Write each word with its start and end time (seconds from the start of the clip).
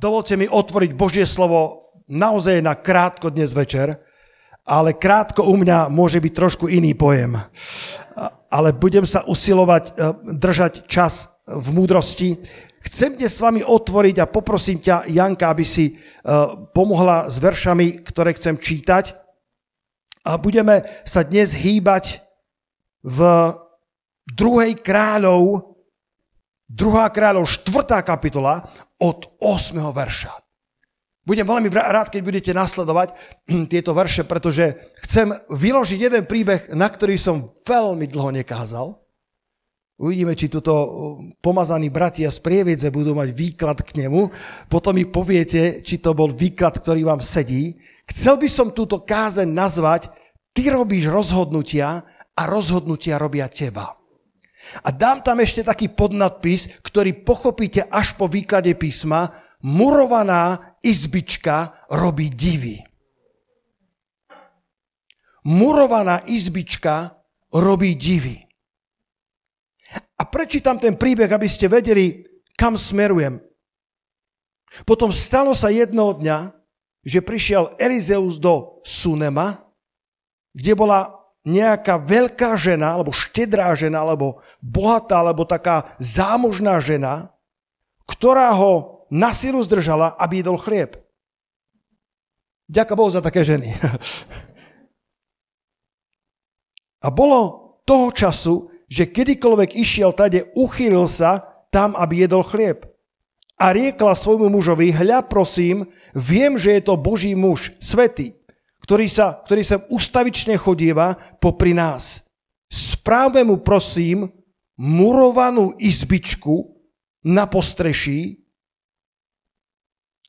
dovolte 0.00 0.32
mi 0.40 0.48
otvoriť 0.48 0.96
Božie 0.96 1.28
slovo 1.28 1.92
naozaj 2.08 2.64
na 2.64 2.72
krátko 2.72 3.28
dnes 3.28 3.52
večer, 3.52 4.00
ale 4.64 4.96
krátko 4.96 5.44
u 5.44 5.60
mňa 5.60 5.92
môže 5.92 6.16
byť 6.16 6.32
trošku 6.32 6.72
iný 6.72 6.96
pojem. 6.96 7.36
Ale 8.50 8.74
budem 8.74 9.04
sa 9.06 9.22
usilovať 9.28 9.84
e, 9.86 9.92
držať 10.34 10.72
čas 10.90 11.30
v 11.46 11.66
múdrosti. 11.70 12.40
Chcem 12.82 13.14
dnes 13.14 13.30
s 13.30 13.44
vami 13.44 13.62
otvoriť 13.62 14.16
a 14.18 14.26
poprosím 14.26 14.82
ťa, 14.82 15.06
Janka, 15.06 15.52
aby 15.52 15.62
si 15.62 15.86
e, 15.86 15.94
pomohla 16.74 17.30
s 17.30 17.38
veršami, 17.38 18.02
ktoré 18.02 18.34
chcem 18.34 18.58
čítať. 18.58 19.14
A 20.26 20.34
budeme 20.34 20.82
sa 21.06 21.22
dnes 21.22 21.54
hýbať 21.54 22.24
v 23.06 23.20
druhej 24.34 24.76
kráľov, 24.82 25.69
druhá 26.70 27.10
kráľov, 27.10 27.50
štvrtá 27.50 27.98
kapitola 28.06 28.62
od 29.02 29.26
8. 29.42 29.74
verša. 29.90 30.30
Budem 31.26 31.44
veľmi 31.44 31.68
rád, 31.68 32.08
keď 32.08 32.22
budete 32.22 32.52
nasledovať 32.54 33.12
tieto 33.72 33.92
verše, 33.92 34.22
pretože 34.24 34.78
chcem 35.04 35.34
vyložiť 35.50 35.98
jeden 35.98 36.24
príbeh, 36.24 36.72
na 36.72 36.86
ktorý 36.86 37.18
som 37.18 37.50
veľmi 37.66 38.06
dlho 38.06 38.30
nekázal. 38.40 38.96
Uvidíme, 40.00 40.32
či 40.32 40.48
tuto 40.48 40.72
pomazaní 41.44 41.92
bratia 41.92 42.32
z 42.32 42.40
prieviedze 42.40 42.88
budú 42.88 43.12
mať 43.12 43.36
výklad 43.36 43.84
k 43.84 44.00
nemu. 44.00 44.32
Potom 44.72 44.96
mi 44.96 45.04
poviete, 45.04 45.84
či 45.84 46.00
to 46.00 46.16
bol 46.16 46.32
výklad, 46.32 46.80
ktorý 46.80 47.04
vám 47.04 47.20
sedí. 47.20 47.76
Chcel 48.08 48.40
by 48.40 48.48
som 48.48 48.72
túto 48.72 49.04
kázeň 49.04 49.44
nazvať 49.44 50.08
Ty 50.50 50.74
robíš 50.74 51.06
rozhodnutia 51.06 52.02
a 52.34 52.42
rozhodnutia 52.48 53.22
robia 53.22 53.46
teba. 53.46 53.99
A 54.86 54.88
dám 54.94 55.22
tam 55.22 55.42
ešte 55.42 55.66
taký 55.66 55.90
podnadpis, 55.90 56.70
ktorý 56.82 57.26
pochopíte 57.26 57.86
až 57.90 58.14
po 58.14 58.30
výklade 58.30 58.74
písma. 58.78 59.34
Murovaná 59.60 60.76
izbička 60.80 61.86
robí 61.92 62.32
divy. 62.32 62.80
Murovaná 65.44 66.24
izbička 66.28 67.16
robí 67.52 67.96
divy. 67.96 68.40
A 70.20 70.22
prečítam 70.28 70.78
ten 70.78 70.94
príbeh, 70.94 71.28
aby 71.32 71.48
ste 71.48 71.66
vedeli, 71.66 72.22
kam 72.54 72.76
smerujem. 72.76 73.40
Potom 74.86 75.10
stalo 75.10 75.56
sa 75.56 75.72
jednoho 75.72 76.14
dňa, 76.20 76.54
že 77.02 77.24
prišiel 77.24 77.74
Elizeus 77.80 78.36
do 78.36 78.84
Sunema, 78.84 79.64
kde 80.52 80.72
bola 80.76 81.19
nejaká 81.46 81.96
veľká 81.96 82.56
žena, 82.60 82.92
alebo 82.96 83.16
štedrá 83.16 83.72
žena, 83.72 84.04
alebo 84.04 84.44
bohatá, 84.60 85.24
alebo 85.24 85.48
taká 85.48 85.96
zámožná 85.96 86.76
žena, 86.80 87.32
ktorá 88.04 88.52
ho 88.52 89.06
na 89.08 89.32
silu 89.32 89.62
zdržala, 89.64 90.14
aby 90.20 90.44
jedol 90.44 90.60
chlieb. 90.60 91.00
Ďaká 92.70 92.94
Bohu 92.94 93.10
za 93.10 93.24
také 93.24 93.42
ženy. 93.42 93.74
A 97.00 97.08
bolo 97.08 97.72
toho 97.88 98.12
času, 98.12 98.68
že 98.86 99.08
kedykoľvek 99.08 99.72
išiel 99.72 100.12
tade, 100.12 100.52
uchýlil 100.52 101.08
sa 101.08 101.64
tam, 101.72 101.96
aby 101.96 102.28
jedol 102.28 102.44
chlieb. 102.44 102.84
A 103.60 103.72
riekla 103.72 104.16
svojmu 104.16 104.52
mužovi, 104.52 104.92
hľa 104.92 105.24
prosím, 105.28 105.88
viem, 106.12 106.56
že 106.60 106.80
je 106.80 106.82
to 106.84 107.00
Boží 107.00 107.32
muž, 107.36 107.72
svetý 107.80 108.39
ktorý 108.82 109.06
sa, 109.06 109.40
ktorý 109.44 109.62
sa 109.62 109.76
ustavične 109.88 110.56
chodieva 110.56 111.14
popri 111.38 111.76
nás. 111.76 112.24
Správme 112.70 113.44
mu 113.44 113.60
prosím 113.60 114.30
murovanú 114.80 115.76
izbičku 115.76 116.72
na 117.28 117.44
postreší 117.44 118.40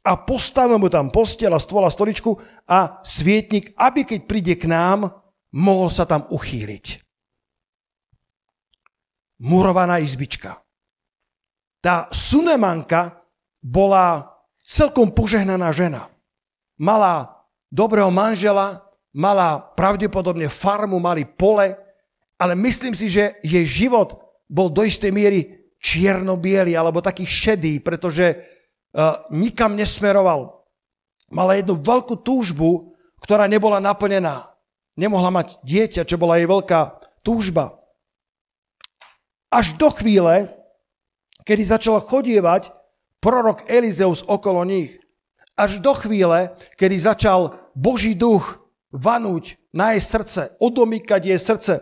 a 0.02 0.18
postavme 0.18 0.82
mu 0.82 0.90
tam 0.90 1.14
postel 1.14 1.54
a 1.54 1.62
stôl 1.62 1.86
a 1.86 1.94
stoličku 1.94 2.36
a 2.66 3.00
svietnik, 3.06 3.72
aby 3.78 4.02
keď 4.04 4.20
príde 4.26 4.56
k 4.58 4.66
nám, 4.66 5.14
mohol 5.54 5.94
sa 5.94 6.10
tam 6.10 6.26
uchýliť. 6.28 7.00
Murovaná 9.42 10.02
izbička. 10.02 10.62
Tá 11.82 12.10
Sunemanka 12.14 13.26
bola 13.62 14.38
celkom 14.62 15.14
požehnaná 15.14 15.74
žena. 15.74 16.10
Mala 16.78 17.41
dobrého 17.72 18.12
manžela, 18.12 18.84
mala 19.16 19.58
pravdepodobne 19.80 20.52
farmu, 20.52 21.00
mali 21.00 21.24
pole, 21.24 21.74
ale 22.36 22.54
myslím 22.60 22.92
si, 22.92 23.08
že 23.08 23.40
jej 23.42 23.64
život 23.64 24.20
bol 24.52 24.68
do 24.68 24.84
istej 24.84 25.10
miery 25.10 25.72
čierno 25.82 26.38
alebo 26.38 27.00
taký 27.02 27.26
šedý, 27.26 27.80
pretože 27.80 28.36
uh, 28.36 29.24
nikam 29.32 29.74
nesmeroval. 29.74 30.62
Mala 31.32 31.56
jednu 31.56 31.80
veľkú 31.80 32.22
túžbu, 32.22 32.94
ktorá 33.24 33.48
nebola 33.48 33.80
naplnená. 33.80 34.52
Nemohla 35.00 35.32
mať 35.32 35.64
dieťa, 35.64 36.04
čo 36.04 36.20
bola 36.20 36.38
jej 36.38 36.46
veľká 36.46 37.00
túžba. 37.24 37.80
Až 39.48 39.80
do 39.80 39.88
chvíle, 39.96 40.52
kedy 41.48 41.64
začal 41.64 42.04
chodievať 42.04 42.76
prorok 43.24 43.64
Elizeus 43.70 44.26
okolo 44.28 44.68
nich. 44.68 44.98
Až 45.56 45.80
do 45.80 45.94
chvíle, 45.94 46.58
kedy 46.76 46.98
začal 47.00 47.61
Boží 47.76 48.16
duch 48.18 48.60
vanúť 48.92 49.56
na 49.72 49.96
jej 49.96 50.04
srdce, 50.04 50.42
odomýkať 50.60 51.32
jej 51.32 51.40
srdce. 51.40 51.74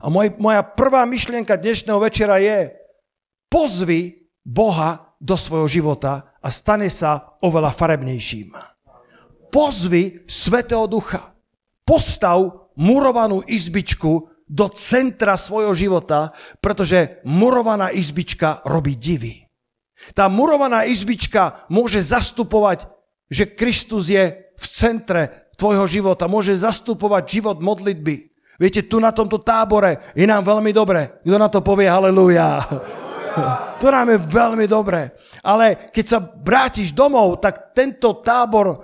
A 0.00 0.06
moj, 0.08 0.32
moja 0.40 0.64
prvá 0.64 1.04
myšlienka 1.04 1.60
dnešného 1.60 2.00
večera 2.00 2.40
je, 2.40 2.72
pozvi 3.52 4.30
Boha 4.40 5.12
do 5.20 5.36
svojho 5.36 5.68
života 5.68 6.32
a 6.40 6.48
stane 6.48 6.88
sa 6.88 7.36
oveľa 7.44 7.76
farebnejším. 7.76 8.56
Pozvi 9.52 10.24
Svetého 10.24 10.88
Ducha. 10.88 11.36
Postav 11.84 12.70
murovanú 12.78 13.44
izbičku 13.44 14.30
do 14.50 14.66
centra 14.72 15.36
svojho 15.36 15.74
života, 15.76 16.32
pretože 16.62 17.22
murovaná 17.26 17.92
izbička 17.92 18.64
robí 18.66 18.96
divy. 18.96 19.46
Tá 20.16 20.26
murovaná 20.32 20.88
izbička 20.88 21.68
môže 21.68 22.00
zastupovať, 22.00 22.88
že 23.30 23.46
Kristus 23.46 24.10
je 24.10 24.49
v 24.60 24.66
centre 24.68 25.48
tvojho 25.56 25.88
života. 25.88 26.28
Môže 26.28 26.52
zastupovať 26.52 27.40
život 27.40 27.56
modlitby. 27.64 28.28
Viete, 28.60 28.84
tu 28.84 29.00
na 29.00 29.08
tomto 29.08 29.40
tábore 29.40 30.12
je 30.12 30.28
nám 30.28 30.44
veľmi 30.44 30.68
dobre. 30.76 31.24
Kto 31.24 31.36
na 31.40 31.48
to 31.48 31.64
povie 31.64 31.88
haleluja? 31.88 32.60
To 33.80 33.88
nám 33.88 34.12
je 34.12 34.18
veľmi 34.20 34.66
dobre. 34.68 35.16
Ale 35.40 35.88
keď 35.88 36.04
sa 36.04 36.18
vrátiš 36.20 36.92
domov, 36.92 37.40
tak 37.40 37.72
tento 37.72 38.20
tábor 38.20 38.76
uh, 38.76 38.82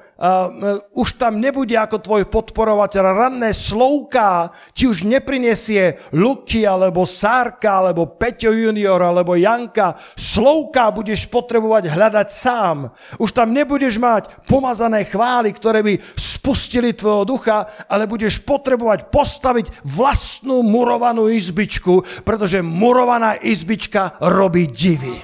už 0.96 1.20
tam 1.20 1.36
nebude 1.36 1.76
ako 1.76 2.00
tvoj 2.00 2.22
podporovateľ. 2.32 3.04
Ranné 3.04 3.52
slovka 3.52 4.48
či 4.72 4.88
už 4.88 5.04
neprinesie 5.04 6.00
Luky, 6.16 6.64
alebo 6.64 7.04
Sárka, 7.04 7.84
alebo 7.84 8.16
Peťo 8.16 8.56
junior, 8.56 9.04
alebo 9.04 9.36
Janka. 9.36 10.00
Slovka 10.16 10.88
budeš 10.88 11.28
potrebovať 11.28 11.92
hľadať 11.92 12.28
sám. 12.32 12.88
Už 13.20 13.36
tam 13.36 13.52
nebudeš 13.52 14.00
mať 14.00 14.32
pomazané 14.48 15.04
chvály, 15.04 15.52
ktoré 15.52 15.84
by 15.84 16.00
spustili 16.46 16.94
tvojho 16.94 17.26
ducha, 17.26 17.66
ale 17.90 18.06
budeš 18.06 18.38
potrebovať 18.38 19.10
postaviť 19.10 19.82
vlastnú 19.82 20.62
murovanú 20.62 21.26
izbičku, 21.26 22.22
pretože 22.22 22.62
murovaná 22.62 23.34
izbička 23.42 24.14
robí 24.22 24.70
divy. 24.70 25.18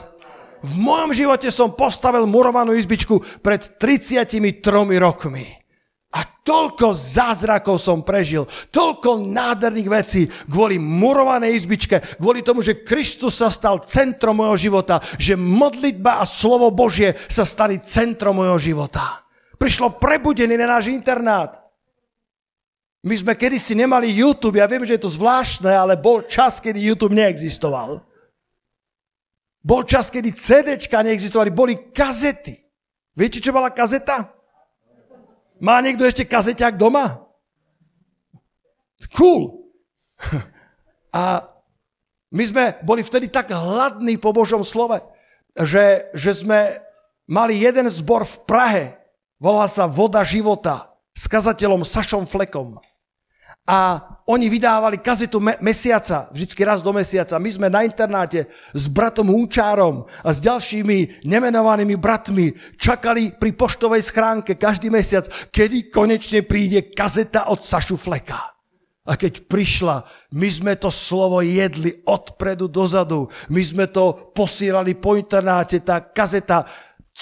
V 0.67 0.75
mojom 0.83 1.15
živote 1.15 1.47
som 1.55 1.79
postavil 1.79 2.27
murovanú 2.27 2.75
izbičku 2.75 3.39
pred 3.39 3.79
33 3.79 4.43
rokmi. 4.99 5.47
A 6.13 6.27
toľko 6.27 6.91
zázrakov 6.91 7.79
som 7.79 8.03
prežil, 8.03 8.51
toľko 8.75 9.23
nádherných 9.23 9.89
vecí 9.89 10.27
kvôli 10.51 10.77
murovanej 10.77 11.55
izbičke, 11.55 12.19
kvôli 12.19 12.43
tomu, 12.43 12.67
že 12.67 12.83
Kristus 12.83 13.39
sa 13.39 13.47
stal 13.47 13.79
centrom 13.87 14.43
mojho 14.43 14.59
života, 14.59 14.99
že 15.23 15.39
modlitba 15.39 16.19
a 16.19 16.27
slovo 16.27 16.75
Božie 16.75 17.15
sa 17.31 17.47
stali 17.47 17.79
centrom 17.79 18.43
mojho 18.43 18.59
života. 18.59 19.23
Prišlo 19.63 19.95
prebudenie 19.95 20.59
na 20.59 20.75
náš 20.75 20.91
internát. 20.91 21.63
My 22.99 23.15
sme 23.15 23.39
kedysi 23.39 23.79
nemali 23.79 24.11
YouTube, 24.11 24.59
ja 24.59 24.67
viem, 24.67 24.83
že 24.83 24.99
je 24.99 25.07
to 25.07 25.15
zvláštne, 25.15 25.71
ale 25.71 25.95
bol 25.95 26.27
čas, 26.27 26.59
kedy 26.59 26.83
YouTube 26.83 27.15
neexistoval. 27.15 28.03
Bol 29.63 29.87
čas, 29.87 30.11
kedy 30.11 30.35
CDčka 30.35 30.99
neexistovali, 31.07 31.55
boli 31.55 31.79
kazety. 31.95 32.59
Viete, 33.15 33.39
čo 33.39 33.55
bola 33.55 33.71
kazeta? 33.71 34.35
Má 35.63 35.79
niekto 35.79 36.03
ešte 36.03 36.27
kazeťák 36.27 36.75
doma? 36.75 37.23
Cool. 39.15 39.63
A 41.15 41.47
my 42.35 42.45
sme 42.51 42.65
boli 42.83 43.07
vtedy 43.07 43.31
tak 43.31 43.55
hladní 43.55 44.19
po 44.19 44.35
Božom 44.35 44.67
slove, 44.67 44.99
že, 45.55 46.11
že 46.19 46.35
sme 46.35 46.83
mali 47.31 47.63
jeden 47.63 47.87
zbor 47.87 48.27
v 48.27 48.37
Prahe, 48.43 49.02
volá 49.43 49.67
sa 49.67 49.91
Voda 49.91 50.23
života, 50.23 50.95
s 51.11 51.27
kazateľom 51.27 51.83
Sašom 51.83 52.31
Flekom. 52.31 52.79
a 53.63 54.03
oni 54.27 54.51
vydávali 54.51 54.99
kazetu 54.99 55.39
me- 55.39 55.55
mesiaca, 55.63 56.27
vždycky 56.35 56.67
raz 56.67 56.83
do 56.83 56.91
mesiaca. 56.91 57.39
My 57.39 57.47
sme 57.47 57.71
na 57.71 57.87
internáte 57.87 58.51
s 58.75 58.91
bratom 58.91 59.31
Húčárom 59.31 60.03
a 60.27 60.35
s 60.35 60.43
ďalšími 60.43 61.23
nemenovanými 61.23 61.95
bratmi 61.95 62.59
čakali 62.75 63.39
pri 63.39 63.55
poštovej 63.55 64.03
schránke 64.03 64.59
každý 64.59 64.91
mesiac, 64.91 65.31
kedy 65.55 65.95
konečne 65.95 66.43
príde 66.43 66.91
kazeta 66.91 67.47
od 67.55 67.63
Sašu 67.63 67.95
Fleka. 67.95 68.51
A 69.03 69.19
keď 69.19 69.47
prišla, 69.51 70.07
my 70.35 70.47
sme 70.47 70.73
to 70.79 70.87
slovo 70.87 71.43
jedli 71.43 72.03
odpredu 72.07 72.71
dozadu. 72.71 73.27
My 73.51 73.63
sme 73.63 73.91
to 73.91 74.31
posielali 74.31 74.95
po 74.95 75.19
internáte, 75.19 75.83
tá 75.83 75.99
kazeta 75.99 76.67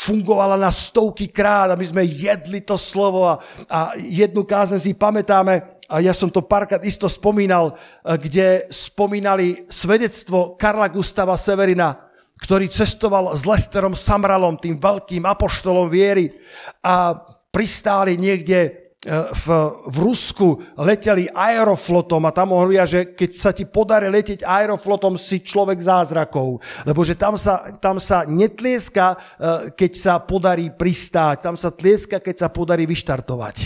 fungovala 0.00 0.56
na 0.56 0.72
stovky 0.72 1.28
krát 1.28 1.68
a 1.68 1.76
my 1.76 1.84
sme 1.84 2.08
jedli 2.08 2.64
to 2.64 2.80
slovo 2.80 3.28
a, 3.28 3.36
a 3.68 3.92
jednu 4.00 4.48
kázen 4.48 4.80
si 4.80 4.96
pamätáme, 4.96 5.80
a 5.90 5.98
ja 5.98 6.14
som 6.14 6.30
to 6.30 6.46
párkrát 6.46 6.80
isto 6.86 7.10
spomínal, 7.10 7.74
eh, 7.74 8.16
kde 8.16 8.46
spomínali 8.70 9.66
svedectvo 9.68 10.56
Karla 10.56 10.88
Gustava 10.88 11.36
Severina, 11.36 12.08
ktorý 12.40 12.72
cestoval 12.72 13.36
s 13.36 13.44
Lesterom 13.44 13.92
Samralom, 13.92 14.56
tým 14.56 14.80
veľkým 14.80 15.28
apoštolom 15.28 15.92
viery 15.92 16.32
a 16.80 17.12
pristáli 17.52 18.16
niekde 18.16 18.89
v, 19.08 19.46
v 19.88 19.96
Rusku, 19.96 20.60
leteli 20.76 21.24
aeroflotom 21.32 22.20
a 22.28 22.36
tam 22.36 22.52
hovoria, 22.52 22.84
že 22.84 23.16
keď 23.16 23.30
sa 23.32 23.50
ti 23.56 23.64
podarí 23.64 24.12
letieť 24.12 24.44
aeroflotom, 24.44 25.16
si 25.16 25.40
človek 25.40 25.80
zázrakov. 25.80 26.60
Lebo 26.84 27.00
že 27.00 27.16
tam 27.16 27.40
sa, 27.40 27.72
tam 27.80 27.96
sa 27.96 28.28
netlieska, 28.28 29.16
eh, 29.16 29.72
keď 29.72 29.92
sa 29.96 30.14
podarí 30.20 30.68
pristáť, 30.68 31.48
tam 31.48 31.56
sa 31.56 31.72
tlieska, 31.72 32.20
keď 32.20 32.44
sa 32.44 32.48
podarí 32.52 32.84
vyštartovať 32.84 33.56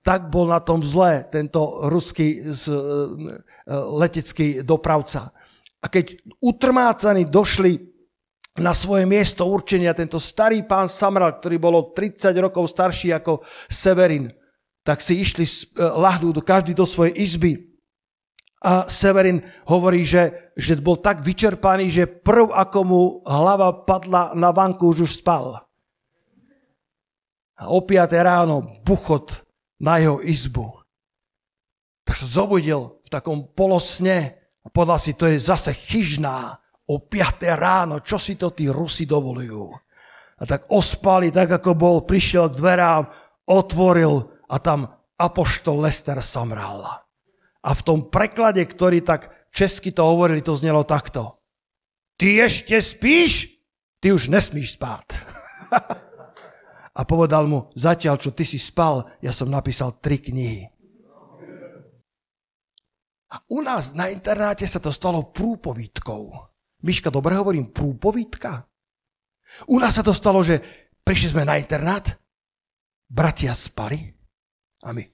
tak 0.00 0.32
bol 0.32 0.48
na 0.48 0.58
tom 0.64 0.80
zle 0.80 1.28
tento 1.28 1.86
ruský 1.92 2.40
e, 2.40 2.56
letecký 3.68 4.64
dopravca. 4.64 5.28
A 5.84 5.86
keď 5.92 6.16
utrmácaní 6.40 7.28
došli 7.28 7.89
na 8.58 8.74
svoje 8.74 9.06
miesto 9.06 9.46
určenia, 9.46 9.94
tento 9.94 10.18
starý 10.18 10.66
pán 10.66 10.90
Samral, 10.90 11.38
ktorý 11.38 11.56
bol 11.62 11.94
30 11.94 12.34
rokov 12.42 12.66
starší 12.66 13.14
ako 13.14 13.46
Severin, 13.70 14.34
tak 14.82 14.98
si 14.98 15.22
išli 15.22 15.46
e, 15.46 15.54
lahnúť 15.78 16.42
každý 16.42 16.74
do 16.74 16.82
svojej 16.82 17.14
izby. 17.14 17.70
A 18.60 18.90
Severin 18.90 19.40
hovorí, 19.70 20.04
že, 20.04 20.52
že 20.58 20.76
bol 20.82 20.98
tak 21.00 21.22
vyčerpaný, 21.22 21.88
že 21.88 22.10
prv 22.10 22.52
ako 22.52 22.78
mu 22.84 23.02
hlava 23.24 23.86
padla 23.86 24.36
na 24.36 24.52
vanku, 24.52 24.90
už 24.90 25.08
už 25.08 25.12
spal. 25.22 25.64
A 27.56 27.70
o 27.70 27.80
5 27.80 28.10
ráno 28.20 28.82
buchot 28.84 29.46
na 29.80 29.96
jeho 29.96 30.20
izbu. 30.20 30.80
Tak 32.04 32.18
sa 32.18 32.26
zobudil 32.26 33.00
v 33.00 33.08
takom 33.08 33.48
polosne 33.52 34.36
a 34.60 34.68
povedal 34.68 35.00
si, 35.00 35.16
to 35.16 35.24
je 35.24 35.40
zase 35.40 35.72
chyžná 35.72 36.60
o 36.90 36.98
5 36.98 37.46
ráno, 37.54 38.02
čo 38.02 38.18
si 38.18 38.34
to 38.34 38.50
tí 38.50 38.66
Rusi 38.66 39.06
dovolujú. 39.06 39.70
A 40.40 40.42
tak 40.42 40.66
ospali, 40.74 41.30
tak 41.30 41.62
ako 41.62 41.78
bol, 41.78 41.96
prišiel 42.02 42.50
k 42.50 42.58
dverám, 42.58 43.04
otvoril 43.46 44.26
a 44.50 44.56
tam 44.58 44.90
apoštol 45.14 45.86
Lester 45.86 46.18
samral. 46.18 46.82
A 47.60 47.70
v 47.76 47.84
tom 47.84 48.08
preklade, 48.08 48.64
ktorý 48.64 49.04
tak 49.04 49.30
česky 49.54 49.94
to 49.94 50.02
hovorili, 50.02 50.42
to 50.42 50.56
znelo 50.56 50.82
takto. 50.82 51.38
Ty 52.18 52.48
ešte 52.50 52.80
spíš? 52.80 53.62
Ty 54.00 54.16
už 54.16 54.32
nesmíš 54.32 54.80
spát. 54.80 55.06
a 56.98 57.00
povedal 57.04 57.44
mu, 57.44 57.68
zatiaľ 57.76 58.16
čo 58.16 58.32
ty 58.32 58.48
si 58.48 58.56
spal, 58.56 59.06
ja 59.20 59.30
som 59.30 59.52
napísal 59.52 60.00
tri 60.00 60.18
knihy. 60.18 60.72
A 63.30 63.36
u 63.46 63.62
nás 63.62 63.94
na 63.94 64.10
internáte 64.10 64.66
sa 64.66 64.82
to 64.82 64.90
stalo 64.90 65.30
prúpovídkou. 65.30 66.49
Myška, 66.80 67.12
dobre 67.12 67.36
hovorím, 67.36 67.68
prúpovídka? 67.68 68.64
U 69.68 69.76
nás 69.76 69.98
sa 69.98 70.04
to 70.06 70.16
stalo, 70.16 70.40
že 70.40 70.62
prišli 71.04 71.36
sme 71.36 71.44
na 71.44 71.60
internát, 71.60 72.16
bratia 73.10 73.52
spali 73.52 74.00
a 74.86 74.94
my. 74.94 75.04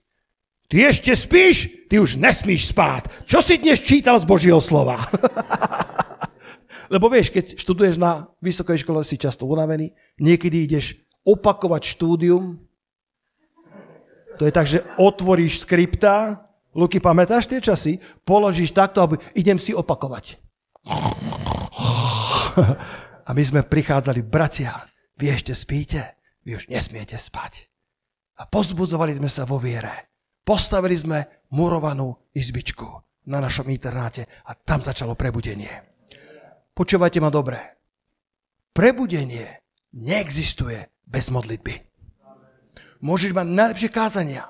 Ty 0.67 0.91
ešte 0.91 1.15
spíš? 1.15 1.87
Ty 1.87 2.03
už 2.03 2.19
nesmíš 2.19 2.75
spát. 2.75 3.07
Čo 3.23 3.39
si 3.39 3.59
dnes 3.59 3.79
čítal 3.79 4.19
z 4.19 4.27
Božieho 4.27 4.59
slova? 4.59 4.99
Lebo 6.93 7.07
vieš, 7.11 7.31
keď 7.31 7.59
študuješ 7.59 7.97
na 7.99 8.31
vysokej 8.43 8.83
škole, 8.83 9.03
si 9.03 9.19
často 9.19 9.47
unavený, 9.47 9.95
niekedy 10.19 10.67
ideš 10.67 10.99
opakovať 11.27 11.83
štúdium. 11.99 12.63
To 14.39 14.43
je 14.47 14.53
tak, 14.55 14.67
že 14.71 14.83
otvoríš 14.99 15.67
skripta, 15.67 16.47
Luky, 16.77 17.01
pamätáš 17.01 17.49
tie 17.49 17.57
časy? 17.57 17.97
Položíš 18.21 18.77
takto, 18.77 19.01
aby 19.01 19.17
idem 19.33 19.57
si 19.57 19.73
opakovať. 19.73 20.37
A 23.27 23.35
my 23.35 23.43
sme 23.43 23.67
prichádzali, 23.67 24.23
bratia, 24.23 24.87
vy 25.19 25.35
ešte 25.35 25.53
spíte, 25.57 26.15
vy 26.47 26.63
už 26.63 26.71
nesmiete 26.71 27.19
spať. 27.19 27.67
A 28.39 28.47
pozbudzovali 28.47 29.19
sme 29.19 29.27
sa 29.27 29.43
vo 29.49 29.59
viere. 29.59 30.15
Postavili 30.47 30.95
sme 30.95 31.43
murovanú 31.51 32.31
izbičku 32.31 32.87
na 33.27 33.43
našom 33.43 33.67
internáte 33.67 34.31
a 34.47 34.55
tam 34.55 34.79
začalo 34.79 35.19
prebudenie. 35.19 35.71
Počúvajte 36.71 37.19
ma 37.19 37.33
dobre. 37.33 37.59
Prebudenie 38.71 39.67
neexistuje 39.97 40.87
bez 41.03 41.33
modlitby. 41.33 41.75
Môžeš 43.03 43.33
mať 43.35 43.47
najlepšie 43.49 43.91
kázania, 43.91 44.45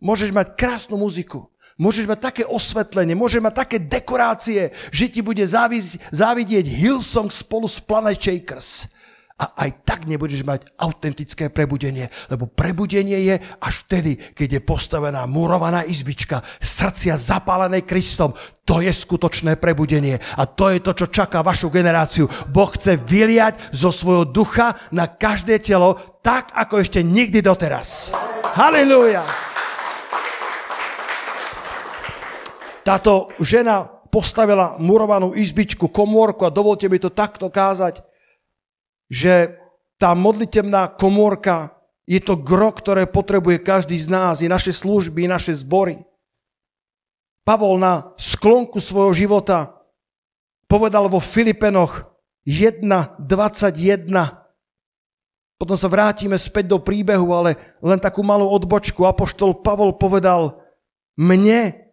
môžeš 0.00 0.32
mať 0.32 0.56
krásnu 0.56 0.96
muziku, 0.98 1.52
môžeš 1.76 2.08
mať 2.08 2.18
také 2.20 2.42
osvetlenie, 2.44 3.16
môžeš 3.16 3.40
mať 3.40 3.54
také 3.54 3.76
dekorácie, 3.80 4.72
že 4.92 5.06
ti 5.08 5.20
bude 5.20 5.44
závidieť 5.46 6.66
Hillsong 6.66 7.28
spolu 7.28 7.68
s 7.68 7.80
Planet 7.80 8.20
Shakers 8.20 8.88
a 9.36 9.68
aj 9.68 9.84
tak 9.84 10.08
nebudeš 10.08 10.48
mať 10.48 10.72
autentické 10.80 11.52
prebudenie, 11.52 12.08
lebo 12.32 12.48
prebudenie 12.48 13.20
je 13.28 13.36
až 13.60 13.84
vtedy, 13.84 14.16
keď 14.16 14.48
je 14.56 14.60
postavená 14.64 15.28
murovaná 15.28 15.84
izbička, 15.84 16.40
srdcia 16.56 17.20
zapálené 17.20 17.84
Kristom. 17.84 18.32
To 18.64 18.80
je 18.80 18.88
skutočné 18.88 19.60
prebudenie 19.60 20.16
a 20.40 20.48
to 20.48 20.72
je 20.72 20.80
to, 20.80 20.96
čo 20.96 21.06
čaká 21.12 21.44
vašu 21.44 21.68
generáciu. 21.68 22.32
Boh 22.48 22.72
chce 22.72 22.96
vyliať 22.96 23.60
zo 23.76 23.92
svojho 23.92 24.24
ducha 24.24 24.80
na 24.88 25.04
každé 25.04 25.60
telo 25.60 26.00
tak, 26.24 26.56
ako 26.56 26.80
ešte 26.80 27.04
nikdy 27.04 27.44
doteraz. 27.44 28.16
Halilúja! 28.56 29.55
Táto 32.86 33.34
žena 33.42 33.90
postavila 34.14 34.78
murovanú 34.78 35.34
izbičku, 35.34 35.90
komórku 35.90 36.46
a 36.46 36.54
dovolte 36.54 36.86
mi 36.86 37.02
to 37.02 37.10
takto 37.10 37.50
kázať 37.50 38.06
že 39.06 39.54
tá 39.96 40.12
modlitebná 40.12 40.98
komórka 40.98 41.72
je 42.06 42.22
to 42.22 42.38
gro, 42.38 42.70
ktoré 42.70 43.06
potrebuje 43.10 43.62
každý 43.66 43.98
z 43.98 44.06
nás, 44.10 44.38
i 44.42 44.46
naše 44.46 44.70
služby, 44.70 45.26
naše 45.26 45.54
zbory. 45.58 45.98
Pavol 47.46 47.78
na 47.78 48.14
sklonku 48.18 48.78
svojho 48.82 49.14
života 49.14 49.74
povedal 50.66 51.06
vo 51.10 51.22
Filipenoch 51.22 52.06
1.21. 52.46 53.26
Potom 55.56 55.76
sa 55.78 55.88
vrátime 55.88 56.36
späť 56.36 56.76
do 56.76 56.78
príbehu, 56.78 57.32
ale 57.32 57.56
len 57.80 57.98
takú 57.98 58.20
malú 58.22 58.50
odbočku. 58.50 59.06
Apoštol 59.08 59.62
Pavol 59.64 59.96
povedal, 59.96 60.62
mne 61.16 61.85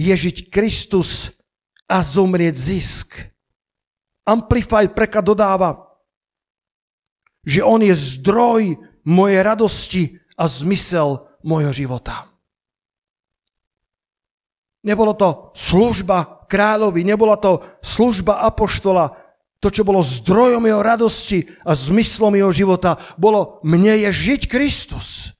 je 0.00 0.14
žiť 0.16 0.48
Kristus 0.48 1.28
a 1.84 2.00
zomrieť 2.00 2.56
zisk. 2.56 3.20
Amplified 4.24 4.96
preklad 4.96 5.28
dodáva, 5.28 5.76
že 7.44 7.60
on 7.60 7.84
je 7.84 7.92
zdroj 7.92 8.80
mojej 9.04 9.40
radosti 9.44 10.02
a 10.40 10.48
zmysel 10.48 11.28
mojho 11.44 11.72
života. 11.72 12.28
Nebolo 14.80 15.12
to 15.12 15.52
služba 15.52 16.48
kráľovi, 16.48 17.04
nebola 17.04 17.36
to 17.36 17.60
služba 17.84 18.40
apoštola, 18.48 19.12
to, 19.60 19.68
čo 19.68 19.84
bolo 19.84 20.00
zdrojom 20.00 20.64
jeho 20.64 20.80
radosti 20.80 21.44
a 21.68 21.76
zmyslom 21.76 22.32
jeho 22.32 22.48
života, 22.48 22.96
bolo 23.20 23.60
mne 23.60 24.08
je 24.08 24.08
žiť 24.08 24.48
Kristus. 24.48 25.36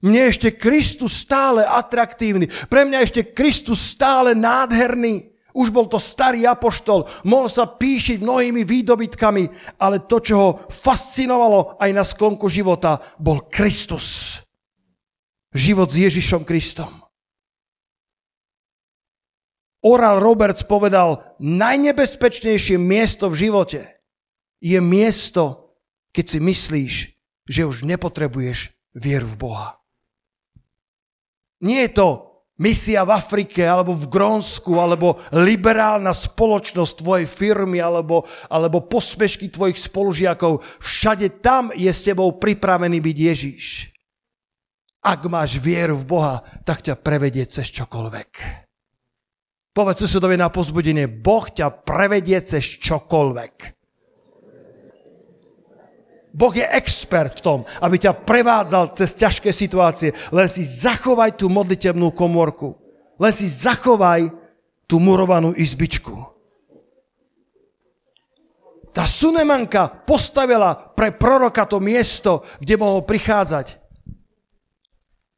Mne 0.00 0.32
ešte 0.32 0.56
Kristus 0.56 1.12
stále 1.12 1.60
atraktívny. 1.60 2.48
Pre 2.48 2.88
mňa 2.88 2.98
ešte 3.04 3.36
Kristus 3.36 3.84
stále 3.84 4.32
nádherný. 4.32 5.28
Už 5.50 5.74
bol 5.74 5.90
to 5.90 5.98
starý 5.98 6.46
apoštol, 6.46 7.10
mohol 7.26 7.50
sa 7.50 7.66
píšiť 7.66 8.22
mnohými 8.22 8.62
výdobytkami, 8.62 9.44
ale 9.82 10.06
to, 10.06 10.22
čo 10.22 10.34
ho 10.38 10.50
fascinovalo 10.70 11.74
aj 11.82 11.90
na 11.90 12.06
sklonku 12.06 12.46
života, 12.46 13.02
bol 13.18 13.50
Kristus. 13.50 14.38
Život 15.50 15.90
s 15.90 15.96
Ježišom 16.06 16.46
Kristom. 16.46 17.02
Oral 19.82 20.22
Roberts 20.22 20.62
povedal, 20.62 21.34
najnebezpečnejšie 21.42 22.78
miesto 22.78 23.26
v 23.26 23.48
živote 23.48 23.90
je 24.62 24.78
miesto, 24.78 25.74
keď 26.14 26.24
si 26.30 26.38
myslíš, 26.38 26.94
že 27.48 27.66
už 27.66 27.82
nepotrebuješ 27.88 28.70
vieru 28.94 29.26
v 29.26 29.40
Boha. 29.40 29.79
Nie 31.60 31.88
je 31.88 31.92
to 31.96 32.08
misia 32.60 33.08
v 33.08 33.16
Afrike, 33.16 33.64
alebo 33.64 33.96
v 33.96 34.06
Grónsku, 34.12 34.76
alebo 34.76 35.16
liberálna 35.32 36.12
spoločnosť 36.12 37.00
tvojej 37.00 37.26
firmy, 37.26 37.80
alebo, 37.80 38.28
alebo 38.52 38.84
posmešky 38.84 39.48
tvojich 39.48 39.80
spolužiakov. 39.80 40.60
Všade 40.80 41.40
tam 41.40 41.72
je 41.72 41.88
s 41.88 42.04
tebou 42.04 42.36
pripravený 42.36 43.00
byť 43.00 43.16
Ježíš. 43.16 43.66
Ak 45.00 45.24
máš 45.32 45.56
vieru 45.56 45.96
v 45.96 46.04
Boha, 46.04 46.44
tak 46.68 46.84
ťa 46.84 47.00
prevedie 47.00 47.48
cez 47.48 47.72
čokoľvek. 47.72 48.30
Povedz 49.72 50.04
susedovi 50.04 50.36
na 50.36 50.52
pozbudenie, 50.52 51.08
Boh 51.08 51.48
ťa 51.48 51.88
prevedie 51.88 52.36
cez 52.44 52.60
čokoľvek. 52.60 53.79
Boh 56.30 56.54
je 56.54 56.62
expert 56.62 57.34
v 57.38 57.44
tom, 57.44 57.58
aby 57.82 57.98
ťa 57.98 58.22
prevádzal 58.22 58.94
cez 58.94 59.14
ťažké 59.18 59.50
situácie. 59.50 60.14
Len 60.30 60.46
si 60.46 60.62
zachovaj 60.62 61.34
tú 61.34 61.50
modlitebnú 61.50 62.14
komorku. 62.14 62.78
Len 63.18 63.34
si 63.34 63.50
zachovaj 63.50 64.30
tú 64.86 65.02
murovanú 65.02 65.50
izbičku. 65.54 66.30
Tá 68.90 69.06
Sunemanka 69.06 69.86
postavila 69.86 70.74
pre 70.74 71.14
proroka 71.14 71.62
to 71.62 71.78
miesto, 71.78 72.42
kde 72.58 72.74
mohol 72.74 73.06
prichádzať. 73.06 73.78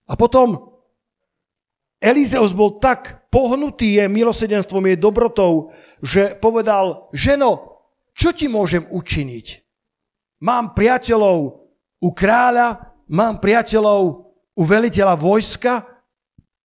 A 0.08 0.16
potom 0.16 0.72
Elizeus 2.00 2.56
bol 2.56 2.80
tak 2.80 3.28
pohnutý 3.30 4.02
je 4.02 4.04
milosedenstvom, 4.08 4.88
jej 4.90 4.99
dobrotou, 4.99 5.70
že 6.02 6.34
povedal, 6.37 7.08
ženo, 7.14 7.80
čo 8.12 8.34
ti 8.34 8.50
môžem 8.50 8.84
učiniť? 8.90 9.62
Mám 10.42 10.75
priateľov 10.75 11.70
u 12.02 12.11
kráľa, 12.11 12.99
mám 13.06 13.38
priateľov 13.38 14.00
u 14.58 14.62
veliteľa 14.66 15.14
vojska, 15.14 15.87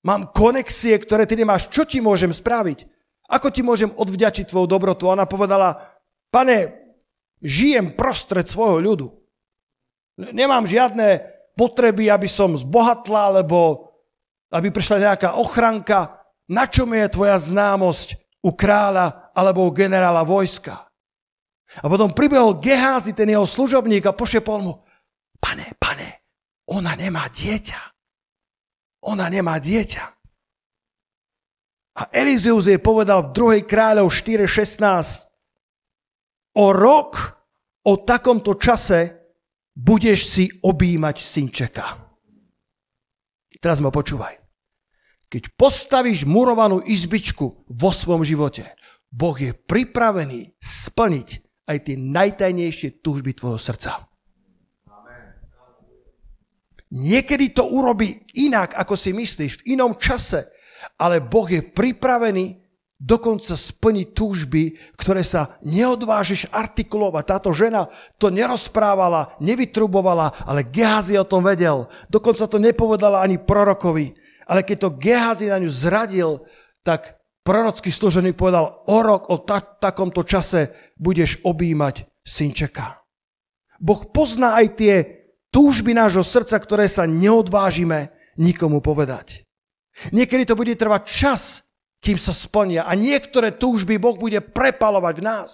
mám 0.01 0.33
konexie, 0.33 0.97
ktoré 0.97 1.29
ty 1.29 1.37
nemáš. 1.37 1.69
Čo 1.69 1.85
ti 1.85 2.01
môžem 2.01 2.33
spraviť? 2.33 2.89
Ako 3.29 3.53
ti 3.53 3.61
môžem 3.61 3.93
odvďačiť 3.93 4.49
tvoju 4.49 4.65
dobrotu? 4.65 5.13
Ona 5.13 5.29
povedala, 5.29 5.77
pane, 6.33 6.73
žijem 7.45 7.93
prostred 7.93 8.49
svojho 8.49 8.81
ľudu. 8.81 9.09
Nemám 10.33 10.65
žiadne 10.65 11.21
potreby, 11.53 12.09
aby 12.09 12.31
som 12.31 12.57
zbohatla, 12.57 13.37
alebo 13.37 13.93
aby 14.49 14.73
prišla 14.73 15.13
nejaká 15.13 15.29
ochranka. 15.37 16.25
Na 16.47 16.65
čom 16.65 16.95
je 16.95 17.13
tvoja 17.13 17.37
známosť 17.37 18.41
u 18.41 18.55
kráľa 18.55 19.35
alebo 19.35 19.67
u 19.67 19.75
generála 19.75 20.23
vojska? 20.23 20.86
A 21.81 21.87
potom 21.93 22.17
pribehol 22.17 22.57
Geházi, 22.57 23.13
ten 23.13 23.29
jeho 23.29 23.45
služobník 23.45 24.07
a 24.09 24.17
pošepol 24.17 24.59
mu, 24.65 24.73
pane, 25.37 25.77
pane, 25.77 26.25
ona 26.73 26.97
nemá 26.97 27.29
dieťa. 27.29 27.81
Ona 29.07 29.29
nemá 29.29 29.61
dieťa. 29.61 30.05
A 31.97 32.03
Elizeus 32.13 32.69
jej 32.69 32.81
povedal 32.81 33.29
v 33.29 33.63
2. 33.65 33.69
kráľov 33.69 34.13
4.16, 34.13 35.25
o 36.57 36.67
rok, 36.73 37.41
o 37.85 37.93
takomto 38.01 38.57
čase 38.57 39.17
budeš 39.77 40.21
si 40.29 40.45
objímať 40.65 41.17
synčeka. 41.21 41.87
Teraz 43.61 43.81
ma 43.81 43.89
počúvaj. 43.93 44.37
Keď 45.27 45.57
postavíš 45.59 46.25
murovanú 46.29 46.81
izbičku 46.85 47.67
vo 47.67 47.91
svojom 47.91 48.23
živote, 48.23 48.65
Boh 49.09 49.35
je 49.37 49.57
pripravený 49.57 50.55
splniť 50.61 51.46
aj 51.67 51.79
tie 51.83 51.97
najtajnejšie 51.99 53.03
túžby 53.03 53.35
tvojho 53.35 53.59
srdca. 53.59 54.07
Niekedy 56.87 57.51
to 57.51 57.67
urobí 57.67 58.31
inak, 58.39 58.79
ako 58.79 58.95
si 58.95 59.11
myslíš, 59.11 59.61
v 59.61 59.75
inom 59.75 59.99
čase, 59.99 60.47
ale 60.95 61.19
Boh 61.19 61.51
je 61.51 61.59
pripravený 61.61 62.63
dokonca 62.97 63.53
splniť 63.53 64.07
túžby, 64.17 64.73
ktoré 64.97 65.21
sa 65.21 65.61
neodvážiš 65.67 66.49
artikulovať. 66.49 67.25
Táto 67.27 67.51
žena 67.53 67.93
to 68.17 68.33
nerozprávala, 68.33 69.37
nevytrubovala, 69.43 70.47
ale 70.49 70.65
Gehazi 70.65 71.21
o 71.21 71.29
tom 71.29 71.45
vedel. 71.45 71.91
Dokonca 72.09 72.49
to 72.49 72.57
nepovedala 72.57 73.21
ani 73.21 73.37
prorokovi. 73.37 74.17
Ale 74.47 74.65
keď 74.65 74.77
to 74.79 74.97
Gehazi 74.97 75.47
na 75.53 75.61
ňu 75.61 75.69
zradil, 75.69 76.31
tak 76.81 77.19
prorocký 77.43 77.91
služeník 77.93 78.39
povedal, 78.39 78.87
o 78.89 78.99
rok, 79.03 79.29
o 79.29 79.43
ta- 79.43 79.61
takomto 79.63 80.25
čase 80.25 80.86
budeš 80.97 81.39
objímať 81.45 82.09
synčeka. 82.27 83.05
Boh 83.77 84.09
pozná 84.09 84.57
aj 84.57 84.67
tie 84.81 84.95
túžby 85.53 85.93
nášho 85.93 86.25
srdca, 86.25 86.57
ktoré 86.57 86.89
sa 86.89 87.05
neodvážime 87.05 88.13
nikomu 88.41 88.81
povedať. 88.81 89.45
Niekedy 90.13 90.45
to 90.45 90.59
bude 90.59 90.77
trvať 90.77 91.03
čas, 91.09 91.65
kým 92.05 92.21
sa 92.21 92.37
splnia 92.37 92.85
a 92.85 92.93
niektoré 92.93 93.57
túžby 93.57 93.97
Boh 93.97 94.17
bude 94.21 94.41
prepalovať 94.45 95.15
v 95.21 95.27
nás. 95.27 95.51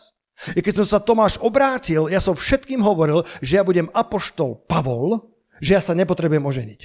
I 0.59 0.61
keď 0.65 0.83
som 0.83 0.87
sa 0.87 0.99
Tomáš 0.99 1.39
obrátil, 1.39 2.11
ja 2.11 2.19
som 2.19 2.35
všetkým 2.35 2.83
hovoril, 2.83 3.23
že 3.39 3.61
ja 3.61 3.63
budem 3.63 3.87
apoštol 3.95 4.67
Pavol, 4.67 5.23
že 5.63 5.79
ja 5.79 5.81
sa 5.83 5.95
nepotrebujem 5.95 6.43
oženiť. 6.43 6.81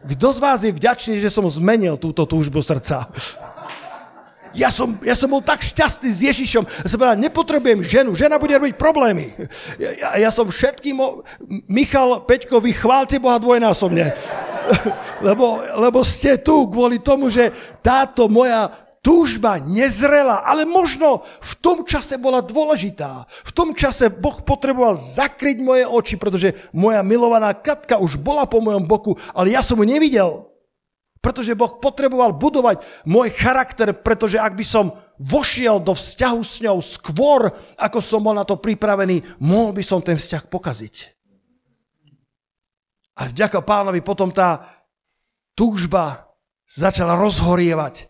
Kto 0.00 0.28
z 0.32 0.38
vás 0.40 0.64
je 0.64 0.72
vďačný, 0.72 1.20
že 1.20 1.28
som 1.28 1.44
zmenil 1.44 2.00
túto 2.00 2.24
túžbu 2.24 2.64
srdca? 2.64 3.12
Ja 4.54 4.70
som, 4.70 4.98
ja 5.02 5.14
som 5.14 5.30
bol 5.30 5.42
tak 5.42 5.62
šťastný 5.62 6.10
s 6.10 6.20
Ježišom. 6.26 6.64
Ja 6.66 6.88
som 6.90 6.98
povedal, 6.98 7.22
nepotrebujem 7.22 7.80
ženu, 7.86 8.18
žena 8.18 8.38
bude 8.38 8.54
robiť 8.58 8.74
problémy. 8.74 9.30
Ja, 9.78 9.90
ja, 9.94 10.08
ja 10.26 10.30
som 10.34 10.50
všetkým, 10.50 10.98
Michal 11.70 12.26
Peťkovi, 12.26 12.74
chválte 12.74 13.22
Boha 13.22 13.38
dvojnásobne. 13.38 14.10
lebo, 15.26 15.62
lebo 15.78 16.02
ste 16.02 16.38
tu 16.38 16.66
kvôli 16.66 16.98
tomu, 16.98 17.30
že 17.30 17.54
táto 17.82 18.26
moja 18.26 18.70
túžba 19.00 19.56
nezrela, 19.56 20.44
ale 20.44 20.68
možno 20.68 21.24
v 21.40 21.52
tom 21.64 21.88
čase 21.88 22.20
bola 22.20 22.44
dôležitá. 22.44 23.24
V 23.48 23.52
tom 23.56 23.72
čase 23.72 24.12
Boh 24.12 24.44
potreboval 24.44 24.92
zakryť 24.96 25.56
moje 25.64 25.84
oči, 25.88 26.14
pretože 26.20 26.52
moja 26.76 27.00
milovaná 27.00 27.56
Katka 27.56 27.96
už 27.96 28.20
bola 28.20 28.44
po 28.44 28.60
mojom 28.60 28.84
boku, 28.84 29.16
ale 29.32 29.56
ja 29.56 29.64
som 29.64 29.80
ju 29.80 29.88
nevidel. 29.88 30.49
Pretože 31.20 31.52
Boh 31.52 31.76
potreboval 31.76 32.32
budovať 32.32 32.80
môj 33.04 33.28
charakter, 33.36 33.92
pretože 33.92 34.40
ak 34.40 34.56
by 34.56 34.64
som 34.64 34.96
vošiel 35.20 35.76
do 35.76 35.92
vzťahu 35.92 36.40
s 36.40 36.64
ňou 36.64 36.80
skôr, 36.80 37.52
ako 37.76 38.00
som 38.00 38.24
bol 38.24 38.32
na 38.32 38.48
to 38.48 38.56
pripravený, 38.56 39.36
mohol 39.44 39.76
by 39.76 39.84
som 39.84 40.00
ten 40.00 40.16
vzťah 40.16 40.48
pokaziť. 40.48 40.96
A 43.20 43.28
vďaka 43.28 43.60
pánovi 43.60 44.00
potom 44.00 44.32
tá 44.32 44.64
túžba 45.52 46.24
začala 46.64 47.20
rozhorievať. 47.20 48.08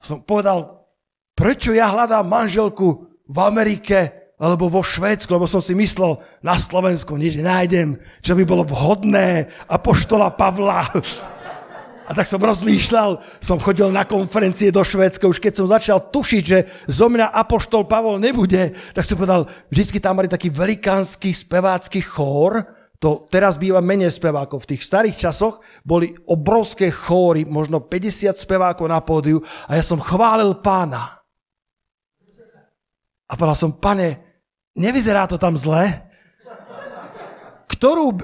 Som 0.00 0.24
povedal, 0.24 0.88
prečo 1.36 1.76
ja 1.76 1.92
hľadám 1.92 2.24
manželku 2.24 3.04
v 3.28 3.36
Amerike 3.36 4.32
alebo 4.40 4.72
vo 4.72 4.80
Švédsku, 4.80 5.28
lebo 5.28 5.44
som 5.44 5.60
si 5.60 5.76
myslel, 5.76 6.16
na 6.40 6.56
Slovensku 6.56 7.20
nič 7.20 7.36
nájdem, 7.36 8.00
čo 8.24 8.32
by 8.32 8.48
bolo 8.48 8.64
vhodné 8.64 9.52
a 9.68 9.76
poštola 9.76 10.32
Pavla. 10.32 10.88
A 12.04 12.12
tak 12.12 12.28
som 12.28 12.36
rozmýšľal, 12.36 13.16
som 13.40 13.56
chodil 13.56 13.88
na 13.88 14.04
konferencie 14.04 14.68
do 14.68 14.84
Švédska, 14.84 15.24
už 15.24 15.40
keď 15.40 15.52
som 15.56 15.66
začal 15.72 15.98
tušiť, 16.12 16.42
že 16.44 16.58
zo 16.84 17.08
mňa 17.08 17.32
Apoštol 17.32 17.88
Pavol 17.88 18.20
nebude, 18.20 18.76
tak 18.92 19.08
som 19.08 19.16
povedal, 19.16 19.48
vždycky 19.72 19.96
tam 20.04 20.20
mali 20.20 20.28
taký 20.28 20.52
velikánsky 20.52 21.32
spevácky 21.32 22.04
chór, 22.04 22.60
to 23.00 23.24
teraz 23.32 23.56
býva 23.56 23.80
menej 23.80 24.12
spevákov. 24.12 24.64
V 24.64 24.76
tých 24.76 24.84
starých 24.84 25.16
časoch 25.28 25.64
boli 25.80 26.12
obrovské 26.28 26.92
chóry, 26.92 27.48
možno 27.48 27.80
50 27.80 28.36
spevákov 28.36 28.84
na 28.84 29.00
pódiu 29.00 29.40
a 29.68 29.76
ja 29.76 29.84
som 29.84 30.00
chválil 30.00 30.60
pána. 30.60 31.24
A 33.28 33.32
povedal 33.32 33.56
som, 33.56 33.72
pane, 33.76 34.20
nevyzerá 34.76 35.24
to 35.24 35.40
tam 35.40 35.56
zle, 35.56 36.04
ktorú, 37.64 38.20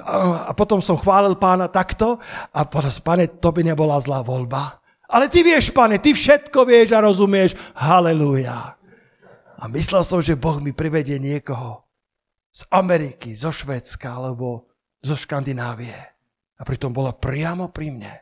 a 0.47 0.53
potom 0.53 0.79
som 0.85 1.01
chválil 1.01 1.37
pána 1.37 1.67
takto 1.67 2.21
a 2.53 2.61
povedal 2.65 2.93
som, 2.93 3.05
pane, 3.05 3.25
to 3.41 3.49
by 3.51 3.65
nebola 3.65 3.97
zlá 3.99 4.21
voľba. 4.21 4.81
Ale 5.11 5.27
ty 5.27 5.43
vieš, 5.43 5.75
pane, 5.75 5.99
ty 5.99 6.15
všetko 6.15 6.63
vieš 6.63 6.95
a 6.95 7.03
rozumieš. 7.03 7.59
Halelúja. 7.75 8.79
A 9.61 9.65
myslel 9.69 10.07
som, 10.07 10.23
že 10.23 10.39
Boh 10.39 10.63
mi 10.63 10.71
privedie 10.71 11.19
niekoho 11.19 11.83
z 12.55 12.65
Ameriky, 12.71 13.35
zo 13.35 13.51
Švedska 13.51 14.17
alebo 14.17 14.71
zo 15.03 15.19
Škandinávie. 15.19 15.97
A 16.57 16.63
pritom 16.63 16.95
bola 16.95 17.11
priamo 17.11 17.73
pri 17.75 17.91
mne. 17.91 18.15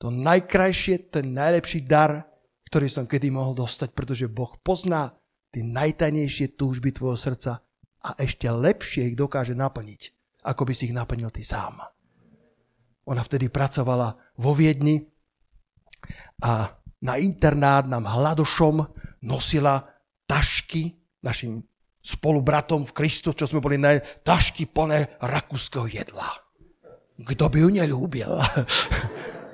To 0.00 0.08
najkrajšie, 0.08 1.12
ten 1.12 1.36
najlepší 1.36 1.84
dar, 1.84 2.26
ktorý 2.66 2.88
som 2.88 3.04
kedy 3.04 3.28
mohol 3.30 3.52
dostať, 3.54 3.92
pretože 3.92 4.26
Boh 4.26 4.56
pozná 4.64 5.12
tie 5.52 5.62
najtajnejšie 5.62 6.56
túžby 6.56 6.94
tvojho 6.94 7.18
srdca 7.18 7.60
a 8.00 8.16
ešte 8.16 8.48
lepšie 8.48 9.12
ich 9.12 9.16
dokáže 9.16 9.52
naplniť, 9.52 10.02
ako 10.46 10.62
by 10.64 10.72
si 10.72 10.88
ich 10.88 10.96
naplnil 10.96 11.28
ty 11.28 11.44
sám. 11.44 11.84
Ona 13.08 13.22
vtedy 13.24 13.52
pracovala 13.52 14.16
vo 14.40 14.52
Viedni 14.56 15.00
a 16.44 16.68
na 17.00 17.14
internát 17.16 17.84
nám 17.88 18.08
hladošom 18.08 18.84
nosila 19.24 19.84
tašky 20.24 20.96
našim 21.20 21.64
spolubratom 22.00 22.88
v 22.88 22.96
Kristu, 22.96 23.36
čo 23.36 23.44
sme 23.44 23.60
boli 23.60 23.76
na 23.76 24.00
tašky 24.00 24.64
plné 24.64 25.20
rakúskeho 25.20 25.84
jedla. 25.84 26.28
Kto 27.20 27.52
by 27.52 27.58
ju 27.60 27.68
nelúbil? 27.68 28.32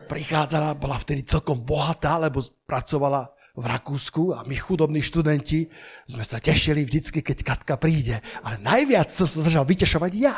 prichádzala, 0.06 0.78
bola 0.78 0.96
vtedy 0.96 1.26
celkom 1.26 1.66
bohatá, 1.66 2.16
lebo 2.16 2.38
pracovala 2.64 3.26
v 3.56 3.64
Rakúsku 3.64 4.36
a 4.36 4.44
my 4.44 4.52
chudobní 4.52 5.00
študenti 5.00 5.64
sme 6.04 6.22
sa 6.22 6.36
tešili 6.36 6.84
vždycky, 6.84 7.25
keď 7.25 7.40
Katka 7.40 7.80
príde. 7.80 8.20
Ale 8.44 8.60
najviac 8.60 9.08
som 9.08 9.25
sa 9.25 9.40
začal 9.40 9.64
vytešovať 9.64 10.12
ja, 10.20 10.36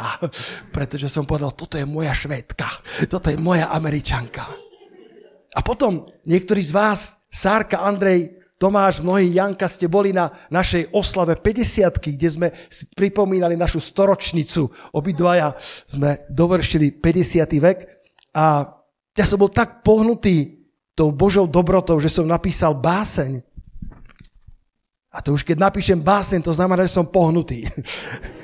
pretože 0.70 1.10
som 1.10 1.26
povedal, 1.26 1.50
toto 1.50 1.75
je 1.75 1.82
moja 1.82 2.14
švédka, 2.14 2.70
toto 3.10 3.26
je 3.28 3.37
moja 3.37 3.75
američanka. 3.75 4.46
A 5.54 5.60
potom 5.66 6.06
niektorí 6.22 6.62
z 6.62 6.70
vás, 6.70 7.18
Sárka, 7.26 7.82
Andrej, 7.82 8.38
Tomáš, 8.58 8.98
mnohí 9.06 9.30
Janka 9.38 9.70
ste 9.70 9.87
boli 9.87 10.10
na 10.10 10.34
našej 10.50 10.90
oslave 10.90 11.38
50 11.38 11.94
kde 12.02 12.28
sme 12.28 12.48
pripomínali 12.98 13.54
našu 13.54 13.78
storočnicu. 13.78 14.66
Obidvaja 14.98 15.54
sme 15.87 16.26
dovršili 16.26 16.98
50. 16.98 17.46
vek 17.54 17.78
a 18.34 18.66
ja 19.14 19.25
som 19.26 19.38
bol 19.38 19.50
tak 19.50 19.87
pohnutý 19.87 20.57
tou 20.99 21.14
Božou 21.14 21.47
dobrotou, 21.47 22.02
že 22.02 22.11
som 22.11 22.26
napísal 22.26 22.75
báseň. 22.75 23.38
A 25.14 25.23
to 25.23 25.38
už 25.38 25.47
keď 25.47 25.71
napíšem 25.71 26.02
báseň, 26.02 26.43
to 26.43 26.50
znamená, 26.50 26.83
že 26.83 26.99
som 26.99 27.07
pohnutý. 27.07 27.71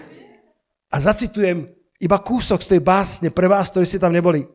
A 0.94 1.02
zacitujem 1.02 1.66
iba 1.98 2.18
kúsok 2.22 2.62
z 2.62 2.78
tej 2.78 2.80
básne 2.86 3.28
pre 3.34 3.50
vás, 3.50 3.74
ktorí 3.74 3.82
ste 3.82 3.98
tam 3.98 4.14
neboli. 4.14 4.46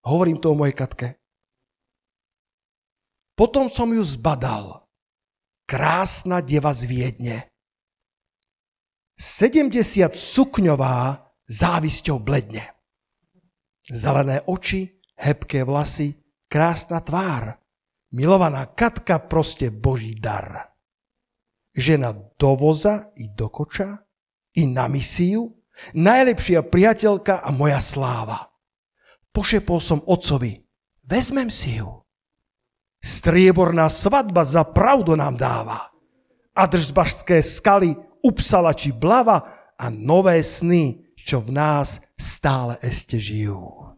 Hovorím 0.00 0.40
to 0.40 0.56
o 0.56 0.56
mojej 0.56 0.72
katke. 0.72 1.20
Potom 3.36 3.68
som 3.68 3.92
ju 3.92 4.00
zbadal. 4.00 4.88
Krásna 5.68 6.40
deva 6.40 6.72
z 6.72 6.88
Viedne. 6.88 7.36
70 9.20 10.16
sukňová 10.16 11.28
závisťou 11.44 12.16
bledne. 12.16 12.64
Zelené 13.84 14.40
oči, 14.48 14.99
hebké 15.20 15.62
vlasy, 15.68 16.16
krásna 16.48 17.04
tvár. 17.04 17.60
Milovaná 18.10 18.66
Katka 18.66 19.22
proste 19.22 19.70
boží 19.70 20.18
dar. 20.18 20.74
Žena 21.76 22.10
do 22.34 22.58
voza 22.58 23.14
i 23.14 23.30
do 23.30 23.46
koča, 23.46 24.02
i 24.58 24.66
na 24.66 24.90
misiu, 24.90 25.62
najlepšia 25.94 26.66
priateľka 26.66 27.46
a 27.46 27.48
moja 27.54 27.78
sláva. 27.78 28.50
Pošepol 29.30 29.78
som 29.78 30.02
otcovi, 30.02 30.58
vezmem 31.06 31.46
si 31.46 31.78
ju. 31.78 32.02
Strieborná 32.98 33.86
svadba 33.86 34.42
za 34.42 34.66
pravdu 34.66 35.14
nám 35.14 35.38
dáva. 35.38 35.94
A 36.50 36.66
držbašské 36.66 37.38
skaly, 37.38 37.94
upsala 38.26 38.74
či 38.74 38.90
blava 38.90 39.70
a 39.78 39.86
nové 39.88 40.42
sny, 40.42 41.14
čo 41.14 41.38
v 41.40 41.54
nás 41.54 42.02
stále 42.18 42.76
ešte 42.82 43.16
žijú. 43.22 43.89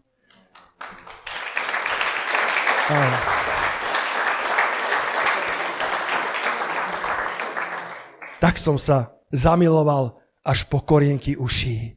Tak 8.42 8.58
som 8.58 8.75
sa 8.75 9.14
zamiloval 9.30 10.18
až 10.42 10.66
po 10.66 10.82
korienky 10.82 11.38
uší. 11.38 11.94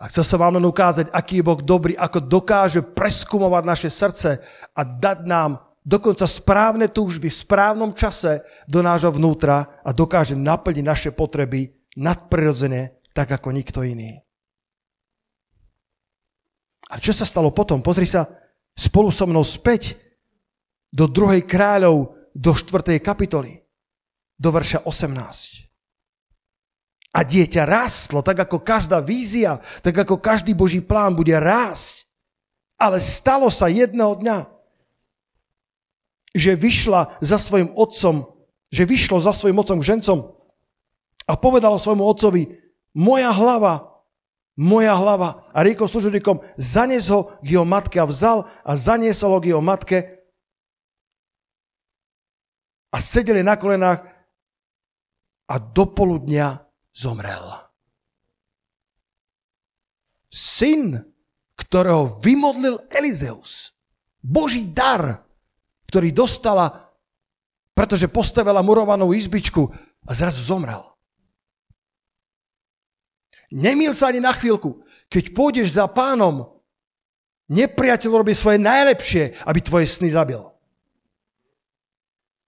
A 0.00 0.08
chcel 0.08 0.24
som 0.24 0.40
vám 0.40 0.56
len 0.58 0.66
ukázať, 0.66 1.12
aký 1.12 1.40
je 1.40 1.46
Boh 1.46 1.60
dobrý, 1.60 1.94
ako 1.96 2.18
dokáže 2.20 2.80
preskumovať 2.80 3.62
naše 3.64 3.88
srdce 3.92 4.40
a 4.72 4.80
dať 4.82 5.18
nám 5.24 5.60
dokonca 5.84 6.24
správne 6.24 6.88
túžby 6.88 7.28
v 7.28 7.40
správnom 7.44 7.92
čase 7.92 8.40
do 8.64 8.80
nášho 8.80 9.12
vnútra 9.12 9.80
a 9.84 9.92
dokáže 9.92 10.34
naplniť 10.34 10.84
naše 10.84 11.10
potreby 11.12 11.72
nadprirodzene, 11.94 13.00
tak 13.12 13.30
ako 13.36 13.52
nikto 13.52 13.84
iný. 13.84 14.18
A 16.90 17.00
čo 17.00 17.12
sa 17.16 17.24
stalo 17.24 17.52
potom? 17.52 17.80
Pozri 17.80 18.04
sa, 18.08 18.28
spolu 18.74 19.10
so 19.10 19.24
mnou 19.26 19.46
späť 19.46 19.98
do 20.90 21.06
druhej 21.10 21.42
kráľov, 21.46 22.14
do 22.34 22.50
4. 22.50 22.98
kapitoly, 22.98 23.62
do 24.34 24.48
verša 24.50 24.82
18. 24.86 25.64
A 27.14 27.22
dieťa 27.22 27.62
rástlo, 27.62 28.26
tak 28.26 28.42
ako 28.42 28.58
každá 28.58 28.98
vízia, 28.98 29.62
tak 29.86 29.94
ako 30.02 30.18
každý 30.18 30.50
Boží 30.50 30.82
plán 30.82 31.14
bude 31.14 31.34
rásť. 31.34 32.10
Ale 32.74 32.98
stalo 32.98 33.46
sa 33.54 33.70
jedného 33.70 34.18
dňa, 34.18 34.50
že 36.34 36.58
vyšla 36.58 37.22
za 37.22 37.38
svojim 37.38 37.70
otcom, 37.78 38.26
že 38.74 38.82
vyšlo 38.82 39.22
za 39.22 39.30
svojim 39.30 39.54
otcom 39.54 39.78
žencom 39.78 40.18
a 41.30 41.32
povedalo 41.38 41.78
svojmu 41.78 42.02
otcovi, 42.02 42.58
moja 42.98 43.30
hlava 43.30 43.93
moja 44.54 44.94
hlava. 44.94 45.46
A 45.50 45.62
riekol 45.66 45.90
služobníkom, 45.90 46.42
zanies 46.58 47.10
ho 47.10 47.34
k 47.42 47.58
jeho 47.58 47.66
matke 47.66 47.98
a 47.98 48.06
vzal 48.06 48.46
a 48.62 48.72
zaniesol 48.78 49.38
ho 49.38 49.40
k 49.42 49.50
jeho 49.54 49.62
matke 49.62 50.24
a 52.94 52.96
sedeli 53.02 53.42
na 53.42 53.58
kolenách 53.58 54.06
a 55.50 55.54
do 55.58 55.84
poludnia 55.90 56.62
zomrel. 56.94 57.42
Syn, 60.30 61.02
ktorého 61.58 62.18
vymodlil 62.22 62.78
Elizeus, 62.90 63.74
Boží 64.22 64.66
dar, 64.66 65.26
ktorý 65.90 66.10
dostala, 66.14 66.90
pretože 67.74 68.06
postavila 68.06 68.62
murovanú 68.62 69.10
izbičku 69.10 69.68
a 70.06 70.10
zrazu 70.14 70.42
zomrel. 70.42 70.93
Nemil 73.52 73.92
sa 73.92 74.12
ani 74.12 74.20
na 74.22 74.32
chvíľku. 74.32 74.84
Keď 75.12 75.34
pôjdeš 75.36 75.76
za 75.76 75.88
pánom, 75.90 76.62
nepriateľ 77.52 78.10
robí 78.24 78.32
svoje 78.32 78.62
najlepšie, 78.62 79.44
aby 79.44 79.58
tvoje 79.60 79.86
sny 79.88 80.12
zabil. 80.12 80.40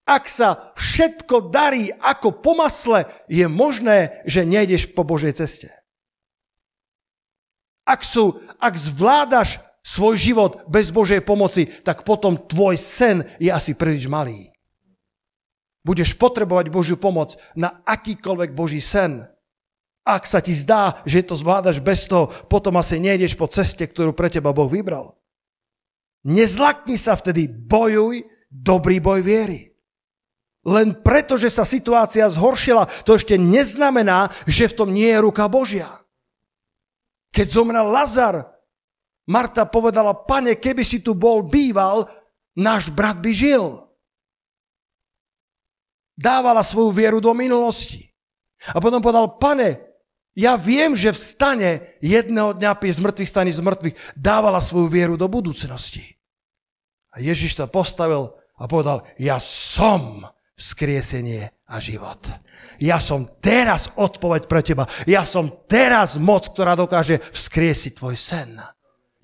Ak 0.07 0.31
sa 0.31 0.71
všetko 0.79 1.51
darí 1.51 1.91
ako 1.91 2.39
po 2.39 2.55
masle, 2.55 3.11
je 3.27 3.43
možné, 3.51 4.23
že 4.23 4.47
nejdeš 4.47 4.95
po 4.95 5.03
Božej 5.03 5.35
ceste. 5.35 5.75
Ak, 7.83 8.07
sú, 8.07 8.39
ak 8.63 8.75
zvládaš 8.79 9.59
svoj 9.83 10.15
život 10.19 10.53
bez 10.67 10.91
Božej 10.95 11.23
pomoci, 11.23 11.67
tak 11.83 12.03
potom 12.03 12.39
tvoj 12.39 12.79
sen 12.79 13.27
je 13.39 13.51
asi 13.51 13.75
príliš 13.75 14.07
malý. 14.11 14.51
Budeš 15.87 16.19
potrebovať 16.19 16.67
Božiu 16.71 16.99
pomoc 16.99 17.39
na 17.55 17.83
akýkoľvek 17.87 18.51
Boží 18.55 18.83
sen. 18.83 19.27
Ak 20.07 20.23
sa 20.31 20.39
ti 20.39 20.55
zdá, 20.55 21.03
že 21.03 21.27
to 21.27 21.35
zvládaš 21.35 21.83
bez 21.83 22.07
toho, 22.07 22.31
potom 22.47 22.79
asi 22.79 23.03
nejdeš 23.03 23.35
po 23.35 23.51
ceste, 23.51 23.83
ktorú 23.83 24.15
pre 24.15 24.31
teba 24.31 24.55
Boh 24.55 24.71
vybral. 24.71 25.19
Nezlakni 26.23 26.95
sa 26.95 27.19
vtedy, 27.19 27.51
bojuj 27.51 28.23
dobrý 28.47 29.03
boj 29.03 29.27
viery. 29.27 29.75
Len 30.67 30.99
preto, 31.03 31.35
že 31.35 31.51
sa 31.51 31.63
situácia 31.63 32.27
zhoršila, 32.27 32.87
to 33.07 33.19
ešte 33.19 33.39
neznamená, 33.39 34.31
že 34.47 34.71
v 34.71 34.77
tom 34.79 34.91
nie 34.95 35.11
je 35.11 35.23
ruka 35.23 35.47
Božia. 35.51 35.91
Keď 37.35 37.47
zomrel 37.51 37.87
Lazar, 37.87 38.47
Marta 39.27 39.67
povedala, 39.67 40.15
pane, 40.15 40.55
keby 40.55 40.87
si 40.87 41.03
tu 41.03 41.19
bol 41.19 41.43
býval, 41.43 42.07
náš 42.55 42.95
brat 42.95 43.19
by 43.19 43.31
žil. 43.35 43.91
Dávala 46.15 46.63
svoju 46.63 46.95
vieru 46.95 47.19
do 47.19 47.35
minulosti. 47.35 48.07
A 48.71 48.79
potom 48.79 49.03
povedal, 49.03 49.35
pane, 49.39 49.96
ja 50.37 50.61
viem, 50.61 50.93
že 50.93 51.17
vstane 51.17 51.97
jedného 52.05 52.53
dňa 52.53 52.77
pri 52.77 52.93
zmrtvých 52.93 53.33
staní 53.33 53.51
z 53.57 53.65
mŕtvych 53.65 53.97
dávala 54.13 54.61
svoju 54.61 54.93
vieru 54.93 55.17
do 55.17 55.27
budúcnosti. 55.33 56.21
A 57.17 57.25
Ježiš 57.25 57.57
sa 57.57 57.65
postavil 57.65 58.37
a 58.61 58.69
povedal, 58.69 59.09
ja 59.17 59.41
som 59.41 60.29
vzkriesenie 60.61 61.49
a 61.65 61.81
život. 61.81 62.21
Ja 62.77 63.01
som 63.01 63.25
teraz 63.41 63.89
odpoveď 63.97 64.45
pre 64.45 64.61
teba. 64.61 64.85
Ja 65.09 65.25
som 65.25 65.49
teraz 65.65 66.21
moc, 66.21 66.53
ktorá 66.53 66.77
dokáže 66.77 67.25
vzkriesiť 67.33 67.97
tvoj 67.97 68.17
sen. 68.21 68.61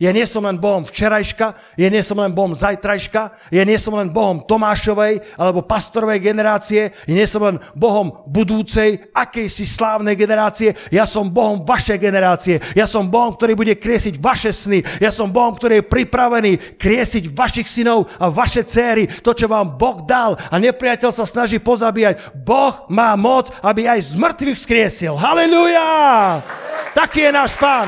Ja 0.02 0.10
nie 0.10 0.26
som 0.26 0.42
len 0.42 0.58
Bohom 0.58 0.82
včerajška, 0.82 1.54
ja 1.78 1.86
nie 1.86 2.02
som 2.02 2.18
len 2.18 2.34
Bohom 2.34 2.58
zajtrajška, 2.58 3.54
ja 3.54 3.62
nie 3.62 3.78
som 3.78 3.94
len 3.94 4.10
Bohom 4.10 4.42
Tomášovej 4.42 5.22
alebo 5.38 5.62
pastorovej 5.62 6.18
generácie, 6.18 6.90
ja 6.90 7.14
nie 7.14 7.22
som 7.22 7.46
len 7.46 7.62
Bohom 7.78 8.26
budúcej, 8.26 8.98
akejsi 9.14 9.62
slávnej 9.62 10.18
generácie, 10.18 10.74
ja 10.90 11.06
som 11.06 11.30
Bohom 11.30 11.62
vašej 11.62 12.02
generácie, 12.02 12.58
ja 12.74 12.90
som 12.90 13.06
Bohom, 13.06 13.38
ktorý 13.38 13.54
bude 13.54 13.78
kriesiť 13.78 14.18
vaše 14.18 14.50
sny, 14.50 14.82
ja 14.98 15.14
som 15.14 15.30
Bohom, 15.30 15.54
ktorý 15.54 15.78
je 15.78 15.86
pripravený 15.86 16.52
kriesiť 16.82 17.30
vašich 17.30 17.70
synov 17.70 18.10
a 18.18 18.26
vaše 18.26 18.66
céry, 18.66 19.06
to, 19.06 19.30
čo 19.30 19.46
vám 19.46 19.78
Boh 19.78 20.02
dal 20.02 20.34
a 20.34 20.58
nepriateľ 20.58 21.14
sa 21.14 21.22
snaží 21.22 21.62
pozabíjať. 21.62 22.34
Boh 22.42 22.90
má 22.90 23.14
moc, 23.14 23.54
aby 23.62 23.86
aj 23.86 24.02
z 24.02 24.12
mŕtvych 24.18 24.58
vzkriesil. 24.58 25.14
Halelujá! 25.14 26.42
Taký 26.90 27.30
je 27.30 27.30
náš 27.30 27.54
pán. 27.54 27.86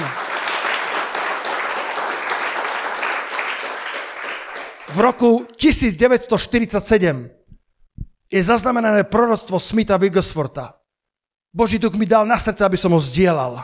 V 4.94 4.98
roku 5.02 5.30
1947 5.58 6.78
je 8.30 8.40
zaznamenané 8.42 9.02
proroctvo 9.02 9.58
Smitha 9.58 9.98
Wigglesworta. 9.98 10.78
Boží 11.50 11.82
duch 11.82 11.98
mi 11.98 12.06
dal 12.06 12.22
na 12.26 12.38
srdce, 12.38 12.62
aby 12.62 12.78
som 12.78 12.94
ho 12.94 13.02
zdieľal. 13.02 13.58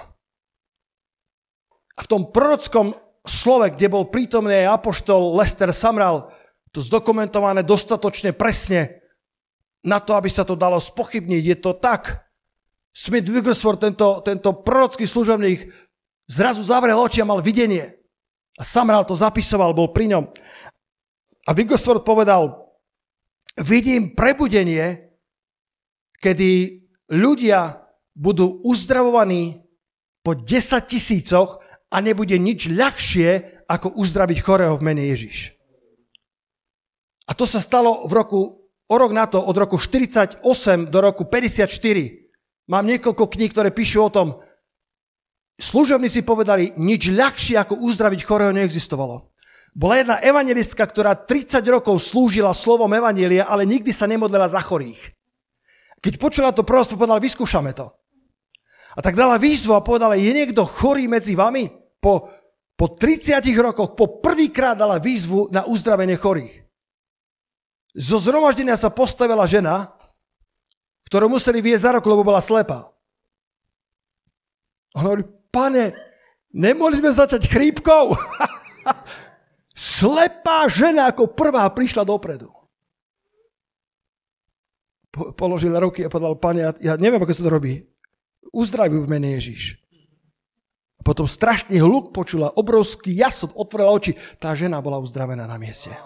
A 1.95 2.01
v 2.03 2.11
tom 2.11 2.35
prorockom 2.35 2.95
slove, 3.23 3.71
kde 3.71 3.87
bol 3.87 4.11
prítomný 4.11 4.66
aj 4.66 4.83
apoštol 4.83 5.38
Lester 5.38 5.71
Samral, 5.71 6.35
to 6.75 6.83
zdokumentované 6.83 7.62
dostatočne 7.62 8.35
presne 8.35 9.03
na 9.87 9.99
to, 10.03 10.14
aby 10.14 10.31
sa 10.31 10.43
to 10.43 10.59
dalo 10.59 10.79
spochybniť. 10.79 11.43
Je 11.47 11.57
to 11.59 11.75
tak. 11.79 12.27
Smith 12.90 13.27
Wigglesworth, 13.27 13.83
tento, 13.83 14.19
tento 14.27 14.51
prorocký 14.66 15.07
služobník, 15.07 15.66
zrazu 16.27 16.62
zavrel 16.66 16.99
oči 16.99 17.23
a 17.23 17.27
mal 17.27 17.38
videnie. 17.43 17.90
A 18.59 18.62
Samral 18.66 19.07
to 19.07 19.14
zapisoval, 19.14 19.75
bol 19.75 19.90
pri 19.95 20.11
ňom. 20.11 20.25
Wigglesworth 21.57 22.07
povedal, 22.07 22.71
vidím 23.59 24.15
prebudenie, 24.15 25.11
kedy 26.21 26.83
ľudia 27.11 27.81
budú 28.15 28.61
uzdravovaní 28.63 29.65
po 30.21 30.37
10 30.37 30.47
tisícoch 30.85 31.59
a 31.91 31.97
nebude 31.99 32.37
nič 32.37 32.69
ľahšie, 32.71 33.61
ako 33.71 33.95
uzdraviť 33.95 34.39
chorého 34.43 34.75
v 34.75 34.83
mene 34.83 35.07
Ježiš. 35.07 35.55
A 37.31 37.33
to 37.39 37.47
sa 37.47 37.63
stalo 37.63 38.03
v 38.11 38.13
roku, 38.19 38.41
o 38.67 38.97
rok 38.99 39.15
na 39.15 39.31
to, 39.31 39.39
od 39.39 39.55
roku 39.55 39.79
48 39.79 40.43
do 40.91 40.99
roku 40.99 41.23
54. 41.23 41.71
Mám 42.67 42.85
niekoľko 42.91 43.25
kníh, 43.31 43.51
ktoré 43.55 43.71
píšu 43.71 44.03
o 44.03 44.11
tom, 44.11 44.29
služobníci 45.63 46.27
povedali, 46.27 46.75
nič 46.75 47.15
ľahšie 47.15 47.55
ako 47.63 47.79
uzdraviť 47.87 48.21
chorého 48.27 48.51
neexistovalo. 48.51 49.30
Bola 49.71 50.03
jedna 50.03 50.17
evangelistka, 50.19 50.83
ktorá 50.83 51.15
30 51.15 51.63
rokov 51.71 52.03
slúžila 52.03 52.51
slovom 52.51 52.91
evangelia, 52.91 53.47
ale 53.47 53.63
nikdy 53.63 53.95
sa 53.95 54.11
nemodlila 54.11 54.51
za 54.51 54.59
chorých. 54.59 54.99
Keď 56.03 56.15
počula 56.19 56.51
to 56.51 56.67
prosto, 56.67 56.99
povedala, 56.99 57.23
vyskúšame 57.23 57.71
to. 57.71 57.93
A 58.97 58.99
tak 58.99 59.15
dala 59.15 59.39
výzvu 59.39 59.79
a 59.79 59.85
povedala, 59.85 60.19
je 60.19 60.35
niekto 60.35 60.67
chorý 60.67 61.07
medzi 61.07 61.39
vami? 61.39 61.71
Po, 62.03 62.27
po 62.75 62.87
30 62.91 63.39
rokoch 63.63 63.95
po 63.95 64.19
prvýkrát 64.19 64.75
dala 64.75 64.99
výzvu 64.99 65.53
na 65.55 65.63
uzdravenie 65.63 66.19
chorých. 66.19 66.67
Zo 67.95 68.19
zhromaždenia 68.19 68.75
sa 68.75 68.91
postavila 68.91 69.47
žena, 69.47 69.95
ktorú 71.07 71.31
museli 71.31 71.63
viesť 71.63 71.83
za 71.87 71.91
rok, 71.99 72.05
lebo 72.07 72.27
bola 72.27 72.43
slepá. 72.43 72.91
On 74.99 75.07
hovorí, 75.07 75.23
pane, 75.55 75.95
nemohli 76.51 76.99
sme 76.99 77.11
začať 77.15 77.47
chrípkou? 77.47 78.15
Slepá 79.81 80.69
žena 80.69 81.09
ako 81.09 81.33
prvá 81.33 81.64
prišla 81.73 82.05
dopredu. 82.05 82.53
Po, 85.09 85.33
položila 85.33 85.81
ruky 85.81 86.05
a 86.05 86.12
povedal, 86.12 86.37
pane, 86.37 86.61
ja, 86.61 86.73
ja 86.85 86.95
neviem, 87.01 87.16
ako 87.16 87.33
sa 87.33 87.49
to 87.49 87.57
robí. 87.57 87.88
Uzdravuj 88.53 89.01
v 89.01 89.09
mene 89.09 89.40
Ježiš. 89.40 89.81
A 90.97 91.03
potom 91.03 91.25
strašný 91.25 91.81
hluk 91.81 92.12
počula, 92.12 92.53
obrovský 92.53 93.16
jasot, 93.16 93.57
otvorila 93.57 93.88
oči. 93.97 94.12
Tá 94.37 94.53
žena 94.53 94.85
bola 94.85 95.01
uzdravená 95.01 95.49
na 95.49 95.57
mieste. 95.57 95.97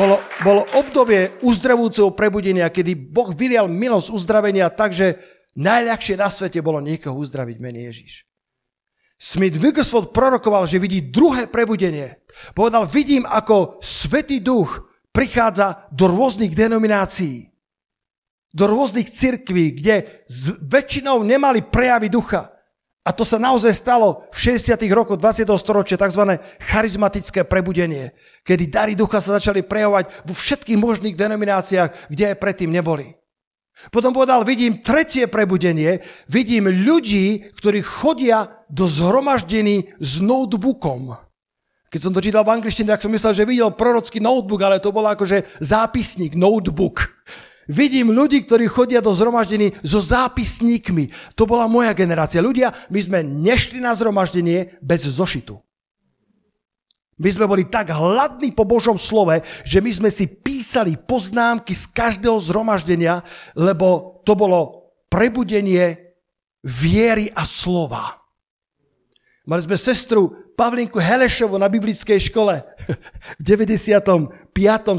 bolo, 0.00 0.16
bolo 0.40 0.62
obdobie 0.80 1.36
uzdravujúceho 1.44 2.16
prebudenia, 2.16 2.72
kedy 2.72 2.96
Boh 2.96 3.36
vylial 3.36 3.68
milosť 3.68 4.08
uzdravenia 4.08 4.72
tak, 4.72 4.96
že 4.96 5.20
najľahšie 5.56 6.20
na 6.20 6.28
svete 6.30 6.60
bolo 6.60 6.78
niekoho 6.78 7.16
uzdraviť 7.18 7.56
mene 7.58 7.86
Ježiš. 7.90 8.26
Smith 9.20 9.60
Wigglesworth 9.60 10.16
prorokoval, 10.16 10.64
že 10.64 10.80
vidí 10.80 11.04
druhé 11.04 11.44
prebudenie. 11.44 12.24
Povedal, 12.56 12.88
vidím, 12.88 13.28
ako 13.28 13.76
Svetý 13.84 14.40
duch 14.40 14.88
prichádza 15.12 15.84
do 15.92 16.08
rôznych 16.08 16.56
denominácií, 16.56 17.52
do 18.48 18.64
rôznych 18.64 19.12
cirkví, 19.12 19.76
kde 19.76 20.24
s 20.24 20.56
väčšinou 20.64 21.20
nemali 21.20 21.60
prejavy 21.60 22.08
ducha. 22.08 22.48
A 23.04 23.12
to 23.12 23.24
sa 23.28 23.36
naozaj 23.36 23.76
stalo 23.76 24.24
v 24.32 24.56
60. 24.56 24.80
rokoch 24.96 25.20
20. 25.20 25.44
storočia, 25.60 26.00
tzv. 26.00 26.40
charizmatické 26.60 27.44
prebudenie, 27.44 28.16
kedy 28.44 28.72
dary 28.72 28.94
ducha 28.96 29.20
sa 29.20 29.36
začali 29.36 29.60
prejavovať 29.60 30.24
vo 30.24 30.32
všetkých 30.32 30.80
možných 30.80 31.16
denomináciách, 31.16 32.08
kde 32.08 32.24
aj 32.32 32.40
predtým 32.40 32.72
neboli. 32.72 33.19
Potom 33.88 34.12
povedal, 34.12 34.44
vidím 34.44 34.84
tretie 34.84 35.24
prebudenie, 35.24 36.04
vidím 36.28 36.68
ľudí, 36.68 37.48
ktorí 37.56 37.80
chodia 37.80 38.60
do 38.68 38.84
zhromaždení 38.84 39.96
s 39.96 40.20
notebookom. 40.20 41.16
Keď 41.88 42.00
som 42.04 42.12
to 42.14 42.22
čítal 42.22 42.44
v 42.44 42.54
angličtine, 42.60 42.92
tak 42.92 43.02
som 43.02 43.10
myslel, 43.10 43.34
že 43.34 43.48
videl 43.48 43.72
prorocký 43.72 44.20
notebook, 44.20 44.60
ale 44.62 44.78
to 44.78 44.94
bol 44.94 45.02
akože 45.08 45.58
zápisník, 45.58 46.36
notebook. 46.36 47.08
Vidím 47.66 48.10
ľudí, 48.14 48.46
ktorí 48.46 48.66
chodia 48.66 48.98
do 48.98 49.14
zhromaždení 49.14 49.74
so 49.82 50.02
zápisníkmi. 50.02 51.34
To 51.38 51.46
bola 51.46 51.70
moja 51.70 51.94
generácia. 51.94 52.42
Ľudia, 52.42 52.74
my 52.90 53.00
sme 53.00 53.18
nešli 53.22 53.78
na 53.78 53.94
zhromaždenie 53.94 54.78
bez 54.82 55.06
zošitu. 55.06 55.58
My 57.20 57.28
sme 57.28 57.44
boli 57.44 57.68
tak 57.68 57.92
hladní 57.92 58.56
po 58.56 58.64
Božom 58.64 58.96
slove, 58.96 59.44
že 59.60 59.84
my 59.84 59.92
sme 59.92 60.08
si 60.08 60.24
písali 60.24 60.96
poznámky 60.96 61.76
z 61.76 61.84
každého 61.92 62.40
zhromaždenia, 62.40 63.20
lebo 63.52 64.20
to 64.24 64.32
bolo 64.32 64.88
prebudenie 65.12 66.16
viery 66.64 67.28
a 67.36 67.44
slova. 67.44 68.19
Mali 69.50 69.66
sme 69.66 69.74
sestru 69.74 70.30
Pavlinku 70.54 71.02
Helešovu 71.02 71.58
na 71.58 71.66
biblickej 71.66 72.30
škole. 72.30 72.62
V 73.34 73.42
95. 73.42 74.30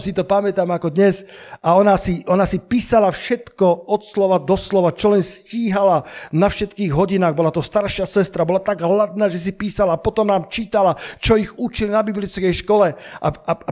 si 0.04 0.12
to 0.12 0.28
pamätám 0.28 0.68
ako 0.68 0.92
dnes. 0.92 1.24
A 1.64 1.80
ona 1.80 1.96
si, 1.96 2.20
ona 2.28 2.44
si 2.44 2.60
písala 2.60 3.16
všetko 3.16 3.88
od 3.88 4.04
slova 4.04 4.44
do 4.44 4.60
slova, 4.60 4.92
čo 4.92 5.16
len 5.16 5.24
stíhala 5.24 6.04
na 6.36 6.52
všetkých 6.52 6.92
hodinách. 6.92 7.32
Bola 7.32 7.48
to 7.48 7.64
staršia 7.64 8.04
sestra, 8.04 8.44
bola 8.44 8.60
tak 8.60 8.84
hladná, 8.84 9.32
že 9.32 9.40
si 9.40 9.56
písala. 9.56 9.96
Potom 9.96 10.28
nám 10.28 10.52
čítala, 10.52 11.00
čo 11.24 11.40
ich 11.40 11.56
učili 11.56 11.96
na 11.96 12.04
biblickej 12.04 12.52
škole. 12.52 12.92
A, 13.24 13.28
a, 13.32 13.54
a 13.56 13.72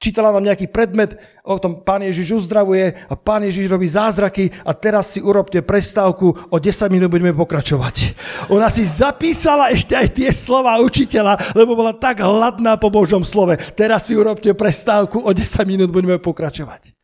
čítala 0.00 0.32
vám 0.32 0.44
nejaký 0.44 0.68
predmet, 0.68 1.16
o 1.44 1.56
tom 1.60 1.80
pán 1.84 2.04
Ježiš 2.04 2.44
uzdravuje 2.44 2.96
a 3.08 3.14
pán 3.16 3.44
Ježiš 3.44 3.68
robí 3.68 3.88
zázraky 3.88 4.50
a 4.64 4.72
teraz 4.72 5.16
si 5.16 5.20
urobte 5.20 5.60
prestávku, 5.60 6.32
o 6.48 6.56
10 6.56 6.92
minút 6.92 7.12
budeme 7.12 7.32
pokračovať. 7.32 8.16
Ona 8.52 8.68
si 8.72 8.84
zapísala 8.84 9.72
ešte 9.72 9.96
aj 9.96 10.08
tie 10.16 10.30
slova 10.32 10.80
učiteľa, 10.80 11.56
lebo 11.56 11.76
bola 11.76 11.96
tak 11.96 12.20
hladná 12.24 12.76
po 12.80 12.88
Božom 12.88 13.24
slove. 13.24 13.56
Teraz 13.76 14.08
si 14.08 14.16
urobte 14.16 14.52
prestávku, 14.56 15.20
o 15.20 15.30
10 15.32 15.44
minút 15.68 15.92
budeme 15.92 16.16
pokračovať. 16.20 16.96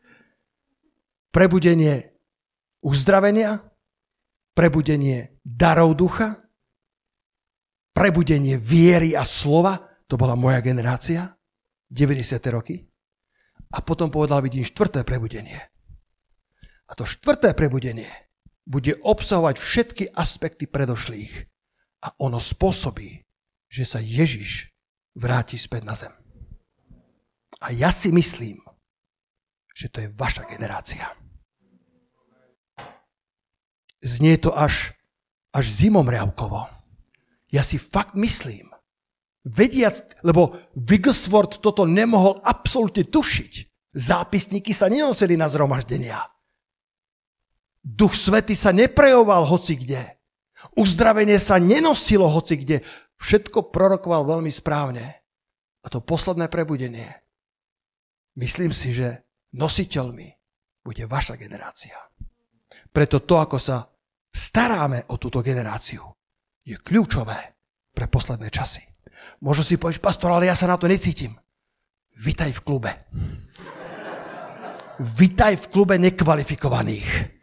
Prebudenie 1.29 2.15
uzdravenia, 2.85 3.65
prebudenie 4.55 5.35
darov 5.43 5.97
ducha, 5.97 6.45
prebudenie 7.91 8.59
viery 8.59 9.15
a 9.15 9.23
slova, 9.23 9.79
to 10.05 10.19
bola 10.19 10.35
moja 10.37 10.61
generácia, 10.61 11.35
90. 11.91 12.39
roky. 12.51 12.85
A 13.73 13.81
potom 13.81 14.11
povedal, 14.13 14.41
vidím 14.41 14.63
štvrté 14.63 15.03
prebudenie. 15.03 15.57
A 16.85 16.91
to 16.93 17.03
štvrté 17.03 17.57
prebudenie 17.57 18.09
bude 18.65 18.97
obsahovať 19.01 19.55
všetky 19.57 20.03
aspekty 20.13 20.69
predošlých. 20.69 21.49
A 22.05 22.13
ono 22.21 22.37
spôsobí, 22.37 23.25
že 23.65 23.83
sa 23.85 23.97
Ježiš 23.97 24.69
vráti 25.17 25.57
späť 25.57 25.83
na 25.85 25.95
zem. 25.97 26.13
A 27.63 27.73
ja 27.73 27.89
si 27.89 28.13
myslím, 28.13 28.61
že 29.73 29.89
to 29.89 30.05
je 30.05 30.13
vaša 30.13 30.45
generácia. 30.45 31.09
Znie 34.05 34.37
to 34.37 34.53
až, 34.53 34.93
až 35.49 35.65
zimom 35.65 36.05
riavkovo. 36.05 36.69
Ja 37.49 37.65
si 37.65 37.81
fakt 37.81 38.13
myslím, 38.13 38.74
Vediac, 39.45 40.01
lebo 40.25 40.57
Wigglesworth 40.73 41.61
toto 41.61 41.85
nemohol 41.85 42.41
absolútne 42.41 43.05
tušiť. 43.05 43.53
Zápisníky 43.93 44.73
sa 44.73 44.89
nenosili 44.89 45.37
na 45.37 45.45
zhromaždenia. 45.45 46.17
Duch 47.85 48.17
Svety 48.17 48.57
sa 48.57 48.73
neprejoval 48.73 49.45
hoci 49.45 49.77
kde. 49.77 50.01
Uzdravenie 50.73 51.37
sa 51.37 51.61
nenosilo 51.61 52.25
hoci 52.25 52.57
kde. 52.57 52.81
Všetko 53.21 53.69
prorokoval 53.69 54.25
veľmi 54.25 54.49
správne. 54.49 55.21
A 55.85 55.87
to 55.93 56.01
posledné 56.01 56.49
prebudenie. 56.49 57.05
Myslím 58.41 58.73
si, 58.73 58.89
že 58.89 59.29
nositeľmi 59.53 60.27
bude 60.81 61.05
vaša 61.05 61.37
generácia. 61.37 61.95
Preto 62.89 63.21
to, 63.21 63.37
ako 63.37 63.61
sa 63.61 63.85
staráme 64.33 65.05
o 65.13 65.21
túto 65.21 65.45
generáciu, 65.45 66.01
je 66.65 66.75
kľúčové 66.81 67.37
pre 67.93 68.09
posledné 68.09 68.49
časy. 68.49 68.94
Možno 69.43 69.63
si 69.63 69.75
povieš, 69.79 69.99
pastor, 69.99 70.31
ale 70.31 70.47
ja 70.47 70.55
sa 70.55 70.69
na 70.69 70.79
to 70.79 70.87
necítim. 70.87 71.35
Vitaj 72.15 72.55
v 72.55 72.63
klube. 72.63 72.91
Vitaj 74.99 75.53
v 75.59 75.65
klube 75.67 75.99
nekvalifikovaných. 75.99 77.35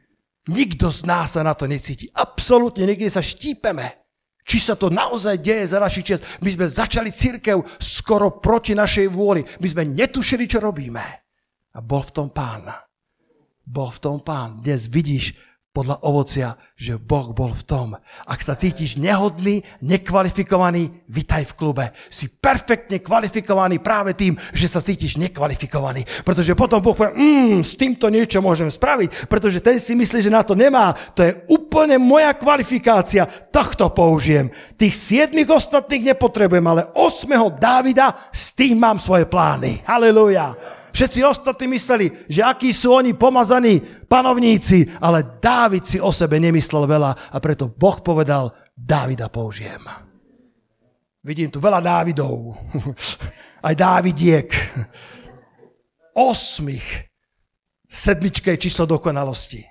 Nikto 0.48 0.88
z 0.88 1.00
nás 1.04 1.36
sa 1.36 1.44
na 1.44 1.52
to 1.52 1.68
necíti. 1.68 2.08
Absolútne 2.10 2.88
niekde 2.88 3.12
sa 3.12 3.20
štípeme. 3.22 4.02
Či 4.42 4.58
sa 4.58 4.74
to 4.74 4.90
naozaj 4.90 5.38
deje 5.38 5.70
za 5.70 5.78
naši 5.78 6.02
čas. 6.02 6.18
My 6.42 6.50
sme 6.50 6.66
začali 6.66 7.14
církev 7.14 7.62
skoro 7.78 8.42
proti 8.42 8.74
našej 8.74 9.06
vôli. 9.06 9.46
My 9.62 9.68
sme 9.70 9.86
netušili, 9.86 10.50
čo 10.50 10.58
robíme. 10.58 11.04
A 11.72 11.78
bol 11.78 12.02
v 12.02 12.10
tom 12.10 12.28
pán. 12.34 12.66
Bol 13.62 13.94
v 13.94 14.02
tom 14.02 14.18
pán. 14.18 14.58
Dnes 14.58 14.90
vidíš 14.90 15.38
podľa 15.72 16.04
ovocia, 16.04 16.52
že 16.76 17.00
Boh 17.00 17.32
bol 17.32 17.56
v 17.56 17.64
tom. 17.64 17.88
Ak 18.28 18.44
sa 18.44 18.52
cítiš 18.52 19.00
nehodný, 19.00 19.64
nekvalifikovaný, 19.80 21.08
vitaj 21.08 21.48
v 21.48 21.56
klube. 21.56 21.84
Si 22.12 22.28
perfektne 22.28 23.00
kvalifikovaný 23.00 23.80
práve 23.80 24.12
tým, 24.12 24.36
že 24.52 24.68
sa 24.68 24.84
cítiš 24.84 25.16
nekvalifikovaný. 25.16 26.04
Pretože 26.28 26.52
potom 26.52 26.84
Boh 26.84 26.92
povie, 26.92 27.16
mm, 27.16 27.64
s 27.64 27.80
týmto 27.80 28.12
niečo 28.12 28.44
môžem 28.44 28.68
spraviť, 28.68 29.32
pretože 29.32 29.64
ten 29.64 29.80
si 29.80 29.96
myslí, 29.96 30.28
že 30.28 30.28
na 30.28 30.44
to 30.44 30.52
nemá. 30.52 30.92
To 31.16 31.24
je 31.24 31.40
úplne 31.48 31.96
moja 31.96 32.36
kvalifikácia. 32.36 33.24
Tohto 33.48 33.88
použijem. 33.96 34.52
Tých 34.76 34.92
siedmých 34.92 35.56
ostatných 35.56 36.12
nepotrebujem, 36.12 36.66
ale 36.68 36.92
osmého 36.92 37.48
Dávida, 37.48 38.28
s 38.28 38.52
tým 38.52 38.76
mám 38.76 39.00
svoje 39.00 39.24
plány. 39.24 39.80
Halelujá. 39.88 40.81
Všetci 40.92 41.24
ostatní 41.24 41.72
mysleli, 41.72 42.28
že 42.28 42.44
akí 42.44 42.68
sú 42.72 42.92
oni 42.92 43.16
pomazaní 43.16 43.80
panovníci, 44.04 44.92
ale 45.00 45.40
Dávid 45.40 45.88
si 45.88 45.96
o 45.96 46.12
sebe 46.12 46.36
nemyslel 46.36 46.84
veľa 46.84 47.32
a 47.32 47.36
preto 47.40 47.72
Boh 47.72 47.98
povedal, 48.04 48.52
Dávida 48.76 49.32
použijem. 49.32 49.80
Vidím 51.24 51.48
tu 51.48 51.60
veľa 51.64 51.80
Dávidov, 51.80 52.56
aj 53.66 53.74
Dávidiek. 53.74 54.48
Osmých. 56.12 57.08
Sedmička 57.88 58.52
je 58.52 58.68
číslo 58.68 58.84
dokonalosti. 58.88 59.64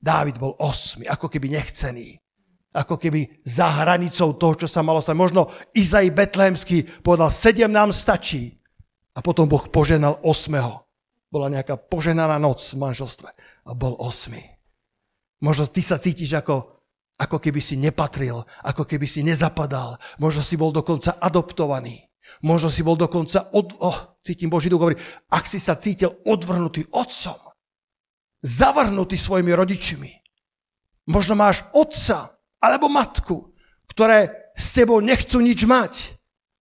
Dávid 0.00 0.40
bol 0.40 0.56
osmi, 0.56 1.04
ako 1.04 1.28
keby 1.28 1.52
nechcený. 1.52 2.16
Ako 2.70 2.96
keby 2.96 3.42
za 3.42 3.66
hranicou 3.82 4.38
toho, 4.38 4.54
čo 4.54 4.68
sa 4.70 4.86
malo 4.86 5.02
stať. 5.02 5.18
Možno 5.18 5.50
Izai 5.74 6.14
Betlehemský 6.14 7.02
povedal, 7.02 7.34
sedem 7.34 7.68
nám 7.68 7.90
stačí. 7.90 8.59
A 9.14 9.18
potom 9.20 9.50
Boh 9.50 9.66
poženal 9.66 10.22
osmého. 10.22 10.86
Bola 11.30 11.50
nejaká 11.50 11.78
poženaná 11.78 12.38
noc 12.42 12.62
v 12.62 12.80
manželstve 12.82 13.30
a 13.66 13.70
bol 13.74 13.94
osmi. 13.98 14.42
Možno 15.40 15.70
ty 15.70 15.80
sa 15.80 15.96
cítiš 15.96 16.36
ako, 16.42 16.82
ako 17.16 17.36
keby 17.38 17.62
si 17.62 17.78
nepatril, 17.78 18.42
ako 18.66 18.82
keby 18.84 19.06
si 19.06 19.22
nezapadal. 19.22 19.96
Možno 20.18 20.42
si 20.42 20.58
bol 20.58 20.74
dokonca 20.74 21.16
adoptovaný. 21.22 22.10
Možno 22.44 22.70
si 22.70 22.86
bol 22.86 22.94
dokonca, 22.94 23.50
od, 23.50 23.74
oh, 23.82 24.20
cítim 24.22 24.52
Boží 24.52 24.70
duch, 24.70 24.78
hovorí, 24.78 24.98
ak 25.32 25.44
si 25.50 25.58
sa 25.58 25.74
cítil 25.74 26.14
odvrnutý 26.22 26.86
otcom, 26.94 27.38
zavrhnutý 28.44 29.18
svojimi 29.18 29.50
rodičmi. 29.50 30.12
Možno 31.10 31.34
máš 31.34 31.66
otca 31.74 32.38
alebo 32.62 32.86
matku, 32.86 33.50
ktoré 33.90 34.52
s 34.54 34.76
tebou 34.76 35.02
nechcú 35.02 35.42
nič 35.42 35.66
mať. 35.66 35.92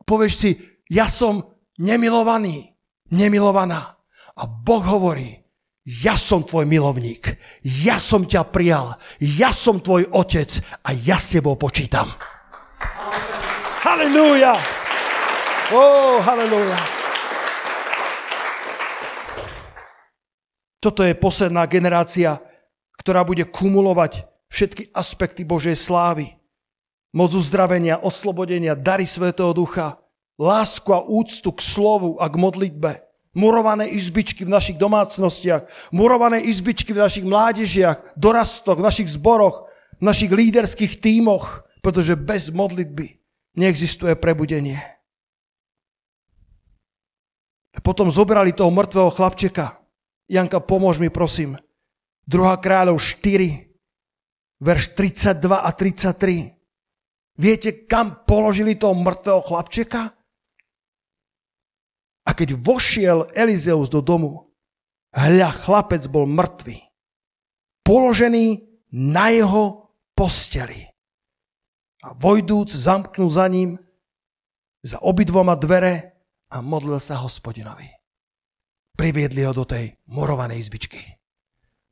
Povieš 0.08 0.34
si, 0.34 0.52
ja 0.90 1.06
som 1.06 1.59
nemilovaný, 1.80 2.76
nemilovaná. 3.10 3.96
A 4.36 4.44
Boh 4.46 4.84
hovorí, 4.84 5.40
ja 5.88 6.20
som 6.20 6.46
tvoj 6.46 6.68
milovník, 6.68 7.40
ja 7.64 7.98
som 7.98 8.28
ťa 8.28 8.52
prijal, 8.52 9.00
ja 9.18 9.50
som 9.50 9.82
tvoj 9.82 10.12
otec 10.12 10.62
a 10.86 10.94
ja 10.94 11.18
s 11.18 11.34
tebou 11.34 11.56
počítam. 11.56 12.12
Halelúja! 13.82 14.54
Oh, 15.74 16.22
halelúja! 16.22 16.78
Toto 20.80 21.04
je 21.04 21.12
posledná 21.16 21.68
generácia, 21.68 22.40
ktorá 22.96 23.28
bude 23.28 23.44
kumulovať 23.44 24.24
všetky 24.48 24.96
aspekty 24.96 25.44
Božej 25.44 25.76
slávy. 25.76 26.40
Moc 27.12 27.36
uzdravenia, 27.36 28.00
oslobodenia, 28.00 28.78
dary 28.80 29.04
Svetého 29.04 29.52
Ducha, 29.52 30.00
lásku 30.40 30.88
a 30.96 31.04
úctu 31.04 31.52
k 31.52 31.60
slovu 31.60 32.16
a 32.16 32.32
k 32.32 32.36
modlitbe. 32.40 32.92
Murované 33.36 33.86
izbičky 33.92 34.42
v 34.48 34.50
našich 34.50 34.80
domácnostiach, 34.82 35.92
murované 35.94 36.42
izbičky 36.42 36.96
v 36.96 37.04
našich 37.06 37.28
mládežiach, 37.28 38.18
dorastoch, 38.18 38.80
v 38.80 38.88
našich 38.90 39.10
zboroch, 39.14 39.70
v 40.02 40.04
našich 40.08 40.32
líderských 40.34 40.98
tímoch, 40.98 41.62
pretože 41.86 42.18
bez 42.18 42.50
modlitby 42.50 43.22
neexistuje 43.54 44.18
prebudenie. 44.18 44.82
A 47.76 47.80
potom 47.86 48.10
zobrali 48.10 48.50
toho 48.50 48.74
mŕtvého 48.74 49.14
chlapčeka. 49.14 49.78
Janka, 50.26 50.58
pomôž 50.58 50.98
mi, 50.98 51.14
prosím. 51.14 51.54
2. 52.26 52.58
kráľov 52.58 52.98
4, 52.98 53.70
verš 54.58 54.84
32 54.98 55.54
a 55.54 55.70
33. 55.70 56.58
Viete, 57.40 57.70
kam 57.88 58.26
položili 58.26 58.76
toho 58.76 58.98
mŕtvého 58.98 59.42
chlapčeka? 59.46 60.19
A 62.30 62.38
keď 62.38 62.62
vošiel 62.62 63.34
Elizeus 63.34 63.90
do 63.90 64.06
domu, 64.06 64.54
hľa 65.18 65.50
chlapec 65.50 66.06
bol 66.06 66.30
mŕtvý, 66.30 66.78
položený 67.82 68.70
na 68.94 69.34
jeho 69.34 69.90
posteli. 70.14 70.86
A 72.06 72.14
vojdúc 72.14 72.70
zamknul 72.70 73.34
za 73.34 73.50
ním 73.50 73.82
za 74.86 75.02
obidvoma 75.02 75.58
dvere 75.58 76.22
a 76.54 76.62
modlil 76.62 77.02
sa 77.02 77.18
hospodinovi. 77.18 77.90
Priviedli 78.94 79.42
ho 79.44 79.52
do 79.52 79.66
tej 79.66 79.98
morovanej 80.14 80.70
izbičky. 80.70 81.02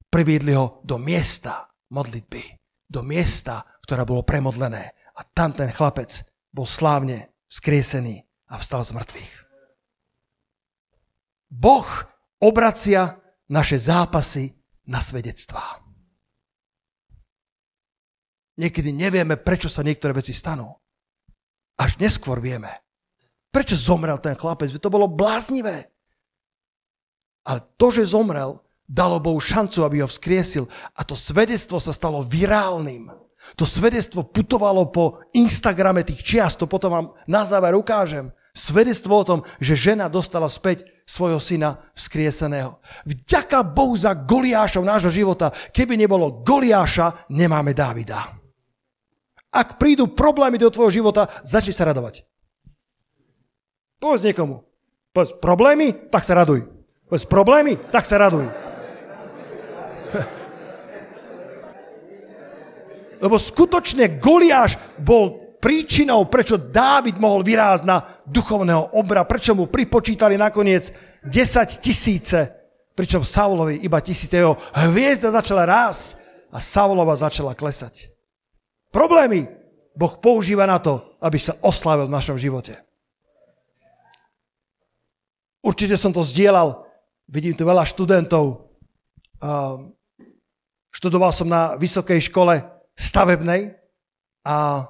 Priviedli 0.08 0.54
ho 0.54 0.86
do 0.86 1.02
miesta 1.02 1.66
modlitby. 1.90 2.44
Do 2.88 3.04
miesta, 3.04 3.66
ktoré 3.84 4.08
bolo 4.08 4.24
premodlené. 4.24 4.96
A 5.18 5.26
tam 5.28 5.52
ten 5.52 5.74
chlapec 5.74 6.24
bol 6.54 6.64
slávne 6.64 7.36
skriesený 7.52 8.24
a 8.48 8.62
vstal 8.62 8.88
z 8.88 8.96
mŕtvych. 8.96 9.47
Boh 11.48 11.88
obracia 12.44 13.18
naše 13.48 13.80
zápasy 13.80 14.52
na 14.88 15.00
svedectvá. 15.00 15.84
Niekedy 18.58 18.90
nevieme, 18.90 19.38
prečo 19.38 19.70
sa 19.70 19.86
niektoré 19.86 20.18
veci 20.18 20.34
stanú. 20.34 20.74
Až 21.78 22.02
neskôr 22.02 22.42
vieme. 22.42 22.74
Prečo 23.54 23.78
zomrel 23.78 24.18
ten 24.18 24.34
chlapec? 24.34 24.74
To 24.82 24.90
bolo 24.90 25.06
bláznivé. 25.06 25.94
Ale 27.46 27.64
to, 27.78 27.94
že 27.94 28.12
zomrel, 28.12 28.60
dalo 28.90 29.22
Bohu 29.22 29.38
šancu, 29.38 29.86
aby 29.86 30.02
ho 30.02 30.10
vzkriesil. 30.10 30.66
A 30.98 31.06
to 31.06 31.14
svedectvo 31.14 31.78
sa 31.78 31.94
stalo 31.94 32.26
virálnym. 32.26 33.14
To 33.56 33.64
svedectvo 33.64 34.26
putovalo 34.28 34.90
po 34.90 35.24
Instagrame 35.32 36.04
tých 36.04 36.26
čiast, 36.26 36.60
to 36.60 36.68
potom 36.68 36.92
vám 36.92 37.08
na 37.30 37.48
záver 37.48 37.78
ukážem. 37.78 38.34
Svedectvo 38.52 39.22
o 39.22 39.28
tom, 39.28 39.40
že 39.62 39.78
žena 39.78 40.10
dostala 40.10 40.50
späť 40.50 40.84
svojho 41.08 41.40
syna 41.40 41.80
vzkrieseného. 41.96 42.84
Vďaka 43.08 43.64
Bohu 43.64 43.96
za 43.96 44.12
Goliášov 44.12 44.84
nášho 44.84 45.08
života. 45.08 45.56
Keby 45.72 45.96
nebolo 45.96 46.44
Goliáša, 46.44 47.32
nemáme 47.32 47.72
Dávida. 47.72 48.36
Ak 49.56 49.80
prídu 49.80 50.12
problémy 50.12 50.60
do 50.60 50.68
tvojho 50.68 50.92
života, 50.92 51.32
začni 51.48 51.72
sa 51.72 51.88
radovať. 51.88 52.28
Povedz 54.04 54.28
niekomu. 54.28 54.68
Povedz 55.16 55.32
problémy, 55.40 56.12
tak 56.12 56.28
sa 56.28 56.36
raduj. 56.36 56.68
Povedz 57.08 57.24
problémy, 57.24 57.80
tak 57.90 58.04
sa 58.04 58.20
raduj. 58.20 58.52
Lebo 63.24 63.40
skutočne 63.40 64.20
Goliáš 64.20 64.76
bol 65.00 65.47
príčinou, 65.58 66.26
prečo 66.30 66.58
Dávid 66.58 67.18
mohol 67.18 67.42
vyrázť 67.42 67.84
na 67.84 68.02
duchovného 68.26 68.94
obra, 68.98 69.26
prečo 69.26 69.58
mu 69.58 69.66
pripočítali 69.68 70.38
nakoniec 70.38 70.94
10 71.26 71.84
tisíce, 71.84 72.54
pričom 72.94 73.26
Saulovi 73.26 73.82
iba 73.82 74.02
tisíce 74.02 74.38
jeho 74.38 74.58
hviezda 74.90 75.34
začala 75.34 75.66
rásť 75.66 76.18
a 76.54 76.58
Saulova 76.62 77.14
začala 77.18 77.54
klesať. 77.54 78.10
Problémy 78.94 79.46
Boh 79.98 80.14
používa 80.22 80.70
na 80.70 80.78
to, 80.78 81.18
aby 81.22 81.42
sa 81.42 81.58
oslavil 81.66 82.06
v 82.06 82.16
našom 82.16 82.38
živote. 82.38 82.78
Určite 85.66 85.98
som 85.98 86.14
to 86.14 86.22
zdieľal, 86.24 86.86
vidím 87.28 87.58
tu 87.58 87.66
veľa 87.68 87.84
študentov. 87.84 88.72
Študoval 90.94 91.34
som 91.34 91.50
na 91.50 91.76
vysokej 91.76 92.30
škole 92.32 92.62
stavebnej 92.98 93.76
a 94.48 94.88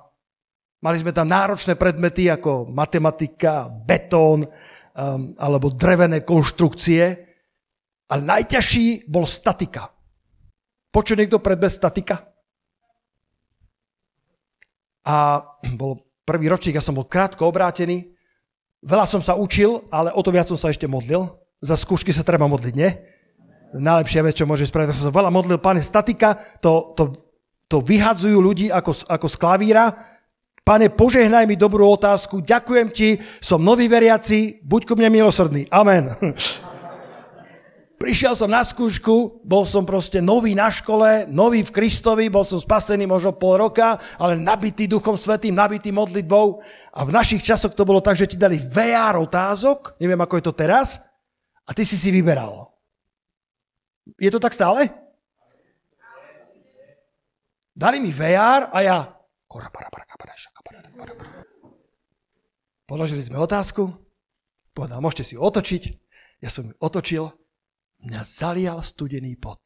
Mali 0.78 1.02
sme 1.02 1.10
tam 1.10 1.26
náročné 1.26 1.74
predmety 1.74 2.30
ako 2.30 2.70
matematika, 2.70 3.66
betón 3.66 4.46
um, 4.46 5.34
alebo 5.42 5.74
drevené 5.74 6.22
konštrukcie, 6.22 7.04
ale 8.08 8.22
najťažší 8.22 9.10
bol 9.10 9.26
statika. 9.26 9.90
Počul 10.94 11.18
niekto 11.18 11.42
predmet 11.42 11.74
statika? 11.74 12.30
A 15.08 15.42
bol 15.74 15.98
prvý 16.28 16.46
ročník, 16.52 16.78
ja 16.78 16.84
som 16.84 16.94
bol 16.94 17.10
krátko 17.10 17.50
obrátený. 17.50 18.13
Veľa 18.86 19.10
som 19.10 19.24
sa 19.24 19.34
učil, 19.34 19.82
ale 19.90 20.13
o 20.13 20.22
to 20.22 20.30
viac 20.30 20.46
som 20.46 20.60
sa 20.60 20.70
ešte 20.70 20.86
modlil. 20.86 21.26
Za 21.58 21.74
skúšky 21.74 22.13
sa 22.13 22.22
treba 22.22 22.46
modliť, 22.46 22.74
nie? 22.78 22.92
Najlepšia 23.74 24.22
vec, 24.22 24.38
čo 24.38 24.46
môže 24.46 24.70
spraviť, 24.70 24.94
som 24.94 25.10
sa 25.10 25.16
veľa 25.16 25.34
modlil. 25.34 25.58
Pane, 25.58 25.82
statika, 25.82 26.38
to, 26.62 26.94
to, 26.94 27.18
to 27.66 27.82
vyhadzujú 27.82 28.38
ľudí 28.38 28.70
ako, 28.70 28.94
ako 29.10 29.28
z 29.28 29.36
klavíra, 29.42 29.86
Pane, 30.67 30.91
požehnaj 30.91 31.47
mi 31.47 31.56
dobrú 31.56 31.88
otázku, 31.95 32.43
ďakujem 32.43 32.91
ti, 32.91 33.23
som 33.39 33.63
nový 33.63 33.88
veriaci, 33.88 34.60
buď 34.67 34.82
ku 34.84 34.99
mne 34.99 35.08
milosrdný. 35.15 35.63
Amen. 35.71 36.12
Prišiel 38.03 38.36
som 38.36 38.51
na 38.51 38.67
skúšku, 38.67 39.47
bol 39.47 39.63
som 39.63 39.88
proste 39.88 40.19
nový 40.19 40.60
na 40.60 40.67
škole, 40.67 41.23
nový 41.32 41.63
v 41.63 41.71
Kristovi, 41.71 42.27
bol 42.27 42.43
som 42.43 42.60
spasený 42.60 43.08
možno 43.08 43.32
pol 43.32 43.63
roka, 43.63 43.95
ale 44.19 44.36
nabitý 44.36 44.91
Duchom 44.91 45.15
Svetým, 45.15 45.56
nabitý 45.56 45.95
modlitbou. 45.95 46.60
A 46.91 47.08
v 47.08 47.15
našich 47.15 47.47
časoch 47.47 47.71
to 47.71 47.88
bolo 47.88 48.03
tak, 48.03 48.19
že 48.19 48.27
ti 48.27 48.36
dali 48.36 48.60
VR 48.60 49.15
otázok, 49.23 49.95
neviem 50.03 50.19
ako 50.19 50.36
je 50.36 50.43
to 50.51 50.53
teraz, 50.53 50.99
a 51.63 51.71
ty 51.71 51.88
si 51.88 51.95
si 51.95 52.12
vyberal. 52.12 52.75
Je 54.19 54.27
to 54.27 54.43
tak 54.43 54.51
stále? 54.51 54.91
Dali 57.71 58.03
mi 58.03 58.12
VR 58.12 58.67
a 58.67 58.84
ja... 58.84 58.97
Položili 62.88 63.19
sme 63.19 63.36
otázku, 63.43 63.91
povedal, 64.71 65.04
môžete 65.04 65.23
si 65.28 65.36
otočiť. 65.36 65.84
Ja 66.39 66.47
som 66.47 66.71
ju 66.71 66.73
otočil 66.80 67.28
mňa 68.00 68.23
zalial 68.23 68.80
studený 68.80 69.36
pot. 69.36 69.60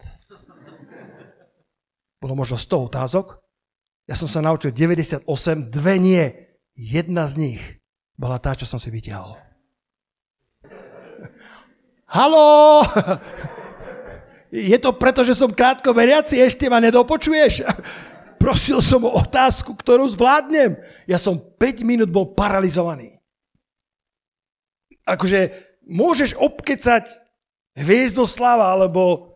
Bolo 2.17 2.33
možno 2.33 2.57
100 2.57 2.89
otázok. 2.89 3.37
Ja 4.09 4.17
som 4.17 4.25
sa 4.25 4.41
naučil 4.41 4.73
98, 4.73 5.29
dve 5.69 6.01
nie. 6.01 6.25
Jedna 6.73 7.29
z 7.29 7.33
nich 7.37 7.61
bola 8.17 8.41
tá, 8.41 8.57
čo 8.57 8.65
som 8.65 8.81
si 8.81 8.89
vytiahol. 8.89 9.37
Halo! 12.09 12.81
Je 14.49 14.75
to 14.81 14.97
preto, 14.97 15.21
že 15.21 15.37
som 15.37 15.53
krátko 15.53 15.93
veriaci, 15.93 16.41
ešte 16.41 16.67
ma 16.73 16.81
nedopočuješ? 16.81 17.69
Prosil 18.41 18.81
som 18.81 19.05
o 19.05 19.13
otázku, 19.21 19.77
ktorú 19.77 20.09
zvládnem. 20.09 20.73
Ja 21.05 21.21
som 21.21 21.37
5 21.37 21.85
minút 21.85 22.09
bol 22.09 22.33
paralizovaný. 22.33 23.21
Akože 25.05 25.53
môžeš 25.85 26.33
obkecať 26.41 27.05
Hviezdoslava, 27.77 28.73
alebo 28.73 29.31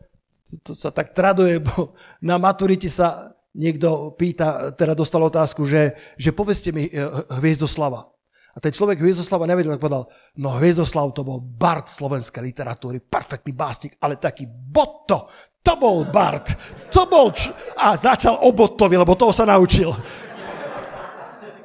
to, 0.50 0.58
to 0.60 0.72
sa 0.74 0.89
tak 0.91 1.13
traduje, 1.15 1.62
bo 1.62 1.96
na 2.20 2.36
maturite 2.36 2.89
sa 2.91 3.32
niekto 3.56 4.12
pýta, 4.20 4.76
teda 4.76 4.91
dostal 4.91 5.24
otázku, 5.24 5.63
že, 5.63 5.96
že 6.20 6.36
povedzte 6.36 6.76
mi 6.76 6.89
eh, 6.89 7.06
Hviezdoslava. 7.39 8.12
A 8.56 8.58
ten 8.63 8.72
človek 8.72 9.04
Hviezdoslava 9.04 9.48
nevedel, 9.48 9.76
tak 9.76 9.84
povedal, 9.84 10.08
no 10.39 10.56
Hviezdoslav 10.56 11.12
to 11.12 11.28
bol 11.28 11.44
Bart 11.44 11.91
slovenskej 11.91 12.39
literatúry, 12.39 13.04
perfektný 13.04 13.52
básnik, 13.52 14.00
ale 14.00 14.15
taký 14.15 14.48
Botto, 14.48 15.28
to 15.65 15.73
bol 15.82 16.06
Bart, 16.06 16.54
to 16.93 17.10
bol... 17.10 17.34
Č- 17.34 17.49
a 17.73 17.97
začal 17.97 18.38
o 18.45 18.54
Bottovi, 18.54 18.95
lebo 18.95 19.17
toho 19.17 19.34
sa 19.34 19.49
naučil. 19.49 19.89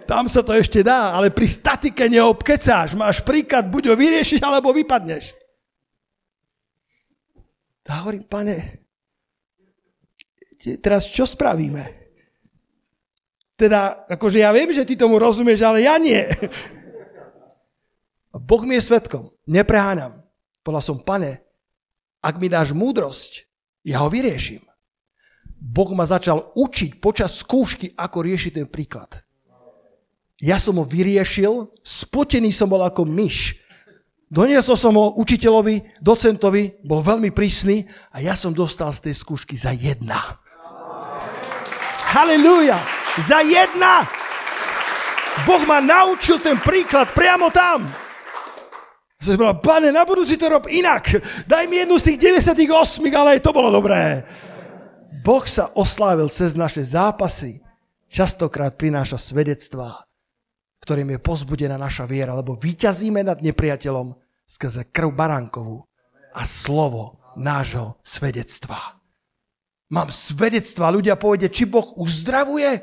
Tam 0.08 0.26
sa 0.26 0.42
to 0.42 0.56
ešte 0.56 0.82
dá, 0.82 1.14
ale 1.14 1.30
pri 1.30 1.46
statike 1.46 2.10
neobkecáš. 2.10 2.98
Máš 2.98 3.22
príklad, 3.22 3.70
buď 3.70 3.92
ho 3.92 3.94
vyriešiš, 3.94 4.42
alebo 4.42 4.74
vypadneš. 4.74 5.38
A 7.90 8.06
hovorím, 8.06 8.22
pane, 8.22 8.86
teraz 10.78 11.10
čo 11.10 11.26
spravíme? 11.26 11.98
Teda, 13.58 14.06
akože 14.06 14.38
ja 14.40 14.54
viem, 14.54 14.70
že 14.70 14.86
ty 14.86 14.94
tomu 14.94 15.18
rozumieš, 15.18 15.66
ale 15.66 15.82
ja 15.82 15.98
nie. 15.98 16.22
Boh 18.48 18.62
mi 18.62 18.78
je 18.78 18.86
svetkom, 18.86 19.34
nepreháňam. 19.42 20.22
Povedal 20.62 20.84
som, 20.86 21.02
pane, 21.02 21.42
ak 22.22 22.38
mi 22.38 22.46
dáš 22.46 22.70
múdrosť, 22.70 23.49
ja 23.84 24.04
ho 24.04 24.08
vyrieším. 24.12 24.64
Boh 25.60 25.92
ma 25.92 26.08
začal 26.08 26.56
učiť 26.56 27.00
počas 27.00 27.36
skúšky, 27.40 27.92
ako 27.92 28.24
riešiť 28.24 28.52
ten 28.56 28.68
príklad. 28.68 29.20
Ja 30.40 30.56
som 30.56 30.80
ho 30.80 30.88
vyriešil, 30.88 31.68
spotený 31.84 32.48
som 32.48 32.72
bol 32.72 32.80
ako 32.80 33.04
myš, 33.04 33.60
Doniesol 34.30 34.78
som 34.78 34.94
ho 34.94 35.18
učiteľovi, 35.18 35.98
docentovi, 35.98 36.86
bol 36.86 37.02
veľmi 37.02 37.34
prísny 37.34 37.82
a 38.14 38.22
ja 38.22 38.38
som 38.38 38.54
dostal 38.54 38.94
z 38.94 39.10
tej 39.10 39.14
skúšky 39.18 39.58
za 39.58 39.74
jedna. 39.74 40.38
Halelúja! 42.14 42.78
Za 43.18 43.42
jedna! 43.42 44.06
Boh 45.42 45.66
ma 45.66 45.82
naučil 45.82 46.38
ten 46.38 46.62
príklad 46.62 47.10
priamo 47.10 47.50
tam. 47.50 47.90
Som 49.20 49.36
povedal, 49.36 49.60
pane, 49.60 49.88
na 49.92 50.08
budúci 50.08 50.40
to 50.40 50.48
rob 50.48 50.64
inak. 50.72 51.12
Daj 51.44 51.68
mi 51.68 51.84
jednu 51.84 52.00
z 52.00 52.12
tých 52.12 52.18
98, 52.40 52.64
ale 53.12 53.36
aj 53.36 53.40
to 53.44 53.52
bolo 53.52 53.68
dobré. 53.68 54.24
Boh 55.20 55.44
sa 55.44 55.68
oslávil 55.76 56.32
cez 56.32 56.56
naše 56.56 56.80
zápasy. 56.80 57.60
Častokrát 58.08 58.74
prináša 58.74 59.20
svedectvá 59.20 60.10
ktorým 60.80 61.14
je 61.16 61.20
pozbudená 61.20 61.76
naša 61.76 62.08
viera, 62.08 62.32
lebo 62.32 62.56
vyťazíme 62.56 63.20
nad 63.20 63.38
nepriateľom 63.44 64.16
skrze 64.48 64.88
krv 64.90 65.12
baránkovú 65.12 65.84
a 66.34 66.42
slovo 66.48 67.20
nášho 67.36 68.00
svedectva. 68.02 68.98
Mám 69.92 70.10
svedectva, 70.10 70.94
ľudia 70.94 71.20
povedia, 71.20 71.52
či 71.52 71.68
Boh 71.68 71.94
uzdravuje? 72.00 72.80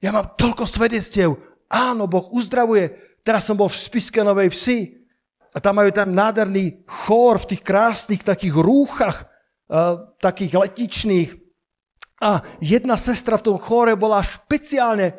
Ja 0.00 0.14
mám 0.14 0.36
toľko 0.38 0.64
svedectiev. 0.68 1.36
Áno, 1.68 2.06
Boh 2.06 2.30
uzdravuje. 2.30 3.16
Teraz 3.24 3.48
som 3.48 3.56
bol 3.56 3.72
v 3.72 3.80
Spiskenovej 3.80 4.48
vsi 4.52 4.78
a 5.52 5.60
tam 5.60 5.76
majú 5.76 5.92
tam 5.92 6.16
nádherný 6.16 6.88
chór 6.88 7.36
v 7.36 7.54
tých 7.54 7.62
krásnych 7.62 8.24
takých 8.24 8.56
rúchach, 8.56 9.28
uh, 9.68 10.16
takých 10.16 10.56
letičných. 10.56 11.30
A 12.24 12.40
jedna 12.62 12.96
sestra 12.96 13.36
v 13.36 13.52
tom 13.52 13.56
chóre 13.60 13.92
bola 13.98 14.24
špeciálne 14.24 15.12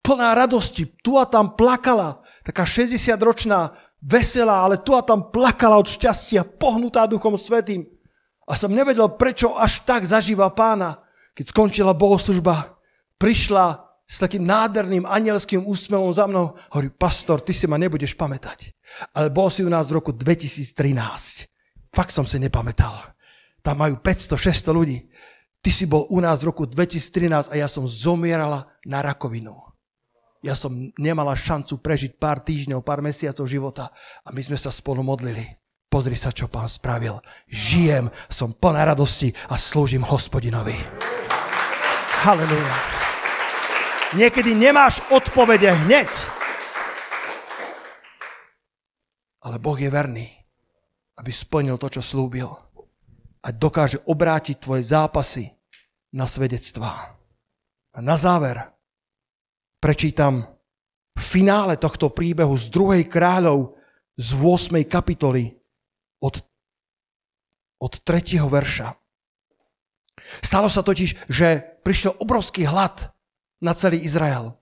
plná 0.00 0.32
radosti. 0.32 0.88
Tu 1.04 1.16
a 1.20 1.28
tam 1.28 1.52
plakala, 1.52 2.24
taká 2.46 2.64
60-ročná, 2.64 3.76
veselá, 4.00 4.64
ale 4.64 4.80
tu 4.80 4.92
a 4.96 5.04
tam 5.04 5.32
plakala 5.32 5.80
od 5.80 5.88
šťastia, 5.88 6.44
pohnutá 6.44 7.08
Duchom 7.08 7.36
Svetým. 7.40 7.88
A 8.44 8.52
som 8.56 8.72
nevedel, 8.72 9.08
prečo 9.16 9.56
až 9.56 9.80
tak 9.88 10.04
zažíva 10.04 10.52
pána. 10.52 11.00
Keď 11.32 11.50
skončila 11.50 11.96
bohoslužba, 11.96 12.76
prišla 13.16 13.83
s 14.04 14.20
takým 14.20 14.44
nádherným 14.44 15.08
anielským 15.08 15.64
úsmevom 15.64 16.12
za 16.12 16.28
mnou. 16.28 16.52
Hovorí, 16.72 16.92
pastor, 16.92 17.40
ty 17.40 17.56
si 17.56 17.64
ma 17.64 17.80
nebudeš 17.80 18.12
pamätať. 18.14 18.76
Ale 19.16 19.32
bol 19.32 19.48
si 19.48 19.64
u 19.64 19.70
nás 19.72 19.88
v 19.88 19.98
roku 20.00 20.12
2013. 20.12 20.76
Fakt 21.90 22.12
som 22.12 22.28
si 22.28 22.36
nepamätal. 22.36 23.16
Tam 23.64 23.80
majú 23.80 23.96
500-600 23.98 24.76
ľudí. 24.76 24.98
Ty 25.64 25.70
si 25.72 25.88
bol 25.88 26.04
u 26.12 26.20
nás 26.20 26.44
v 26.44 26.52
roku 26.52 26.68
2013 26.68 27.48
a 27.48 27.54
ja 27.56 27.64
som 27.64 27.88
zomierala 27.88 28.68
na 28.84 29.00
rakovinu 29.00 29.74
ja 30.44 30.52
som 30.52 30.92
nemala 31.00 31.32
šancu 31.32 31.80
prežiť 31.80 32.20
pár 32.20 32.44
týždňov, 32.44 32.84
pár 32.84 33.00
mesiacov 33.00 33.48
života 33.48 33.88
a 34.20 34.28
my 34.28 34.44
sme 34.44 34.60
sa 34.60 34.68
spolu 34.68 35.00
modlili. 35.00 35.48
Pozri 35.88 36.20
sa, 36.20 36.28
čo 36.34 36.52
pán 36.52 36.68
spravil. 36.68 37.16
Žijem, 37.48 38.12
som 38.28 38.52
plná 38.52 38.92
radosti 38.92 39.32
a 39.48 39.56
slúžim 39.56 40.04
hospodinovi. 40.04 40.76
Halleluja. 42.20 43.03
Niekedy 44.14 44.54
nemáš 44.54 45.02
odpovede 45.10 45.66
hneď. 45.66 46.06
Ale 49.42 49.58
Boh 49.58 49.74
je 49.74 49.90
verný, 49.90 50.30
aby 51.18 51.34
splnil 51.34 51.74
to, 51.82 51.90
čo 51.90 52.02
slúbil. 52.02 52.46
A 53.42 53.48
dokáže 53.50 53.98
obrátiť 54.06 54.62
tvoje 54.62 54.86
zápasy 54.86 55.50
na 56.14 56.30
svedectvá. 56.30 57.18
A 57.94 57.98
na 57.98 58.14
záver 58.14 58.62
prečítam 59.82 60.46
finále 61.18 61.74
tohto 61.74 62.14
príbehu 62.14 62.54
z 62.54 62.70
druhej 62.70 63.04
kráľov 63.10 63.74
z 64.14 64.30
8. 64.38 64.78
kapitoly 64.86 65.58
od, 66.22 66.38
od 67.82 67.92
3. 67.98 68.38
verša. 68.46 68.94
Stalo 70.38 70.70
sa 70.70 70.86
totiž, 70.86 71.26
že 71.26 71.82
prišiel 71.82 72.14
obrovský 72.22 72.62
hlad 72.62 73.13
na 73.64 73.72
celý 73.72 74.04
Izrael. 74.04 74.52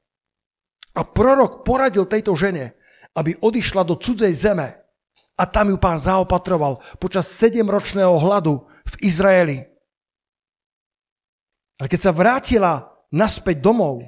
A 0.95 1.03
prorok 1.03 1.67
poradil 1.67 2.07
tejto 2.07 2.39
žene, 2.39 2.79
aby 3.19 3.35
odišla 3.43 3.83
do 3.83 3.99
cudzej 3.99 4.31
zeme 4.31 4.79
a 5.35 5.43
tam 5.45 5.75
ju 5.75 5.77
pán 5.83 5.99
zaopatroval 5.99 6.79
počas 7.03 7.27
sedemročného 7.35 8.15
hladu 8.23 8.63
v 8.87 8.95
Izraeli. 9.03 9.59
Ale 11.83 11.91
keď 11.91 12.01
sa 12.01 12.13
vrátila 12.15 12.73
naspäť 13.11 13.59
domov, 13.59 14.07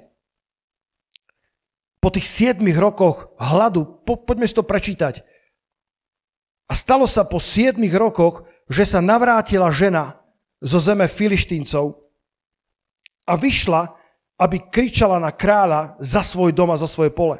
po 1.99 2.13
tých 2.13 2.29
siedmých 2.29 2.77
rokoch 2.77 3.33
hladu, 3.41 4.05
po, 4.05 4.21
poďme 4.21 4.45
si 4.45 4.53
to 4.53 4.61
prečítať. 4.61 5.25
A 6.69 6.77
stalo 6.77 7.09
sa 7.09 7.25
po 7.25 7.41
siedmých 7.41 7.97
rokoch, 7.97 8.45
že 8.69 8.85
sa 8.85 9.01
navrátila 9.01 9.73
žena 9.73 10.21
zo 10.61 10.77
zeme 10.77 11.09
filištíncov 11.09 11.97
a 13.25 13.33
vyšla, 13.41 13.97
aby 14.39 14.59
kričala 14.71 15.23
na 15.23 15.31
kráľa 15.31 15.95
za 16.03 16.23
svoj 16.27 16.51
dom 16.51 16.71
a 16.75 16.81
za 16.81 16.91
svoje 16.91 17.15
pole. 17.15 17.39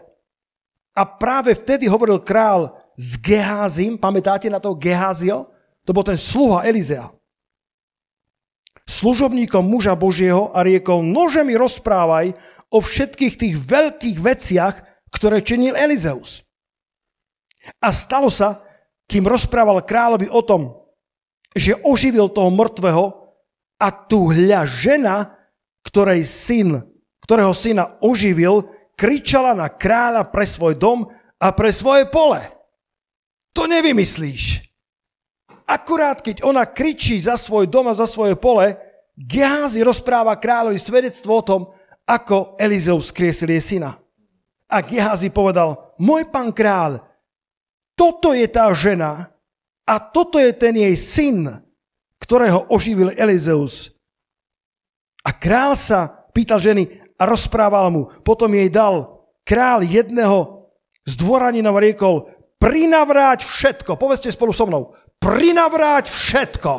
A 0.95 1.03
práve 1.03 1.59
vtedy 1.59 1.91
hovoril 1.91 2.23
král 2.23 2.71
s 2.95 3.19
Geházim, 3.19 3.99
pamätáte 3.99 4.47
na 4.47 4.63
to 4.63 4.79
Geházio? 4.79 5.51
To 5.85 5.91
bol 5.91 6.07
ten 6.07 6.15
sluha 6.15 6.63
Elizea. 6.63 7.11
Služobníkom 8.87 9.65
muža 9.65 9.97
Božieho 9.99 10.55
a 10.55 10.63
riekol, 10.63 11.03
nože 11.03 11.43
mi 11.43 11.59
rozprávaj, 11.59 12.37
o 12.75 12.79
všetkých 12.83 13.35
tých 13.39 13.55
veľkých 13.59 14.19
veciach, 14.19 14.75
ktoré 15.15 15.43
činil 15.47 15.79
Elizeus. 15.79 16.43
A 17.79 17.95
stalo 17.95 18.29
sa, 18.29 18.67
kým 19.07 19.25
rozprával 19.25 19.87
kráľovi 19.87 20.27
o 20.27 20.43
tom, 20.43 20.75
že 21.55 21.79
oživil 21.87 22.27
toho 22.29 22.51
mŕtvého 22.51 23.05
a 23.79 23.89
tu 23.95 24.35
hľa 24.35 24.67
žena, 24.67 25.34
ktorej 25.85 26.25
syn, 26.25 26.81
ktorého 27.23 27.53
syna 27.53 28.01
oživil, 28.01 28.67
kričala 28.97 29.53
na 29.53 29.69
kráľa 29.69 30.29
pre 30.33 30.49
svoj 30.49 30.75
dom 30.75 31.07
a 31.39 31.49
pre 31.53 31.71
svoje 31.71 32.09
pole. 32.09 32.41
To 33.55 33.71
nevymyslíš. 33.71 34.65
Akurát 35.65 36.21
keď 36.21 36.45
ona 36.45 36.69
kričí 36.69 37.17
za 37.17 37.41
svoj 37.41 37.71
dom 37.71 37.89
a 37.89 37.97
za 37.97 38.05
svoje 38.05 38.37
pole, 38.37 38.77
Gehazi 39.15 39.81
rozpráva 39.81 40.35
kráľovi 40.35 40.77
svedectvo 40.77 41.39
o 41.39 41.47
tom, 41.47 41.61
ako 42.05 42.59
Elizeu 42.59 42.99
skriesil 42.99 43.49
jej 43.49 43.63
syna. 43.63 43.97
A 44.69 44.83
Gehazi 44.83 45.31
povedal, 45.31 45.95
môj 45.97 46.27
pán 46.29 46.51
kráľ, 46.51 47.01
toto 47.95 48.35
je 48.35 48.45
tá 48.51 48.67
žena 48.75 49.31
a 49.87 50.03
toto 50.03 50.43
je 50.43 50.51
ten 50.51 50.75
jej 50.75 50.97
syn, 50.99 51.63
ktorého 52.19 52.67
oživil 52.69 53.15
Elizeus. 53.15 53.94
A 55.25 55.31
král 55.33 55.73
sa 55.75 56.29
pýtal 56.31 56.61
ženy 56.61 57.01
a 57.17 57.23
rozprával 57.25 57.89
mu. 57.89 58.13
Potom 58.21 58.53
jej 58.53 58.69
dal 58.69 59.25
král 59.45 59.81
jedného 59.85 60.69
z 61.05 61.13
dvoraninov 61.21 61.81
riekol, 61.81 62.29
prinavráť 62.61 63.45
všetko. 63.45 63.97
Povedzte 64.01 64.33
spolu 64.33 64.53
so 64.53 64.65
mnou. 64.69 64.97
Prinavráť 65.21 66.13
všetko. 66.13 66.73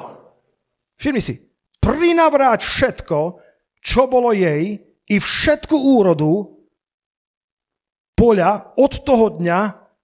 Všimni 0.97 1.21
si. 1.21 1.41
Prinavráť 1.81 2.65
všetko, 2.65 3.17
čo 3.81 4.09
bolo 4.09 4.33
jej 4.33 4.81
i 5.05 5.15
všetku 5.21 5.77
úrodu 5.77 6.49
poľa 8.17 8.73
od 8.79 8.93
toho 9.05 9.37
dňa, 9.37 9.59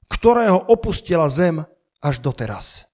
ktorého 0.06 0.70
opustila 0.70 1.26
zem 1.32 1.64
až 2.04 2.22
doteraz. 2.22 2.86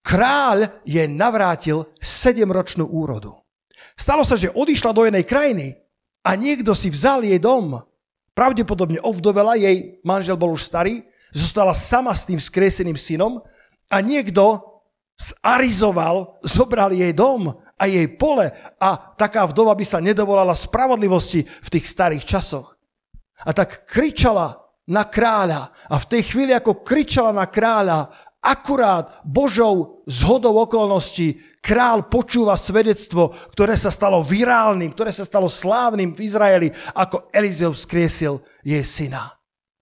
Kráľ 0.00 0.82
je 0.88 1.04
navrátil 1.04 1.84
sedemročnú 2.00 2.88
úrodu. 2.88 3.41
Stalo 3.96 4.24
sa, 4.24 4.38
že 4.38 4.52
odišla 4.52 4.90
do 4.94 5.04
jednej 5.04 5.26
krajiny 5.26 5.66
a 6.24 6.34
niekto 6.38 6.72
si 6.72 6.88
vzal 6.88 7.22
jej 7.22 7.38
dom. 7.38 7.82
Pravdepodobne 8.32 8.96
ovdovela, 9.04 9.60
jej 9.60 10.00
manžel 10.00 10.40
bol 10.40 10.56
už 10.56 10.64
starý, 10.64 11.04
zostala 11.32 11.76
sama 11.76 12.16
s 12.16 12.24
tým 12.24 12.40
skreseným 12.40 12.96
synom 12.96 13.44
a 13.92 13.96
niekto 14.00 14.60
zarizoval, 15.20 16.40
zobral 16.40 16.96
jej 16.96 17.12
dom 17.12 17.52
a 17.76 17.84
jej 17.84 18.08
pole 18.08 18.48
a 18.80 18.88
taká 19.18 19.44
vdova 19.44 19.76
by 19.76 19.84
sa 19.84 20.00
nedovolala 20.00 20.56
spravodlivosti 20.56 21.44
v 21.44 21.68
tých 21.68 21.86
starých 21.90 22.24
časoch. 22.24 22.78
A 23.42 23.50
tak 23.50 23.84
kričala 23.84 24.62
na 24.86 25.06
kráľa 25.06 25.74
a 25.90 25.98
v 25.98 26.08
tej 26.08 26.22
chvíli, 26.30 26.52
ako 26.54 26.82
kričala 26.82 27.34
na 27.34 27.46
kráľa, 27.46 28.10
akurát 28.42 29.22
Božou 29.22 30.02
zhodou 30.10 30.58
okolností 30.66 31.38
král 31.62 32.10
počúva 32.10 32.58
svedectvo, 32.58 33.30
ktoré 33.54 33.78
sa 33.78 33.94
stalo 33.94 34.20
virálnym, 34.26 34.90
ktoré 34.90 35.14
sa 35.14 35.22
stalo 35.22 35.46
slávnym 35.46 36.10
v 36.12 36.26
Izraeli, 36.26 36.68
ako 36.98 37.30
Elizeu 37.30 37.70
skriesil 37.70 38.42
jej 38.66 38.82
syna. 38.82 39.30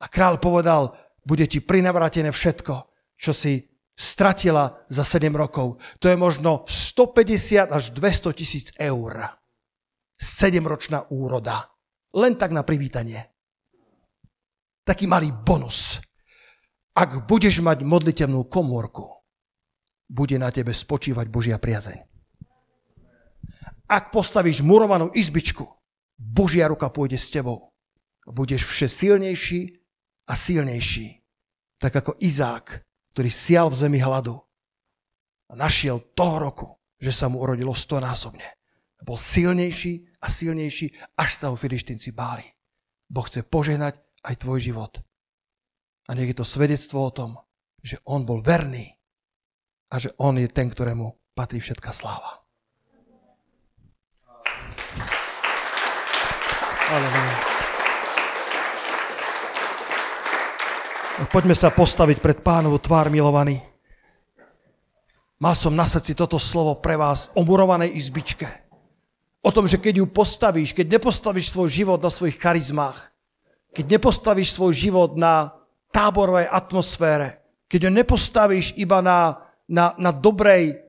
A 0.01 0.07
král 0.13 0.37
povedal, 0.37 0.93
bude 1.25 1.49
ti 1.49 1.65
prinavratené 1.65 2.29
všetko, 2.29 2.75
čo 3.17 3.33
si 3.33 3.65
stratila 3.97 4.85
za 4.89 5.05
7 5.05 5.29
rokov. 5.33 5.81
To 6.01 6.09
je 6.09 6.17
možno 6.17 6.65
150 6.69 7.69
až 7.69 7.93
200 7.93 8.39
tisíc 8.39 8.73
eur. 8.77 9.41
7-ročná 10.21 11.09
úroda. 11.13 11.69
Len 12.13 12.37
tak 12.37 12.53
na 12.53 12.61
privítanie. 12.61 13.25
Taký 14.85 15.09
malý 15.09 15.33
bonus. 15.33 16.01
Ak 16.95 17.31
budeš 17.31 17.63
mať 17.63 17.87
modlitevnú 17.87 18.47
komórku, 18.51 19.23
bude 20.11 20.37
na 20.39 20.51
tebe 20.51 20.75
spočívať 20.75 21.27
Božia 21.31 21.57
priazeň. 21.57 22.03
Ak 23.91 24.15
postavíš 24.15 24.63
murovanú 24.63 25.11
izbičku, 25.15 25.67
Božia 26.19 26.67
ruka 26.71 26.91
pôjde 26.91 27.19
s 27.19 27.31
tebou. 27.31 27.75
Budeš 28.27 28.67
vše 28.67 28.87
silnejší 28.91 29.81
a 30.31 30.35
silnejší. 30.35 31.23
Tak 31.81 31.97
ako 31.97 32.21
Izák 32.21 32.91
ktorý 33.11 33.31
sial 33.31 33.67
v 33.71 33.79
zemi 33.79 33.99
hladu 33.99 34.39
a 35.51 35.53
našiel 35.59 36.15
toho 36.15 36.37
roku, 36.39 36.67
že 37.03 37.11
sa 37.11 37.27
mu 37.27 37.43
urodilo 37.43 37.75
stonásobne. 37.75 38.47
Bol 39.03 39.19
silnejší 39.19 40.07
a 40.23 40.29
silnejší, 40.29 40.93
až 41.17 41.31
sa 41.35 41.47
ho 41.51 41.57
filištinci 41.57 42.13
báli. 42.13 42.45
Boh 43.11 43.27
chce 43.27 43.43
požehnať 43.43 43.99
aj 44.23 44.35
tvoj 44.45 44.61
život. 44.61 44.93
A 46.11 46.15
nech 46.19 46.35
je 46.35 46.43
to 46.43 46.43
svedectvo 46.43 47.07
o 47.07 47.15
tom, 47.15 47.39
že 47.79 48.03
on 48.03 48.27
bol 48.27 48.43
verný 48.43 48.99
a 49.95 50.03
že 50.03 50.11
on 50.19 50.43
je 50.43 50.51
ten, 50.51 50.67
ktorému 50.67 51.07
patrí 51.39 51.63
všetká 51.63 51.95
sláva. 51.95 52.43
Aleluja. 56.91 57.35
Poďme 61.31 61.55
sa 61.55 61.71
postaviť 61.71 62.19
pred 62.19 62.43
pánovu 62.43 62.83
tvár, 62.83 63.07
milovaný. 63.07 63.63
Mal 65.39 65.55
som 65.55 65.71
na 65.79 65.87
srdci 65.87 66.19
toto 66.19 66.43
slovo 66.43 66.83
pre 66.83 66.99
vás 66.99 67.31
o 67.39 67.47
murovanej 67.47 67.95
izbičke. 67.95 68.51
O 69.47 69.55
tom, 69.55 69.71
že 69.71 69.79
keď 69.79 70.03
ju 70.03 70.07
postavíš, 70.11 70.75
keď 70.75 70.99
nepostavíš 70.99 71.55
svoj 71.55 71.71
život 71.71 72.03
na 72.03 72.11
svojich 72.11 72.35
charizmách, 72.35 73.15
keď 73.71 73.95
nepostavíš 73.95 74.59
svoj 74.59 74.75
život 74.75 75.15
na 75.15 75.60
táborovej 75.91 76.51
atmosfére, 76.51 77.43
keď 77.71 77.87
ho 77.87 77.91
nepostavíš 77.95 78.75
iba 78.79 78.99
na, 78.99 79.39
na, 79.71 79.95
na 79.99 80.11
dobrej 80.11 80.83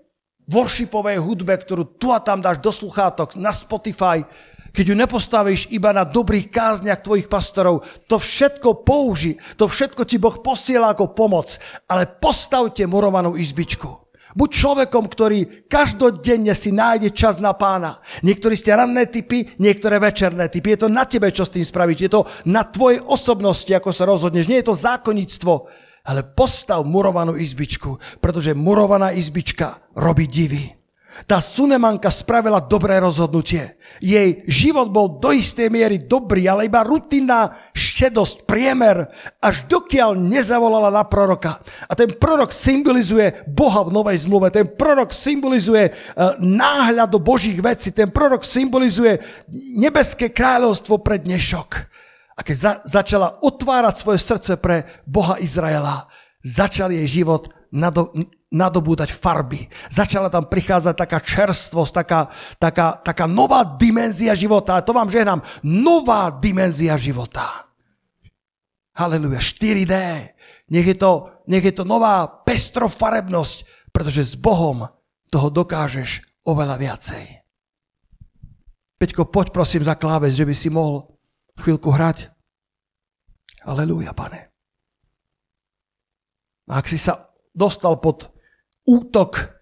worshipovej 0.50 1.22
hudbe, 1.22 1.54
ktorú 1.54 1.98
tu 2.02 2.10
a 2.10 2.18
tam 2.18 2.42
dáš 2.42 2.58
do 2.60 2.74
sluchátok, 2.74 3.38
na 3.38 3.54
Spotify, 3.54 4.26
keď 4.72 4.86
ju 4.88 4.96
nepostavíš 4.96 5.62
iba 5.70 5.92
na 5.92 6.08
dobrých 6.08 6.48
kázniach 6.48 7.04
tvojich 7.04 7.28
pastorov, 7.28 7.84
to 8.08 8.18
všetko 8.18 8.88
použi, 8.88 9.38
to 9.60 9.68
všetko 9.68 10.08
ti 10.08 10.18
Boh 10.18 10.40
posiela 10.40 10.96
ako 10.96 11.12
pomoc, 11.12 11.60
ale 11.92 12.08
postavte 12.08 12.88
murovanú 12.88 13.36
izbičku. 13.36 14.01
Buď 14.34 14.50
človekom, 14.50 15.06
ktorý 15.12 15.68
každodenne 15.68 16.56
si 16.56 16.72
nájde 16.72 17.12
čas 17.12 17.38
na 17.38 17.52
pána. 17.54 18.00
Niektorí 18.24 18.56
ste 18.56 18.76
ranné 18.76 19.08
typy, 19.08 19.56
niektoré 19.60 20.00
večerné 20.00 20.48
typy. 20.48 20.76
Je 20.76 20.88
to 20.88 20.90
na 20.90 21.08
tebe, 21.08 21.30
čo 21.30 21.44
s 21.46 21.54
tým 21.54 21.64
spravíš. 21.64 22.00
Je 22.08 22.12
to 22.12 22.26
na 22.48 22.66
tvojej 22.68 23.04
osobnosti, 23.04 23.70
ako 23.70 23.92
sa 23.92 24.08
rozhodneš. 24.08 24.48
Nie 24.48 24.64
je 24.64 24.72
to 24.72 24.76
zákonníctvo, 24.76 25.54
ale 26.08 26.26
postav 26.26 26.82
murovanú 26.82 27.38
izbičku, 27.38 28.00
pretože 28.18 28.58
murovaná 28.58 29.14
izbička 29.14 29.86
robí 29.94 30.26
divy. 30.26 30.81
Tá 31.28 31.44
Sunemanka 31.44 32.08
spravila 32.08 32.64
dobré 32.64 32.96
rozhodnutie. 32.98 33.76
Jej 34.00 34.48
život 34.48 34.88
bol 34.90 35.20
do 35.20 35.36
istej 35.36 35.68
miery 35.68 36.00
dobrý, 36.00 36.48
ale 36.48 36.72
iba 36.72 36.88
rutinná 36.88 37.72
šedosť, 37.76 38.48
priemer, 38.48 39.12
až 39.44 39.68
dokiaľ 39.68 40.16
nezavolala 40.16 40.88
na 40.88 41.04
proroka. 41.04 41.60
A 41.86 41.94
ten 41.94 42.16
prorok 42.16 42.56
symbolizuje 42.56 43.44
Boha 43.44 43.84
v 43.84 43.94
Novej 43.94 44.24
zmluve. 44.24 44.56
Ten 44.56 44.66
prorok 44.72 45.12
symbolizuje 45.12 45.92
uh, 45.92 46.40
náhľad 46.40 47.12
do 47.12 47.20
Božích 47.20 47.60
vecí. 47.60 47.92
Ten 47.92 48.08
prorok 48.08 48.48
symbolizuje 48.48 49.20
nebeské 49.78 50.32
kráľovstvo 50.32 51.04
pre 51.04 51.20
dnešok. 51.20 51.70
A 52.36 52.42
keď 52.42 52.56
za, 52.58 52.74
začala 52.88 53.38
otvárať 53.44 53.96
svoje 54.00 54.20
srdce 54.24 54.52
pre 54.58 54.88
Boha 55.04 55.38
Izraela, 55.38 56.08
začal 56.42 56.90
jej 56.96 57.22
život 57.22 57.52
nado, 57.70 58.10
nadobúdať 58.52 59.16
farby. 59.16 59.72
Začala 59.88 60.28
tam 60.28 60.46
prichádzať 60.52 60.96
taká 60.96 61.20
čerstvosť, 61.24 61.92
taká, 62.04 62.28
taká, 62.60 62.88
taká 63.00 63.26
nová 63.26 63.64
dimenzia 63.64 64.36
života. 64.36 64.78
A 64.78 64.86
to 64.86 64.92
vám 64.92 65.08
žehnám. 65.08 65.40
Nová 65.64 66.30
dimenzia 66.36 67.00
života. 67.00 67.72
Haleluja. 68.92 69.40
4D. 69.40 69.96
Nech 70.72 70.88
je 70.88 70.98
to, 71.00 71.32
nech 71.48 71.64
je 71.64 71.72
to 71.72 71.88
nová 71.88 72.28
pestrofarebnosť, 72.28 73.90
pretože 73.96 74.36
s 74.36 74.40
Bohom 74.40 74.88
toho 75.32 75.48
dokážeš 75.48 76.44
oveľa 76.44 76.76
viacej. 76.76 77.26
Peťko, 79.00 79.32
poď 79.32 79.56
prosím 79.56 79.82
za 79.82 79.96
kláves, 79.96 80.36
že 80.36 80.46
by 80.46 80.56
si 80.56 80.70
mohol 80.70 81.08
chvíľku 81.58 81.90
hrať. 81.90 82.30
Aleluja, 83.66 84.12
pane. 84.12 84.52
A 86.70 86.80
ak 86.80 86.86
si 86.88 87.00
sa 87.00 87.26
dostal 87.52 88.00
pod 88.00 88.32
útok, 88.86 89.62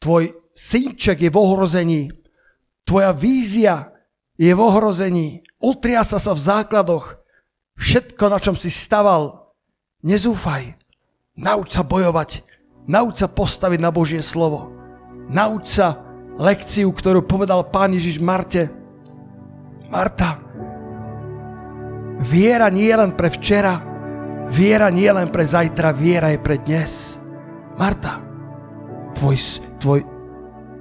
tvoj 0.00 0.34
synček 0.56 1.20
je 1.24 1.30
v 1.32 1.36
ohrození, 1.36 2.02
tvoja 2.84 3.12
vízia 3.14 3.92
je 4.40 4.52
v 4.52 4.60
ohrození, 4.60 5.44
utriasa 5.60 6.16
sa 6.16 6.32
v 6.32 6.40
základoch, 6.40 7.20
všetko, 7.76 8.24
na 8.28 8.38
čom 8.40 8.56
si 8.56 8.72
staval, 8.72 9.52
nezúfaj, 10.04 10.76
nauč 11.36 11.76
sa 11.76 11.82
bojovať, 11.84 12.44
nauč 12.88 13.24
sa 13.24 13.28
postaviť 13.28 13.80
na 13.80 13.92
Božie 13.92 14.24
slovo, 14.24 14.72
nauč 15.28 15.80
sa 15.80 16.00
lekciu, 16.40 16.88
ktorú 16.92 17.24
povedal 17.24 17.68
Pán 17.68 17.92
Ježiš 17.92 18.16
Marte. 18.16 18.72
Marta, 19.90 20.38
viera 22.22 22.70
nie 22.70 22.88
je 22.88 22.96
len 22.96 23.12
pre 23.12 23.28
včera, 23.28 23.82
viera 24.48 24.88
nie 24.88 25.04
je 25.04 25.14
len 25.18 25.28
pre 25.28 25.44
zajtra, 25.44 25.90
viera 25.92 26.30
je 26.30 26.38
pre 26.38 26.62
dnes. 26.62 27.18
Marta, 27.74 28.29
tvoj, 29.16 29.36
tvoj, 29.80 30.00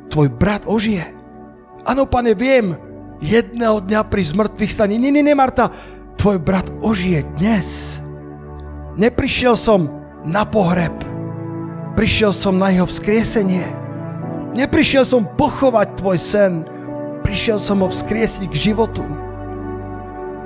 tvoj 0.10 0.28
brat 0.30 0.66
ožije. 0.66 1.06
Áno, 1.88 2.06
pane, 2.06 2.36
viem, 2.36 2.76
jedného 3.24 3.84
dňa 3.84 4.06
pri 4.08 4.24
zmrtvých 4.24 4.72
staní. 4.74 4.96
Nie, 5.00 5.12
nie, 5.12 5.24
nie, 5.24 5.36
Marta, 5.36 5.72
tvoj 6.20 6.40
brat 6.40 6.68
ožije 6.84 7.24
dnes. 7.40 8.00
Neprišiel 9.00 9.56
som 9.56 9.88
na 10.28 10.44
pohreb. 10.44 10.92
Prišiel 11.96 12.36
som 12.36 12.60
na 12.60 12.72
jeho 12.72 12.88
vzkriesenie. 12.88 13.64
Neprišiel 14.56 15.08
som 15.08 15.28
pochovať 15.28 15.88
tvoj 16.00 16.18
sen. 16.20 16.54
Prišiel 17.24 17.60
som 17.60 17.84
ho 17.84 17.88
vzkriesiť 17.92 18.48
k 18.48 18.56
životu. 18.72 19.04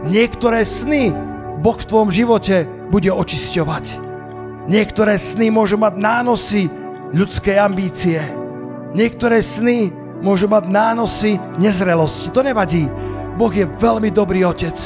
Niektoré 0.03 0.67
sny 0.67 1.15
Boh 1.63 1.79
v 1.79 1.87
tvojom 1.87 2.11
živote 2.11 2.67
bude 2.91 3.07
očisťovať. 3.07 4.03
Niektoré 4.67 5.15
sny 5.15 5.47
môžu 5.51 5.79
mať 5.79 5.93
nánosy 5.95 6.67
ľudskej 7.13 7.55
ambície. 7.61 8.19
Niektoré 8.97 9.39
sny 9.39 9.93
môžu 10.25 10.49
mať 10.49 10.69
nánosy 10.69 11.37
nezrelosti. 11.61 12.33
To 12.33 12.41
nevadí. 12.41 12.89
Boh 13.37 13.49
je 13.49 13.65
veľmi 13.65 14.13
dobrý 14.13 14.45
otec, 14.45 14.77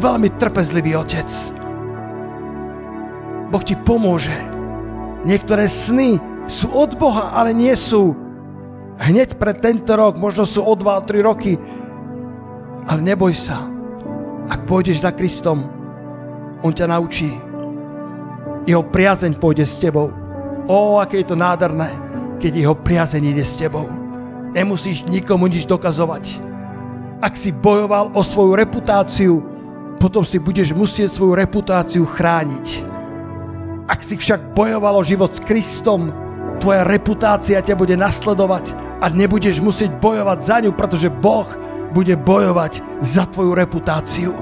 veľmi 0.00 0.36
trpezlivý 0.36 0.96
otec. 0.96 1.28
Boh 3.48 3.64
ti 3.64 3.76
pomôže. 3.76 4.36
Niektoré 5.24 5.64
sny 5.68 6.20
sú 6.44 6.68
od 6.72 6.96
Boha, 7.00 7.32
ale 7.32 7.56
nie 7.56 7.72
sú 7.72 8.12
hneď 9.00 9.40
pre 9.40 9.56
tento 9.56 9.96
rok, 9.96 10.20
možno 10.20 10.44
sú 10.44 10.60
o 10.60 10.74
2-3 10.76 11.24
roky. 11.24 11.56
Ale 12.84 13.00
neboj 13.00 13.32
sa. 13.32 13.64
Ak 14.52 14.68
pôjdeš 14.68 15.00
za 15.00 15.12
Kristom, 15.16 15.64
On 16.60 16.72
ťa 16.72 16.88
naučí. 16.88 17.28
Jeho 18.64 18.80
priazeň 18.84 19.36
pôjde 19.36 19.68
s 19.68 19.76
tebou. 19.80 20.23
Ó, 20.64 20.96
aké 20.96 21.20
je 21.20 21.28
to 21.28 21.36
nádherné, 21.36 21.92
keď 22.40 22.52
jeho 22.56 22.74
priazeň 22.76 23.36
ide 23.36 23.44
s 23.44 23.60
tebou. 23.60 23.84
Nemusíš 24.56 25.04
nikomu 25.04 25.44
nič 25.50 25.68
dokazovať. 25.68 26.40
Ak 27.20 27.36
si 27.36 27.52
bojoval 27.52 28.12
o 28.16 28.22
svoju 28.24 28.56
reputáciu, 28.56 29.40
potom 30.00 30.24
si 30.24 30.40
budeš 30.40 30.76
musieť 30.76 31.12
svoju 31.12 31.36
reputáciu 31.36 32.04
chrániť. 32.04 32.84
Ak 33.84 34.00
si 34.00 34.16
však 34.16 34.56
bojoval 34.56 35.00
o 35.00 35.04
život 35.04 35.32
s 35.32 35.40
Kristom, 35.44 36.12
tvoja 36.60 36.84
reputácia 36.84 37.60
ťa 37.60 37.76
bude 37.76 37.96
nasledovať 37.96 38.72
a 39.04 39.12
nebudeš 39.12 39.60
musieť 39.60 39.92
bojovať 40.00 40.38
za 40.40 40.56
ňu, 40.64 40.72
pretože 40.72 41.12
Boh 41.12 41.48
bude 41.92 42.16
bojovať 42.16 42.80
za 43.04 43.28
tvoju 43.28 43.52
reputáciu. 43.52 44.32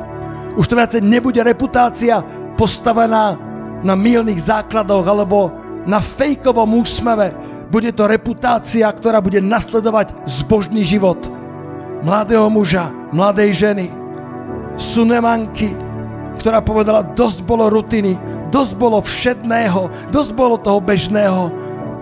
Už 0.54 0.70
to 0.70 0.78
viacej 0.78 1.02
nebude 1.02 1.42
reputácia 1.42 2.22
postavená 2.54 3.34
na 3.82 3.94
mylných 3.98 4.38
základoch 4.38 5.02
alebo 5.02 5.61
na 5.86 5.98
fejkovom 5.98 6.78
úsmeve, 6.78 7.34
bude 7.72 7.88
to 7.96 8.04
reputácia, 8.04 8.84
ktorá 8.92 9.24
bude 9.24 9.40
nasledovať 9.40 10.12
zbožný 10.28 10.84
život 10.84 11.18
mladého 12.02 12.50
muža, 12.50 12.90
mladej 13.14 13.54
ženy, 13.54 13.86
sunemanky, 14.74 15.72
ktorá 16.42 16.58
povedala, 16.60 17.06
dosť 17.14 17.46
bolo 17.46 17.70
rutiny, 17.70 18.18
dosť 18.50 18.72
bolo 18.74 18.98
všedného, 18.98 20.10
dosť 20.10 20.30
bolo 20.34 20.58
toho 20.58 20.82
bežného, 20.82 21.48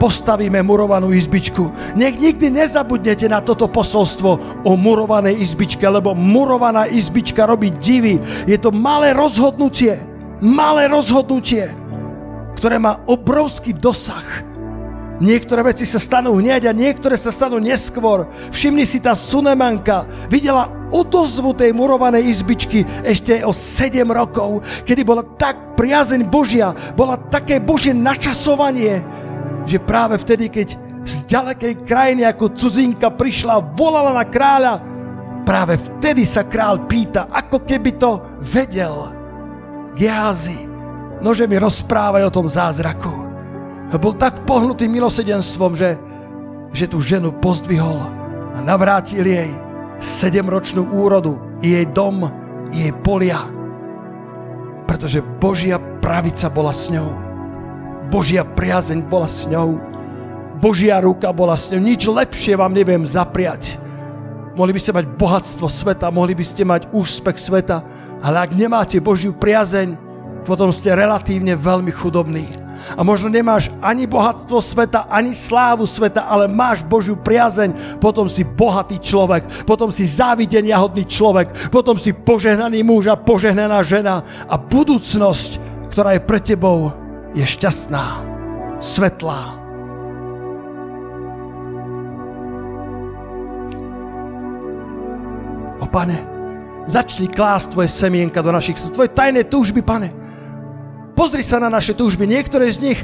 postavíme 0.00 0.64
murovanú 0.64 1.12
izbičku. 1.12 1.68
Nech 1.92 2.16
nikdy 2.16 2.48
nezabudnete 2.48 3.28
na 3.28 3.44
toto 3.44 3.68
posolstvo 3.68 4.64
o 4.64 4.72
murovanej 4.72 5.36
izbičke, 5.36 5.84
lebo 5.84 6.16
murovaná 6.16 6.88
izbička 6.88 7.44
robí 7.44 7.68
divy. 7.68 8.16
Je 8.48 8.56
to 8.56 8.72
malé 8.72 9.12
rozhodnutie, 9.12 10.00
malé 10.40 10.88
rozhodnutie, 10.88 11.68
ktoré 12.60 12.76
má 12.76 13.00
obrovský 13.08 13.72
dosah 13.72 14.50
Niektoré 15.20 15.60
veci 15.60 15.84
sa 15.84 16.00
stanú 16.00 16.40
hneď 16.40 16.72
a 16.72 16.72
niektoré 16.72 17.12
sa 17.12 17.28
stanú 17.28 17.60
neskôr. 17.60 18.24
Všimni 18.48 18.88
si, 18.88 19.04
tá 19.04 19.12
Sunemanka 19.12 20.08
videla 20.32 20.72
odozvu 20.88 21.52
tej 21.52 21.76
murovanej 21.76 22.24
izbičky 22.24 22.88
ešte 23.04 23.44
o 23.44 23.52
7 23.52 24.00
rokov, 24.08 24.64
kedy 24.88 25.04
bola 25.04 25.20
tak 25.36 25.76
priazeň 25.76 26.24
Božia, 26.24 26.72
bola 26.96 27.20
také 27.20 27.60
Božie 27.60 27.92
načasovanie, 27.92 29.04
že 29.68 29.76
práve 29.76 30.16
vtedy, 30.16 30.48
keď 30.48 30.80
z 31.04 31.16
ďalekej 31.28 31.84
krajiny 31.84 32.24
ako 32.24 32.56
cudzinka 32.56 33.12
prišla 33.12 33.60
a 33.60 33.64
volala 33.76 34.16
na 34.16 34.24
kráľa, 34.24 34.80
práve 35.44 35.76
vtedy 35.76 36.24
sa 36.24 36.48
král 36.48 36.88
pýta, 36.88 37.28
ako 37.28 37.60
keby 37.68 37.92
to 38.00 38.24
vedel. 38.40 39.12
Gehazi, 39.92 40.69
nože 41.20 41.46
mi 41.46 41.56
rozprávaj 41.60 42.26
o 42.28 42.34
tom 42.34 42.48
zázraku 42.48 43.30
bol 43.98 44.14
tak 44.14 44.46
pohnutý 44.46 44.86
milosedenstvom, 44.86 45.74
že, 45.74 45.98
že 46.70 46.86
tú 46.86 47.02
ženu 47.02 47.34
pozdvihol 47.34 47.98
a 48.54 48.58
navrátil 48.62 49.26
jej 49.26 49.50
sedemročnú 49.98 50.94
úrodu, 50.94 51.42
jej 51.58 51.82
dom, 51.90 52.30
jej 52.70 52.94
polia. 53.02 53.42
Pretože 54.86 55.24
Božia 55.42 55.78
pravica 55.78 56.46
bola 56.46 56.70
s 56.70 56.86
ňou. 56.92 57.10
Božia 58.10 58.46
priazeň 58.46 59.06
bola 59.06 59.26
s 59.26 59.46
ňou. 59.50 59.78
Božia 60.58 60.98
ruka 61.02 61.30
bola 61.34 61.58
s 61.58 61.70
ňou. 61.70 61.82
Nič 61.82 62.06
lepšie 62.06 62.54
vám 62.58 62.74
neviem 62.74 63.02
zapriať. 63.02 63.78
Mohli 64.54 64.76
by 64.76 64.80
ste 64.82 64.96
mať 64.98 65.06
bohatstvo 65.14 65.66
sveta, 65.70 66.10
mohli 66.10 66.34
by 66.34 66.44
ste 66.46 66.66
mať 66.66 66.90
úspech 66.90 67.38
sveta, 67.38 67.86
ale 68.18 68.36
ak 68.42 68.50
nemáte 68.50 68.98
Božiu 68.98 69.30
priazeň, 69.30 70.09
potom 70.44 70.72
ste 70.74 70.96
relatívne 70.96 71.54
veľmi 71.56 71.92
chudobní. 71.92 72.70
A 72.96 73.04
možno 73.04 73.28
nemáš 73.28 73.68
ani 73.84 74.08
bohatstvo 74.08 74.58
sveta, 74.58 75.06
ani 75.12 75.36
slávu 75.36 75.84
sveta, 75.84 76.24
ale 76.24 76.48
máš 76.48 76.80
Božiu 76.80 77.14
priazeň, 77.16 78.00
potom 78.00 78.24
si 78.26 78.42
bohatý 78.42 78.96
človek, 78.98 79.68
potom 79.68 79.92
si 79.92 80.08
závidenia 80.08 80.80
hodný 80.80 81.04
človek, 81.04 81.70
potom 81.70 82.00
si 82.00 82.16
požehnaný 82.16 82.80
muž 82.80 83.12
a 83.12 83.20
požehnaná 83.20 83.84
žena 83.84 84.24
a 84.48 84.56
budúcnosť, 84.56 85.60
ktorá 85.92 86.16
je 86.16 86.24
pre 86.24 86.40
tebou, 86.40 86.90
je 87.36 87.44
šťastná, 87.44 88.24
svetlá. 88.80 89.60
O 95.80 95.86
pane, 95.88 96.16
začni 96.88 97.28
klásť 97.28 97.76
tvoje 97.76 97.88
semienka 97.92 98.44
do 98.44 98.52
našich 98.52 98.76
tvoje 98.92 99.12
tajné 99.12 99.48
túžby, 99.48 99.80
pane. 99.84 100.19
Pozri 101.20 101.44
sa 101.44 101.60
na 101.60 101.68
naše 101.68 101.92
túžby. 101.92 102.24
Niektoré 102.24 102.72
z 102.72 102.80
nich 102.80 103.00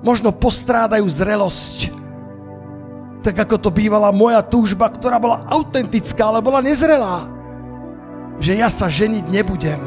možno 0.00 0.32
postrádajú 0.32 1.04
zrelosť. 1.04 1.92
Tak 3.20 3.36
ako 3.36 3.60
to 3.60 3.68
bývala 3.68 4.08
moja 4.16 4.40
túžba, 4.40 4.88
ktorá 4.88 5.20
bola 5.20 5.44
autentická, 5.44 6.32
ale 6.32 6.40
bola 6.40 6.64
nezrelá. 6.64 7.28
Že 8.40 8.52
ja 8.56 8.72
sa 8.72 8.88
ženiť 8.88 9.28
nebudem. 9.28 9.82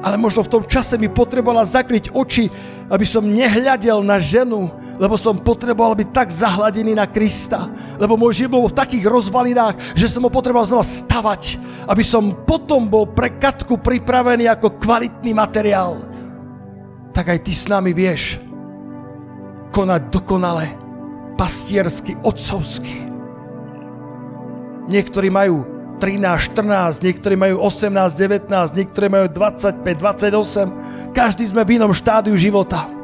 Ale 0.00 0.16
možno 0.16 0.40
v 0.40 0.56
tom 0.56 0.64
čase 0.64 0.96
mi 0.96 1.12
potrebovala 1.12 1.68
zakryť 1.68 2.16
oči, 2.16 2.48
aby 2.88 3.04
som 3.04 3.28
nehľadel 3.28 4.00
na 4.00 4.16
ženu, 4.16 4.72
lebo 4.98 5.14
som 5.14 5.38
potreboval 5.38 5.94
byť 5.94 6.08
tak 6.10 6.28
zahladený 6.28 6.98
na 6.98 7.06
Krista, 7.06 7.70
lebo 7.96 8.18
môj 8.18 8.44
život 8.44 8.66
bol 8.66 8.70
v 8.70 8.78
takých 8.82 9.06
rozvalinách, 9.06 9.94
že 9.94 10.10
som 10.10 10.26
ho 10.26 10.30
potreboval 10.30 10.66
znova 10.66 10.84
stavať, 10.84 11.56
aby 11.86 12.02
som 12.02 12.34
potom 12.44 12.90
bol 12.90 13.06
pre 13.06 13.38
Katku 13.38 13.78
pripravený 13.78 14.50
ako 14.50 14.76
kvalitný 14.82 15.30
materiál. 15.32 16.02
Tak 17.14 17.30
aj 17.30 17.38
ty 17.46 17.52
s 17.54 17.70
nami 17.70 17.94
vieš 17.94 18.42
konať 19.70 20.10
dokonale, 20.10 20.66
pastiersky, 21.38 22.18
otcovsky. 22.18 23.06
Niektorí 24.88 25.28
majú 25.30 25.62
13, 26.00 26.54
14, 26.54 27.04
niektorí 27.04 27.34
majú 27.34 27.60
18, 27.60 28.14
19, 28.16 28.48
niektorí 28.78 29.06
majú 29.10 29.26
25, 29.30 29.82
28. 29.84 31.12
Každý 31.12 31.44
sme 31.50 31.62
v 31.66 31.76
inom 31.76 31.92
štádiu 31.92 32.38
života. 32.38 32.97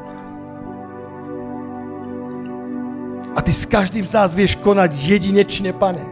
A 3.34 3.42
ty 3.42 3.50
s 3.50 3.66
každým 3.66 4.06
z 4.06 4.14
nás 4.14 4.30
vieš 4.30 4.54
konať 4.62 4.94
jedinečne, 4.94 5.74
pane. 5.74 6.02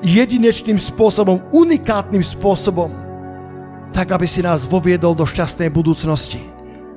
Jedinečným 0.00 0.80
spôsobom, 0.80 1.44
unikátnym 1.52 2.24
spôsobom. 2.24 2.88
Tak, 3.92 4.16
aby 4.16 4.24
si 4.24 4.40
nás 4.40 4.64
voviedol 4.64 5.12
do 5.12 5.28
šťastnej 5.28 5.68
budúcnosti, 5.68 6.40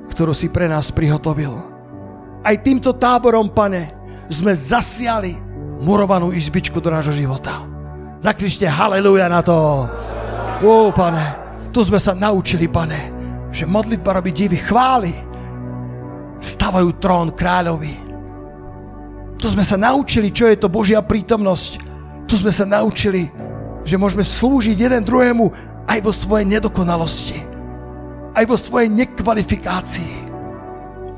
ktorú 0.08 0.32
si 0.32 0.48
pre 0.48 0.66
nás 0.66 0.88
prihotovil. 0.88 1.52
Aj 2.40 2.56
týmto 2.56 2.96
táborom, 2.96 3.52
pane, 3.52 3.92
sme 4.32 4.56
zasiali 4.56 5.36
murovanú 5.78 6.32
izbičku 6.32 6.80
do 6.80 6.88
nášho 6.88 7.12
života. 7.12 7.64
Zakrište 8.18 8.66
haleluja 8.66 9.28
na 9.28 9.40
to. 9.44 9.86
Ó, 10.64 10.90
pane, 10.90 11.24
tu 11.70 11.84
sme 11.84 12.00
sa 12.00 12.16
naučili, 12.16 12.66
pane, 12.66 13.14
že 13.52 13.68
modlitba 13.68 14.16
robí 14.18 14.32
divy 14.32 14.58
chvály. 14.58 15.12
Stavajú 16.40 16.98
trón 16.98 17.30
kráľovi 17.36 18.07
tu 19.38 19.46
sme 19.46 19.62
sa 19.62 19.78
naučili, 19.78 20.34
čo 20.34 20.50
je 20.50 20.58
to 20.58 20.66
Božia 20.66 20.98
prítomnosť. 20.98 21.78
Tu 22.26 22.34
sme 22.36 22.50
sa 22.50 22.66
naučili, 22.66 23.30
že 23.86 23.96
môžeme 23.96 24.26
slúžiť 24.26 24.76
jeden 24.76 25.02
druhému 25.06 25.46
aj 25.88 25.98
vo 26.02 26.12
svojej 26.12 26.44
nedokonalosti. 26.58 27.38
Aj 28.34 28.44
vo 28.44 28.58
svojej 28.58 28.90
nekvalifikácii. 28.90 30.14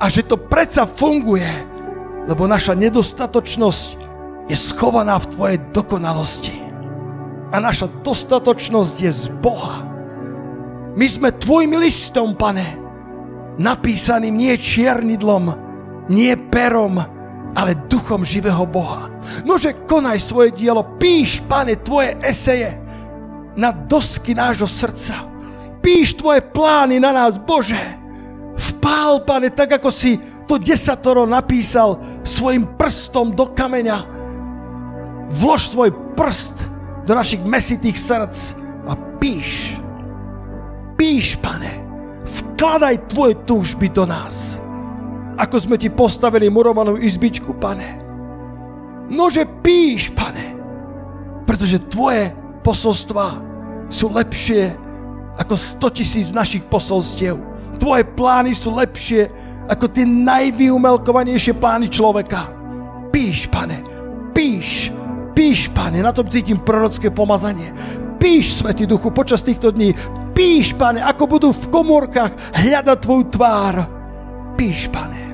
A 0.01 0.09
že 0.09 0.25
to 0.25 0.37
predsa 0.37 0.85
funguje. 0.87 1.49
lebo 2.31 2.47
naša 2.47 2.79
nedostatočnosť 2.79 3.89
je 4.47 4.57
schovaná 4.59 5.19
v 5.19 5.31
Tvojej 5.35 5.59
dokonalosti. 5.75 6.57
A 7.51 7.59
naša 7.59 7.91
dostatočnosť 8.07 8.95
je 9.03 9.11
z 9.11 9.27
Boha. 9.43 9.83
My 10.95 11.07
sme 11.07 11.35
Tvojim 11.35 11.75
listom, 11.79 12.39
pane, 12.39 12.79
napísaným 13.59 14.35
nie 14.35 14.55
čiernidlom, 14.55 15.55
nie 16.11 16.35
perom, 16.51 17.03
ale 17.55 17.75
duchom 17.75 18.25
živého 18.25 18.67
Boha. 18.67 19.11
Nože 19.45 19.73
konaj 19.87 20.21
svoje 20.21 20.51
dielo, 20.55 20.83
píš, 20.99 21.43
pane, 21.47 21.77
Tvoje 21.77 22.17
eseje 22.23 22.79
na 23.57 23.71
dosky 23.75 24.35
nášho 24.35 24.67
srdca. 24.67 25.27
Píš 25.81 26.15
Tvoje 26.15 26.41
plány 26.41 27.01
na 27.01 27.13
nás, 27.13 27.39
Bože. 27.39 27.79
Vpál, 28.57 29.25
pane, 29.25 29.51
tak 29.51 29.81
ako 29.81 29.91
si 29.91 30.21
to 30.45 30.59
desatoro 30.59 31.27
napísal 31.27 31.99
svojim 32.27 32.67
prstom 32.77 33.33
do 33.33 33.51
kameňa. 33.55 33.99
Vlož 35.31 35.71
svoj 35.71 35.91
prst 36.19 36.67
do 37.07 37.15
našich 37.15 37.41
mesitých 37.47 37.97
srdc 37.99 38.37
a 38.91 38.93
píš. 39.23 39.79
Píš, 40.99 41.39
pane. 41.39 41.81
Vkladaj 42.27 43.09
tvoje 43.09 43.35
túžby 43.49 43.89
do 43.89 44.05
nás. 44.05 44.61
Ako 45.41 45.57
sme 45.57 45.81
ti 45.81 45.89
postavili 45.89 46.53
murovanú 46.53 47.01
izbičku, 47.01 47.57
pane. 47.57 47.97
Nože 49.09 49.49
píš, 49.65 50.13
pane. 50.13 50.53
Pretože 51.49 51.81
tvoje 51.89 52.37
posolstva 52.61 53.41
sú 53.89 54.13
lepšie 54.13 54.77
ako 55.41 55.57
100 55.57 55.97
tisíc 55.97 56.29
našich 56.37 56.63
posolstiev. 56.69 57.41
Tvoje 57.81 58.05
plány 58.05 58.53
sú 58.53 58.77
lepšie 58.77 59.33
ako 59.73 59.89
tie 59.89 60.05
najvyumelkovanejšie 60.05 61.57
plány 61.57 61.89
človeka. 61.89 62.53
Píš, 63.09 63.49
pane, 63.49 63.81
píš, 64.37 64.93
píš, 65.33 65.73
pane, 65.73 66.05
na 66.05 66.13
tom 66.13 66.29
cítim 66.29 66.61
prorocké 66.61 67.09
pomazanie. 67.09 67.73
Píš, 68.21 68.61
Svetý 68.61 68.85
Duchu, 68.85 69.09
počas 69.09 69.41
týchto 69.41 69.73
dní. 69.73 69.97
Píš, 70.37 70.77
pane, 70.77 71.01
ako 71.01 71.25
budú 71.27 71.49
v 71.57 71.71
komórkach 71.73 72.37
hľadať 72.53 72.99
tvoju 73.01 73.25
tvár. 73.33 73.75
Píš, 74.61 74.93
pane. 74.93 75.30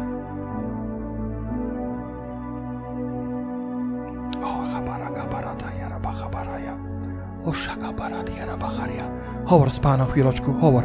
Hovor 9.46 9.70
s 9.70 9.78
pánom 9.78 10.10
chvíľočku, 10.10 10.50
hovor. 10.58 10.82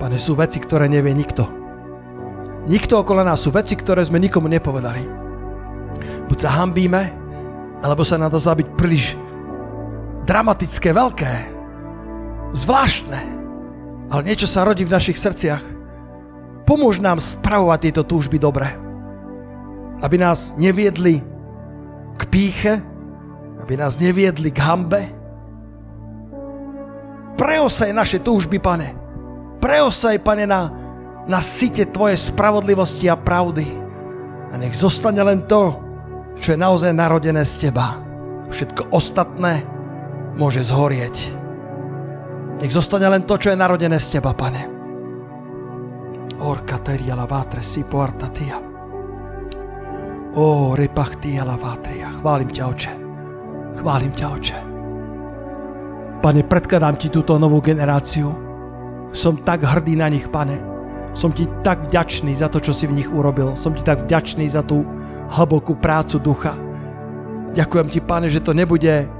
Pane, 0.00 0.16
sú 0.16 0.32
veci, 0.32 0.58
ktoré 0.58 0.88
nevie 0.88 1.12
nikto. 1.12 1.44
Nikto 2.66 3.04
okolo 3.04 3.20
nás 3.20 3.44
sú 3.44 3.52
veci, 3.52 3.76
ktoré 3.76 4.00
sme 4.08 4.16
nikomu 4.16 4.48
nepovedali. 4.48 5.04
Buď 6.26 6.38
sa 6.40 6.64
hambíme, 6.64 7.12
alebo 7.84 8.00
sa 8.02 8.16
nám 8.16 8.32
to 8.32 8.40
zdá 8.40 8.56
byť 8.56 8.68
príliš 8.80 9.14
dramatické, 10.24 10.94
veľké, 10.94 11.32
zvláštne. 12.56 13.41
Ale 14.12 14.28
niečo 14.28 14.44
sa 14.44 14.68
rodí 14.68 14.84
v 14.84 14.92
našich 14.92 15.16
srdciach. 15.16 15.64
Pomôž 16.68 17.00
nám 17.00 17.16
spravovať 17.16 17.78
tieto 17.88 18.02
túžby 18.04 18.36
dobre. 18.36 18.68
Aby 20.04 20.20
nás 20.20 20.52
neviedli 20.60 21.24
k 22.20 22.22
píche, 22.28 22.84
aby 23.64 23.74
nás 23.80 23.96
neviedli 23.96 24.52
k 24.52 24.60
hambe. 24.60 25.00
Preosaj 27.40 27.90
naše 27.96 28.20
túžby, 28.20 28.60
pane 28.60 29.02
preosaj, 29.62 30.18
pane, 30.18 30.42
na, 30.42 30.74
na 31.30 31.38
site 31.38 31.86
Tvoje 31.86 32.18
spravodlivosti 32.18 33.06
a 33.06 33.14
pravdy. 33.14 33.62
A 34.50 34.58
nech 34.58 34.74
zostane 34.74 35.22
len 35.22 35.46
to, 35.46 35.78
čo 36.42 36.52
je 36.52 36.58
naozaj 36.58 36.90
narodené 36.90 37.46
z 37.46 37.70
Teba. 37.70 38.02
Všetko 38.50 38.90
ostatné 38.90 39.62
môže 40.34 40.66
zhorieť. 40.66 41.41
Nech 42.62 42.70
zostane 42.70 43.10
len 43.10 43.26
to, 43.26 43.34
čo 43.34 43.50
je 43.50 43.58
narodené 43.58 43.98
z 43.98 44.18
Teba, 44.18 44.38
pane. 44.38 44.70
Orka 46.42 46.78
teria 46.78 47.18
la 47.18 47.26
vatre 47.26 47.58
si 47.58 47.82
porta 47.82 48.30
tia. 48.30 48.58
O, 50.38 50.72
repachtia 50.78 51.42
la 51.44 51.58
vatria. 51.58 52.08
Chválim 52.22 52.48
ťa, 52.48 52.62
oče. 52.70 52.92
Chválim 53.82 54.12
ťa, 54.14 54.26
oče. 54.30 54.58
Pane, 56.22 56.40
predkladám 56.46 56.96
ti 56.96 57.10
túto 57.10 57.34
novú 57.36 57.58
generáciu, 57.58 58.30
som 59.10 59.42
tak 59.42 59.66
hrdý 59.66 59.98
na 59.98 60.08
nich, 60.08 60.30
pane. 60.30 60.56
Som 61.12 61.36
ti 61.36 61.44
tak 61.60 61.92
vďačný 61.92 62.32
za 62.32 62.48
to, 62.48 62.62
čo 62.62 62.72
si 62.72 62.88
v 62.88 62.96
nich 62.96 63.10
urobil. 63.12 63.58
Som 63.60 63.76
ti 63.76 63.84
tak 63.84 64.08
vďačný 64.08 64.48
za 64.48 64.64
tú 64.64 64.86
hlbokú 65.34 65.76
prácu 65.76 66.16
ducha. 66.16 66.56
Ďakujem 67.52 67.88
ti, 67.92 68.00
pane, 68.00 68.32
že 68.32 68.40
to 68.40 68.56
nebude 68.56 69.10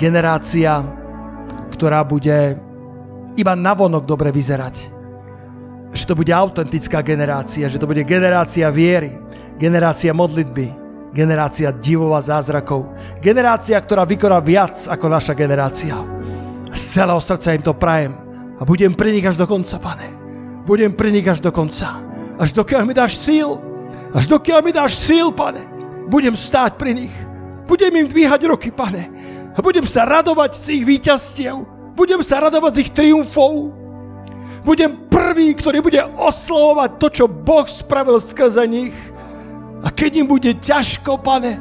generácia, 0.00 0.80
ktorá 1.76 2.00
bude 2.08 2.56
iba 3.34 3.52
navonok 3.54 4.04
dobre 4.06 4.30
vyzerať. 4.30 4.94
Že 5.94 6.04
to 6.10 6.14
bude 6.18 6.32
autentická 6.34 7.02
generácia, 7.06 7.70
že 7.70 7.78
to 7.78 7.86
bude 7.86 8.02
generácia 8.02 8.66
viery, 8.70 9.14
generácia 9.58 10.10
modlitby, 10.10 10.66
generácia 11.14 11.70
divov 11.70 12.18
a 12.18 12.20
zázrakov, 12.22 12.90
generácia, 13.22 13.78
ktorá 13.78 14.02
vykoná 14.02 14.42
viac 14.42 14.90
ako 14.90 15.06
naša 15.06 15.38
generácia. 15.38 15.94
Z 16.74 16.98
celého 16.98 17.22
srdca 17.22 17.54
im 17.54 17.62
to 17.62 17.78
prajem 17.78 18.12
a 18.58 18.66
budem 18.66 18.90
pri 18.98 19.14
nich 19.14 19.22
až 19.22 19.38
do 19.38 19.46
konca, 19.46 19.78
pane. 19.78 20.10
Budem 20.66 20.90
pri 20.90 21.14
nich 21.14 21.26
až 21.28 21.38
do 21.38 21.54
konca. 21.54 22.02
Až 22.34 22.50
dokiaľ 22.50 22.82
mi 22.82 22.94
dáš 22.96 23.14
síl. 23.14 23.60
Až 24.10 24.26
dokiaľ 24.26 24.58
mi 24.62 24.72
dáš 24.74 24.98
síl, 24.98 25.30
pane. 25.30 25.62
Budem 26.10 26.34
stáť 26.34 26.74
pri 26.74 26.94
nich. 26.94 27.14
Budem 27.70 27.94
im 27.94 28.06
dvíhať 28.10 28.40
roky, 28.50 28.74
pane. 28.74 29.10
A 29.54 29.58
budem 29.62 29.86
sa 29.86 30.02
radovať 30.02 30.58
z 30.58 30.64
ich 30.80 30.84
víťazstiev. 30.86 31.73
Budem 31.94 32.20
sa 32.26 32.42
radovať 32.42 32.72
z 32.74 32.80
ich 32.82 32.90
triumfov. 32.90 33.70
Budem 34.66 35.06
prvý, 35.06 35.54
ktorý 35.54 35.78
bude 35.80 36.02
oslovovať 36.02 36.90
to, 36.98 37.06
čo 37.22 37.24
Boh 37.30 37.66
spravil 37.70 38.18
skrze 38.18 38.66
nich. 38.66 38.96
A 39.84 39.92
keď 39.94 40.24
im 40.24 40.28
bude 40.28 40.50
ťažko, 40.58 41.22
pane, 41.22 41.60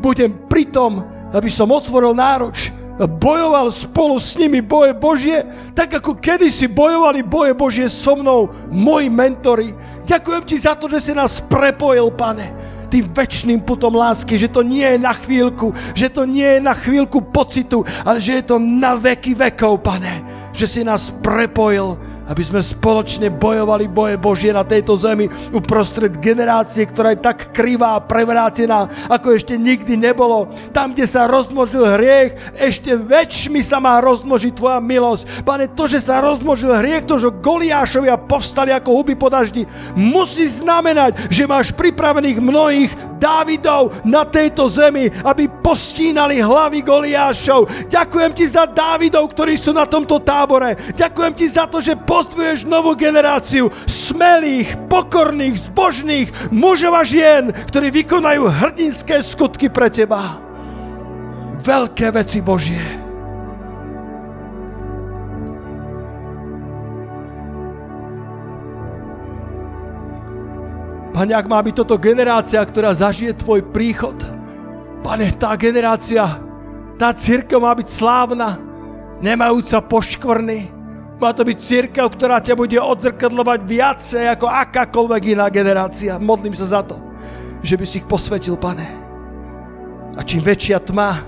budem 0.00 0.32
pri 0.48 0.70
tom, 0.72 1.04
aby 1.34 1.50
som 1.50 1.68
otvoril 1.68 2.14
náruč 2.14 2.70
bojoval 3.02 3.74
spolu 3.74 4.22
s 4.22 4.38
nimi 4.38 4.62
boje 4.62 4.94
Božie, 4.94 5.42
tak 5.74 5.98
ako 5.98 6.14
kedysi 6.14 6.70
bojovali 6.70 7.26
boje 7.26 7.50
Božie 7.50 7.88
so 7.90 8.14
mnou, 8.14 8.54
moji 8.70 9.10
mentori. 9.10 9.74
Ďakujem 10.06 10.42
ti 10.46 10.54
za 10.54 10.78
to, 10.78 10.86
že 10.86 11.10
si 11.10 11.12
nás 11.12 11.42
prepojil, 11.42 12.14
pane, 12.14 12.54
tým 12.94 13.10
väčšným 13.10 13.66
putom 13.66 13.98
lásky, 13.98 14.38
že 14.38 14.46
to 14.46 14.62
nie 14.62 14.86
je 14.86 15.02
na 15.02 15.10
chvíľku, 15.10 15.74
že 15.98 16.06
to 16.06 16.22
nie 16.22 16.46
je 16.46 16.60
na 16.62 16.78
chvíľku 16.78 17.26
pocitu, 17.34 17.82
ale 18.06 18.22
že 18.22 18.38
je 18.38 18.44
to 18.54 18.62
na 18.62 18.94
veky 18.94 19.34
vekov, 19.34 19.82
pane, 19.82 20.22
že 20.54 20.70
si 20.70 20.80
nás 20.86 21.10
prepojil 21.10 21.98
aby 22.28 22.42
sme 22.42 22.60
spoločne 22.60 23.28
bojovali 23.28 23.88
boje 23.88 24.16
Božie 24.16 24.52
na 24.52 24.64
tejto 24.64 24.96
zemi 24.96 25.28
uprostred 25.52 26.16
generácie, 26.20 26.88
ktorá 26.88 27.12
je 27.12 27.24
tak 27.24 27.52
krivá 27.52 27.96
a 27.96 28.04
prevrátená, 28.04 28.88
ako 29.08 29.36
ešte 29.36 29.54
nikdy 29.60 29.96
nebolo. 29.98 30.48
Tam, 30.72 30.92
kde 30.92 31.04
sa 31.04 31.28
rozmnožil 31.28 31.84
hriech, 31.84 32.36
ešte 32.56 32.96
väčšmi 32.96 33.60
sa 33.60 33.78
má 33.80 34.00
rozmnožiť 34.00 34.52
Tvoja 34.54 34.78
milosť. 34.78 35.44
Pane, 35.44 35.66
to, 35.72 35.90
že 35.90 36.00
sa 36.04 36.22
rozmnožil 36.22 36.72
hriech, 36.78 37.04
to, 37.04 37.18
že 37.18 37.34
Goliášovia 37.42 38.16
povstali 38.16 38.70
ako 38.72 39.02
huby 39.02 39.14
po 39.18 39.28
daždi, 39.28 39.66
musí 39.92 40.46
znamenať, 40.46 41.28
že 41.28 41.48
máš 41.48 41.74
pripravených 41.74 42.38
mnohých 42.40 42.92
Dávidov 43.24 44.04
na 44.04 44.28
tejto 44.28 44.68
zemi, 44.68 45.08
aby 45.24 45.48
postínali 45.48 46.44
hlavy 46.44 46.84
Goliášov. 46.84 47.88
Ďakujem 47.88 48.32
ti 48.36 48.44
za 48.44 48.68
Dávidov, 48.68 49.32
ktorí 49.32 49.56
sú 49.56 49.72
na 49.72 49.88
tomto 49.88 50.20
tábore. 50.20 50.76
Ďakujem 50.92 51.32
ti 51.32 51.48
za 51.48 51.64
to, 51.64 51.80
že 51.80 51.96
postvuješ 52.14 52.70
novú 52.70 52.94
generáciu 52.94 53.74
smelých, 53.90 54.78
pokorných, 54.86 55.66
zbožných 55.66 56.30
mužov 56.54 56.94
a 56.94 57.02
žien, 57.02 57.50
ktorí 57.50 57.90
vykonajú 57.90 58.46
hrdinské 58.46 59.18
skutky 59.18 59.66
pre 59.66 59.90
teba. 59.90 60.38
Veľké 61.66 62.14
veci 62.14 62.38
Božie. 62.38 62.78
Pane, 71.14 71.30
ak 71.34 71.46
má 71.50 71.58
byť 71.62 71.74
toto 71.82 71.98
generácia, 71.98 72.62
ktorá 72.62 72.94
zažije 72.94 73.34
Tvoj 73.42 73.74
príchod, 73.74 74.14
Pane, 75.02 75.34
tá 75.34 75.50
generácia, 75.58 76.30
tá 76.94 77.10
církev 77.10 77.58
má 77.58 77.74
byť 77.74 77.88
slávna, 77.90 78.58
nemajúca 79.18 79.82
poškvrny, 79.82 80.83
má 81.20 81.30
to 81.30 81.46
byť 81.46 81.58
církev, 81.58 82.06
ktorá 82.10 82.42
ťa 82.42 82.58
bude 82.58 82.76
odzrkadlovať 82.76 83.60
viacej 83.62 84.24
ako 84.34 84.46
akákoľvek 84.50 85.38
iná 85.38 85.46
generácia. 85.48 86.18
Modlím 86.18 86.54
sa 86.58 86.66
za 86.66 86.80
to, 86.82 86.98
že 87.62 87.78
by 87.78 87.84
si 87.86 88.02
ich 88.02 88.08
posvetil, 88.08 88.58
pane. 88.58 88.84
A 90.14 90.20
čím 90.22 90.42
väčšia 90.42 90.82
tma, 90.82 91.22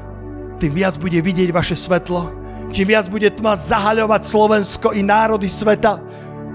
tým 0.58 0.72
viac 0.74 0.98
bude 0.98 1.18
vidieť 1.18 1.50
vaše 1.50 1.74
svetlo. 1.78 2.34
Čím 2.74 2.92
viac 2.94 3.06
bude 3.06 3.30
tma 3.30 3.54
zahaľovať 3.54 4.22
Slovensko 4.26 4.90
i 4.90 5.02
národy 5.06 5.46
sveta, 5.46 6.02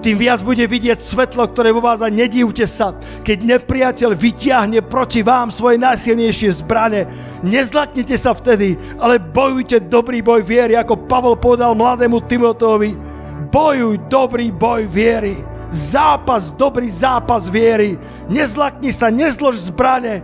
tým 0.02 0.18
viac 0.18 0.42
bude 0.42 0.66
vidieť 0.66 0.98
svetlo, 0.98 1.46
ktoré 1.46 1.70
vo 1.70 1.78
vás 1.78 2.02
a 2.02 2.10
nedívte 2.10 2.66
sa, 2.66 2.98
keď 3.22 3.38
nepriateľ 3.46 4.18
vyťahne 4.18 4.82
proti 4.90 5.22
vám 5.22 5.54
svoje 5.54 5.78
najsilnejšie 5.78 6.58
zbrane. 6.66 7.06
Nezlatnite 7.46 8.18
sa 8.18 8.34
vtedy, 8.34 8.82
ale 8.98 9.22
bojujte 9.22 9.78
dobrý 9.86 10.26
boj 10.26 10.42
viery, 10.42 10.74
ako 10.74 11.06
Pavol 11.06 11.38
povedal 11.38 11.78
mladému 11.78 12.18
Timotovi. 12.26 13.11
Bojuj 13.52 14.08
dobrý 14.08 14.50
boj 14.50 14.88
viery. 14.88 15.36
Zápas, 15.72 16.52
dobrý 16.52 16.88
zápas 16.88 17.48
viery. 17.52 18.00
Nezlatni 18.28 18.92
sa, 18.96 19.12
nezlož 19.12 19.72
zbrane. 19.72 20.24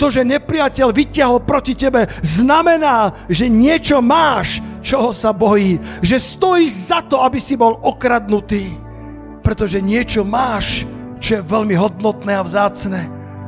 To, 0.00 0.10
že 0.10 0.26
nepriateľ 0.26 0.90
vyťahol 0.90 1.46
proti 1.46 1.78
tebe, 1.78 2.10
znamená, 2.24 3.14
že 3.30 3.46
niečo 3.46 4.02
máš, 4.02 4.58
čoho 4.82 5.14
sa 5.14 5.30
bojí. 5.30 5.78
Že 6.02 6.16
stojíš 6.18 6.72
za 6.90 6.98
to, 7.06 7.22
aby 7.22 7.38
si 7.38 7.54
bol 7.54 7.78
okradnutý 7.78 8.84
pretože 9.44 9.84
niečo 9.84 10.24
máš, 10.24 10.88
čo 11.20 11.38
je 11.38 11.42
veľmi 11.44 11.76
hodnotné 11.76 12.32
a 12.32 12.42
vzácne. 12.42 13.00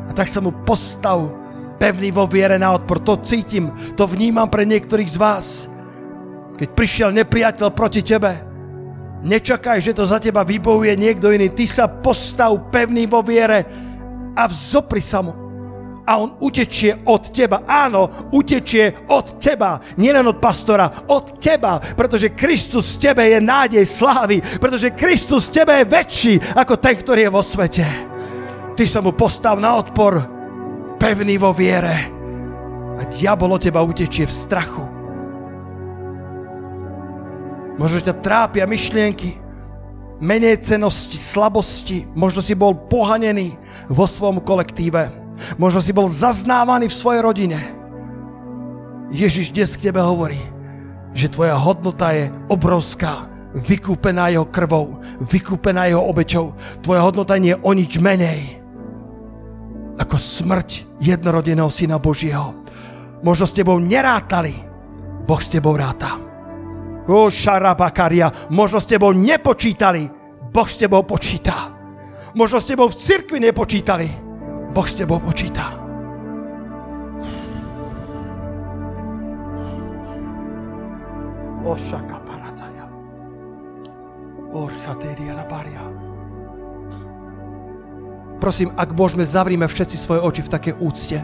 A 0.07 0.13
tak 0.13 0.29
sa 0.29 0.45
mu 0.45 0.53
postav 0.53 1.33
pevný 1.81 2.13
vo 2.13 2.29
viere 2.29 2.61
na 2.61 2.77
odpor. 2.77 3.01
To 3.01 3.17
cítim, 3.25 3.73
to 3.97 4.05
vnímam 4.05 4.53
pre 4.53 4.69
niektorých 4.69 5.09
z 5.09 5.17
vás. 5.17 5.47
Keď 6.61 6.69
prišiel 6.77 7.11
nepriateľ 7.17 7.73
proti 7.73 8.05
tebe, 8.05 8.37
nečakaj, 9.27 9.83
že 9.83 9.93
to 9.93 10.07
za 10.07 10.23
teba 10.23 10.47
vybojuje 10.47 10.95
niekto 10.95 11.35
iný. 11.35 11.51
Ty 11.51 11.67
sa 11.67 11.85
postav 11.91 12.55
pevný 12.71 13.11
vo 13.11 13.21
viere 13.27 13.67
a 14.39 14.47
vzopri 14.47 15.03
sa 15.03 15.21
mu 15.21 15.47
a 16.07 16.23
on 16.23 16.39
utečie 16.39 17.03
od 17.05 17.35
teba. 17.35 17.67
Áno, 17.67 18.31
utečie 18.31 19.11
od 19.11 19.43
teba. 19.43 19.83
Nielen 19.99 20.31
od 20.31 20.39
pastora, 20.39 20.87
od 21.11 21.43
teba. 21.43 21.83
Pretože 21.83 22.33
Kristus 22.39 22.95
v 22.97 23.11
tebe 23.11 23.27
je 23.27 23.43
nádej 23.43 23.83
slávy. 23.83 24.39
Pretože 24.39 24.95
Kristus 24.95 25.51
v 25.51 25.55
tebe 25.61 25.83
je 25.83 25.91
väčší 25.91 26.35
ako 26.55 26.79
ten, 26.79 26.95
ktorý 26.95 27.27
je 27.27 27.35
vo 27.35 27.43
svete. 27.43 27.87
Ty 28.79 28.85
sa 28.87 29.03
mu 29.03 29.19
postav 29.19 29.59
na 29.59 29.75
odpor, 29.75 30.23
pevný 31.03 31.35
vo 31.43 31.51
viere. 31.51 32.15
A 32.97 33.03
diabol 33.11 33.59
od 33.59 33.61
teba 33.61 33.83
utečie 33.83 34.25
v 34.25 34.33
strachu. 34.33 34.96
Možno 37.77 38.01
ťa 38.01 38.15
trápia 38.25 38.65
myšlienky, 38.65 39.37
menej 40.21 40.65
cenosti, 40.65 41.21
slabosti. 41.21 42.09
Možno 42.17 42.41
si 42.41 42.57
bol 42.57 42.73
pohanený 42.89 43.57
vo 43.93 44.09
svom 44.09 44.41
kolektíve 44.41 45.27
Možno 45.61 45.85
si 45.85 45.93
bol 45.93 46.09
zaznávaný 46.09 46.89
v 46.89 46.99
svojej 46.99 47.21
rodine. 47.23 47.59
Ježiš 49.13 49.55
dnes 49.55 49.77
k 49.77 49.93
tebe 49.93 50.03
hovorí, 50.03 50.41
že 51.15 51.31
tvoja 51.31 51.55
hodnota 51.55 52.11
je 52.13 52.33
obrovská, 52.51 53.31
vykúpená 53.55 54.33
jeho 54.33 54.49
krvou, 54.49 54.99
vykúpená 55.23 55.87
jeho 55.89 56.03
obečou. 56.03 56.57
Tvoja 56.83 57.05
hodnota 57.05 57.39
nie 57.39 57.55
je 57.55 57.63
o 57.63 57.71
nič 57.73 58.01
menej 58.01 58.61
ako 59.97 60.21
smrť 60.21 61.01
jednorodeného 61.01 61.73
Syna 61.73 61.97
Božieho. 61.97 62.53
Možno 63.25 63.49
s 63.49 63.57
tebou 63.57 63.81
nerátali, 63.81 64.53
Boh 65.25 65.41
s 65.41 65.49
tebou 65.49 65.73
ráta. 65.73 66.26
O 67.07 67.31
šarabakaria, 67.31 68.51
možno 68.51 68.83
s 68.83 68.91
tebou 68.91 69.15
nepočítali, 69.15 70.11
Boh 70.51 70.67
s 70.67 70.77
tebou 70.77 71.07
počíta. 71.07 71.71
Možno 72.35 72.61
s 72.61 72.67
tebou 72.67 72.91
v 72.91 72.99
cirkvi 72.99 73.39
nepočítali, 73.41 74.11
Boh 74.75 74.87
s 74.87 74.95
tebou 74.99 75.23
počíta. 75.23 75.87
Ošaka 81.67 82.19
parataja. 82.23 82.87
Orchateria 84.55 85.35
baria. 85.51 85.83
Prosím, 88.39 88.71
ak 88.77 88.95
môžeme, 88.95 89.25
zavrime 89.25 89.67
všetci 89.67 89.97
svoje 89.97 90.21
oči 90.23 90.43
v 90.45 90.53
takej 90.53 90.75
úcte, 90.79 91.19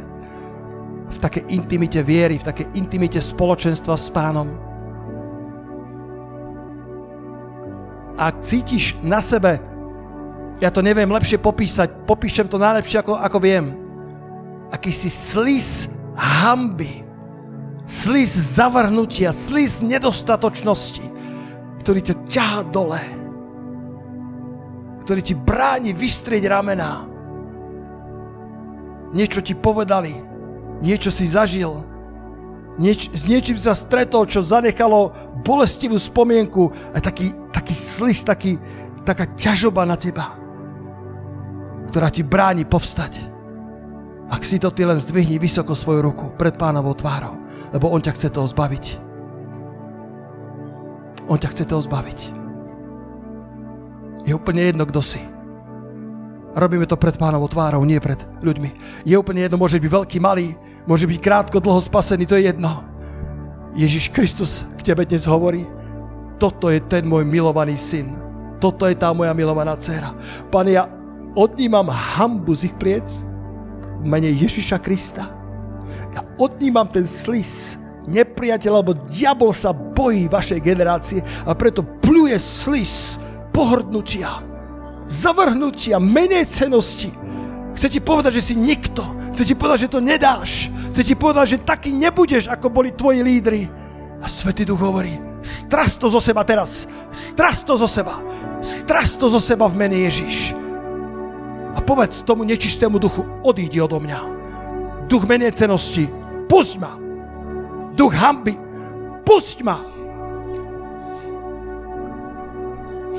v 1.12 1.18
takej 1.20 1.44
intimite 1.52 2.00
viery, 2.02 2.40
v 2.40 2.46
takej 2.48 2.66
intimite 2.74 3.20
spoločenstva 3.20 3.94
s 3.94 4.08
pánom. 4.10 4.71
Ak 8.16 8.44
cítiš 8.44 8.96
na 9.00 9.20
sebe 9.24 9.72
ja 10.62 10.70
to 10.70 10.78
neviem 10.78 11.10
lepšie 11.10 11.42
popísať, 11.42 12.06
popíšem 12.06 12.46
to 12.46 12.54
najlepšie, 12.54 13.02
ako, 13.02 13.18
ako 13.18 13.38
viem. 13.42 13.74
Akýsi 14.70 15.10
slis 15.10 15.90
hamby, 16.14 17.02
slis 17.82 18.30
zavrhnutia, 18.30 19.34
slis 19.34 19.82
nedostatočnosti, 19.82 21.02
ktorý 21.82 21.98
ťa 21.98 22.14
ťahá 22.30 22.60
dole, 22.70 23.02
ktorý 25.02 25.18
ti 25.18 25.34
bráni 25.34 25.90
vystrieť 25.90 26.46
ramená. 26.46 27.10
Niečo 29.10 29.42
ti 29.42 29.58
povedali, 29.58 30.14
niečo 30.78 31.10
si 31.10 31.26
zažil, 31.26 31.82
nieč, 32.76 33.12
s 33.12 33.28
niečím 33.28 33.58
sa 33.58 33.76
stretol, 33.76 34.28
čo 34.28 34.44
zanechalo 34.44 35.12
bolestivú 35.42 35.98
spomienku 35.98 36.70
a 36.92 36.98
taký, 37.02 37.32
taký 37.50 37.74
slis, 37.74 38.22
taký, 38.22 38.56
taká 39.02 39.26
ťažoba 39.36 39.82
na 39.84 39.98
teba 39.98 40.42
ktorá 41.92 42.08
ti 42.08 42.24
bráni 42.24 42.64
povstať. 42.64 43.20
Ak 44.32 44.48
si 44.48 44.56
to 44.56 44.72
ty 44.72 44.88
len 44.88 44.96
zdvihni 44.96 45.36
vysoko 45.36 45.76
svoju 45.76 46.00
ruku 46.00 46.26
pred 46.40 46.56
pánovou 46.56 46.96
tvárou, 46.96 47.36
lebo 47.68 47.92
on 47.92 48.00
ťa 48.00 48.16
chce 48.16 48.28
toho 48.32 48.48
zbaviť. 48.48 48.84
On 51.28 51.36
ťa 51.36 51.52
chce 51.52 51.68
toho 51.68 51.84
zbaviť. 51.84 52.32
Je 54.24 54.32
úplne 54.32 54.64
jedno, 54.64 54.88
kto 54.88 55.04
si. 55.04 55.20
Robíme 56.56 56.88
to 56.88 56.96
pred 56.96 57.12
pánovou 57.20 57.52
tvárou, 57.52 57.84
nie 57.84 58.00
pred 58.00 58.24
ľuďmi. 58.40 59.04
Je 59.04 59.12
úplne 59.20 59.44
jedno, 59.44 59.60
môže 59.60 59.76
byť 59.76 59.92
veľký, 59.92 60.16
malý, 60.16 60.56
môže 60.86 61.06
byť 61.06 61.18
krátko, 61.22 61.62
dlho 61.62 61.80
spasený, 61.82 62.26
to 62.26 62.38
je 62.38 62.50
jedno. 62.50 62.82
Ježiš 63.72 64.12
Kristus 64.12 64.68
k 64.76 64.92
tebe 64.92 65.08
dnes 65.08 65.24
hovorí, 65.24 65.64
toto 66.36 66.68
je 66.68 66.82
ten 66.82 67.06
môj 67.06 67.22
milovaný 67.22 67.78
syn. 67.78 68.12
Toto 68.58 68.86
je 68.86 68.94
tá 68.94 69.10
moja 69.10 69.34
milovaná 69.34 69.74
dcera. 69.78 70.14
Pane, 70.50 70.74
ja 70.74 70.86
odnímam 71.34 71.90
hambu 71.90 72.54
z 72.54 72.70
ich 72.70 72.76
pliec 72.78 73.06
v 74.02 74.06
mene 74.06 74.30
Ježiša 74.30 74.78
Krista. 74.82 75.30
Ja 76.14 76.22
odnímam 76.38 76.86
ten 76.90 77.06
slis 77.06 77.78
nepriateľ, 78.06 78.72
lebo 78.82 78.98
diabol 79.10 79.54
sa 79.54 79.70
bojí 79.70 80.26
vašej 80.26 80.60
generácie 80.62 81.20
a 81.46 81.54
preto 81.54 81.86
pluje 82.02 82.34
slis 82.38 83.18
pohrdnutia, 83.54 84.42
zavrhnutia, 85.06 86.02
menej 86.02 86.50
cenosti. 86.50 87.10
Chce 87.72 87.86
ti 87.88 88.00
povedať, 88.02 88.42
že 88.42 88.52
si 88.52 88.54
nikto. 88.58 89.02
Chce 89.32 89.42
ti 89.48 89.54
povedať, 89.56 89.88
že 89.88 89.92
to 89.92 90.00
nedáš. 90.04 90.68
Chce 90.92 91.02
ti 91.02 91.14
povedať, 91.16 91.56
že 91.56 91.64
taký 91.64 91.90
nebudeš, 91.96 92.46
ako 92.52 92.68
boli 92.68 92.92
tvoji 92.92 93.24
lídry. 93.24 93.68
A 94.22 94.28
Svetý 94.28 94.62
Duch 94.68 94.78
hovorí, 94.78 95.18
strast 95.40 95.98
to 95.98 96.12
zo 96.12 96.20
seba 96.20 96.44
teraz. 96.44 96.86
Strast 97.10 97.64
to 97.64 97.74
zo 97.80 97.88
seba. 97.88 98.20
Strast 98.60 99.18
to 99.18 99.26
zo 99.32 99.40
seba 99.40 99.66
v 99.66 99.74
mene 99.74 99.98
Ježiš 100.06 100.62
a 101.72 101.80
povedz 101.80 102.20
tomu 102.22 102.44
nečistému 102.44 103.00
duchu, 103.00 103.24
odídi 103.42 103.80
odo 103.80 104.00
mňa. 104.00 104.20
Duch 105.08 105.24
menecenosti, 105.24 106.08
pusť 106.48 106.74
ma. 106.80 106.92
Duch 107.96 108.12
hamby, 108.12 108.56
pusť 109.24 109.58
ma. 109.64 109.76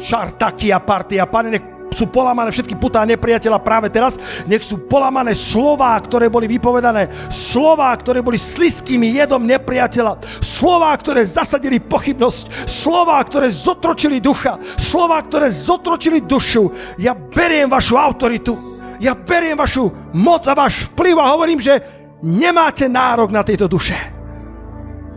Šartakia 0.03 0.77
partia, 0.81 1.25
pane, 1.25 1.49
nech 1.57 1.65
sú 1.93 2.09
polamané 2.09 2.49
všetky 2.49 2.75
putá 2.75 3.05
nepriateľa 3.05 3.61
práve 3.61 3.87
teraz. 3.93 4.17
Nech 4.49 4.65
sú 4.65 4.83
polamané 4.89 5.37
slová, 5.37 5.93
ktoré 6.01 6.27
boli 6.27 6.49
vypovedané. 6.49 7.09
Slová, 7.29 7.93
ktoré 7.95 8.19
boli 8.19 8.41
sliským 8.41 9.05
jedom 9.05 9.41
nepriateľa. 9.45 10.19
Slová, 10.41 10.91
ktoré 10.97 11.23
zasadili 11.23 11.77
pochybnosť. 11.79 12.67
Slová, 12.67 13.21
ktoré 13.23 13.53
zotročili 13.53 14.17
ducha. 14.19 14.59
Slová, 14.75 15.21
ktoré 15.21 15.47
zotročili 15.53 16.19
dušu. 16.21 16.69
Ja 16.99 17.13
beriem 17.13 17.69
vašu 17.71 17.95
autoritu. 17.95 18.73
Ja 19.01 19.17
beriem 19.17 19.57
vašu 19.57 19.89
moc 20.13 20.47
a 20.47 20.53
váš 20.55 20.87
vplyv 20.93 21.15
a 21.19 21.31
hovorím, 21.35 21.59
že 21.59 21.81
nemáte 22.23 22.87
nárok 22.87 23.33
na 23.35 23.43
tieto 23.43 23.67
duše. 23.67 23.97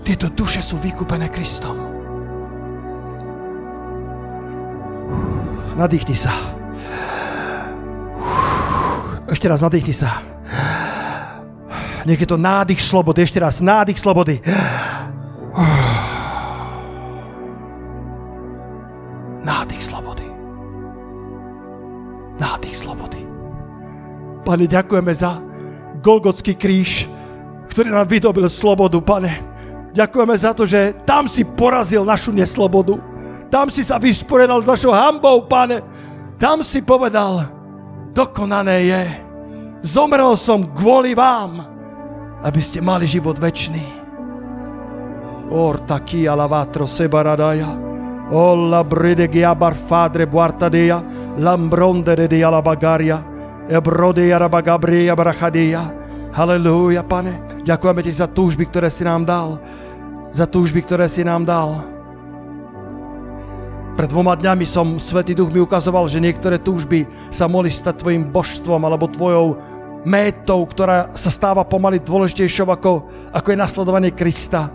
Tieto 0.03 0.31
duše 0.31 0.63
sú 0.63 0.79
vykúpené 0.79 1.31
Kristom. 1.31 1.75
Nadýchni 5.77 6.17
sa. 6.17 6.56
Ešte 9.27 9.47
raz 9.51 9.61
nadýchni 9.61 9.95
sa. 9.95 10.23
Nech 12.07 12.23
je 12.23 12.29
to 12.31 12.39
nádych 12.39 12.79
slobody. 12.79 13.27
Ešte 13.27 13.43
raz, 13.43 13.59
nádych 13.59 13.99
slobody. 13.99 14.39
Nádych 19.43 19.83
slobody. 19.83 20.27
Nádych 22.39 22.77
slobody. 22.79 23.21
Pane, 24.47 24.65
ďakujeme 24.71 25.11
za 25.11 25.43
Golgotský 25.99 26.55
kríž, 26.55 27.11
ktorý 27.67 27.91
nám 27.91 28.07
vydobil 28.07 28.47
slobodu, 28.47 29.03
pane 29.03 29.57
Ďakujeme 29.97 30.37
za 30.37 30.53
to, 30.53 30.69
že 30.69 30.93
tam 31.09 31.25
si 31.25 31.41
porazil 31.41 32.05
našu 32.05 32.29
neslobodu. 32.29 33.01
Tam 33.49 33.73
si 33.73 33.81
sa 33.81 33.97
vysporiadal 33.97 34.61
s 34.61 34.69
našou 34.69 34.93
hambou, 34.93 35.49
pane. 35.49 35.81
Tam 36.37 36.61
si 36.61 36.85
povedal, 36.85 37.49
dokonané 38.13 38.79
je. 38.85 39.05
Zomrel 39.87 40.37
som 40.37 40.69
kvôli 40.77 41.17
vám, 41.17 41.65
aby 42.45 42.61
ste 42.61 42.85
mali 42.85 43.09
život 43.09 43.41
väčší. 43.41 44.05
Orta 45.49 46.03
kia 46.03 46.35
lavatro 46.35 46.85
sebaradaya. 46.85 47.71
Olla 48.35 48.83
bride 48.83 49.31
giabar 49.31 49.79
fadre 49.79 50.27
buartadea. 50.27 50.99
Lambronde 51.39 52.19
de 52.19 52.27
dia 52.27 52.51
la 52.51 52.59
bagaria. 52.59 53.23
Ebrode 53.71 54.27
jarabagabria 54.27 55.15
brachadia. 55.15 55.87
Halelúja, 56.35 57.07
pane. 57.07 57.63
Ďakujeme 57.63 58.01
ti 58.03 58.13
za 58.13 58.27
túžby, 58.27 58.67
ktoré 58.67 58.91
si 58.91 59.07
nám 59.07 59.23
dal 59.23 59.63
za 60.37 60.45
túžby, 60.45 60.85
ktoré 60.85 61.09
si 61.09 61.25
nám 61.25 61.49
dal. 61.49 61.96
Pred 63.97 64.13
dvoma 64.13 64.37
dňami 64.37 64.69
som, 64.69 65.01
Svetý 65.01 65.33
Duch 65.33 65.49
mi 65.49 65.65
ukazoval, 65.65 66.05
že 66.05 66.21
niektoré 66.21 66.61
túžby 66.61 67.09
sa 67.33 67.49
mohli 67.49 67.73
stať 67.73 68.05
tvojim 68.05 68.29
božstvom 68.29 68.85
alebo 68.85 69.09
tvojou 69.09 69.57
métou, 70.05 70.61
ktorá 70.69 71.17
sa 71.17 71.33
stáva 71.33 71.65
pomaly 71.65 72.05
dôležitejšou 72.05 72.69
ako, 72.77 73.09
ako 73.33 73.49
je 73.49 73.57
nasledovanie 73.57 74.13
Krista. 74.13 74.69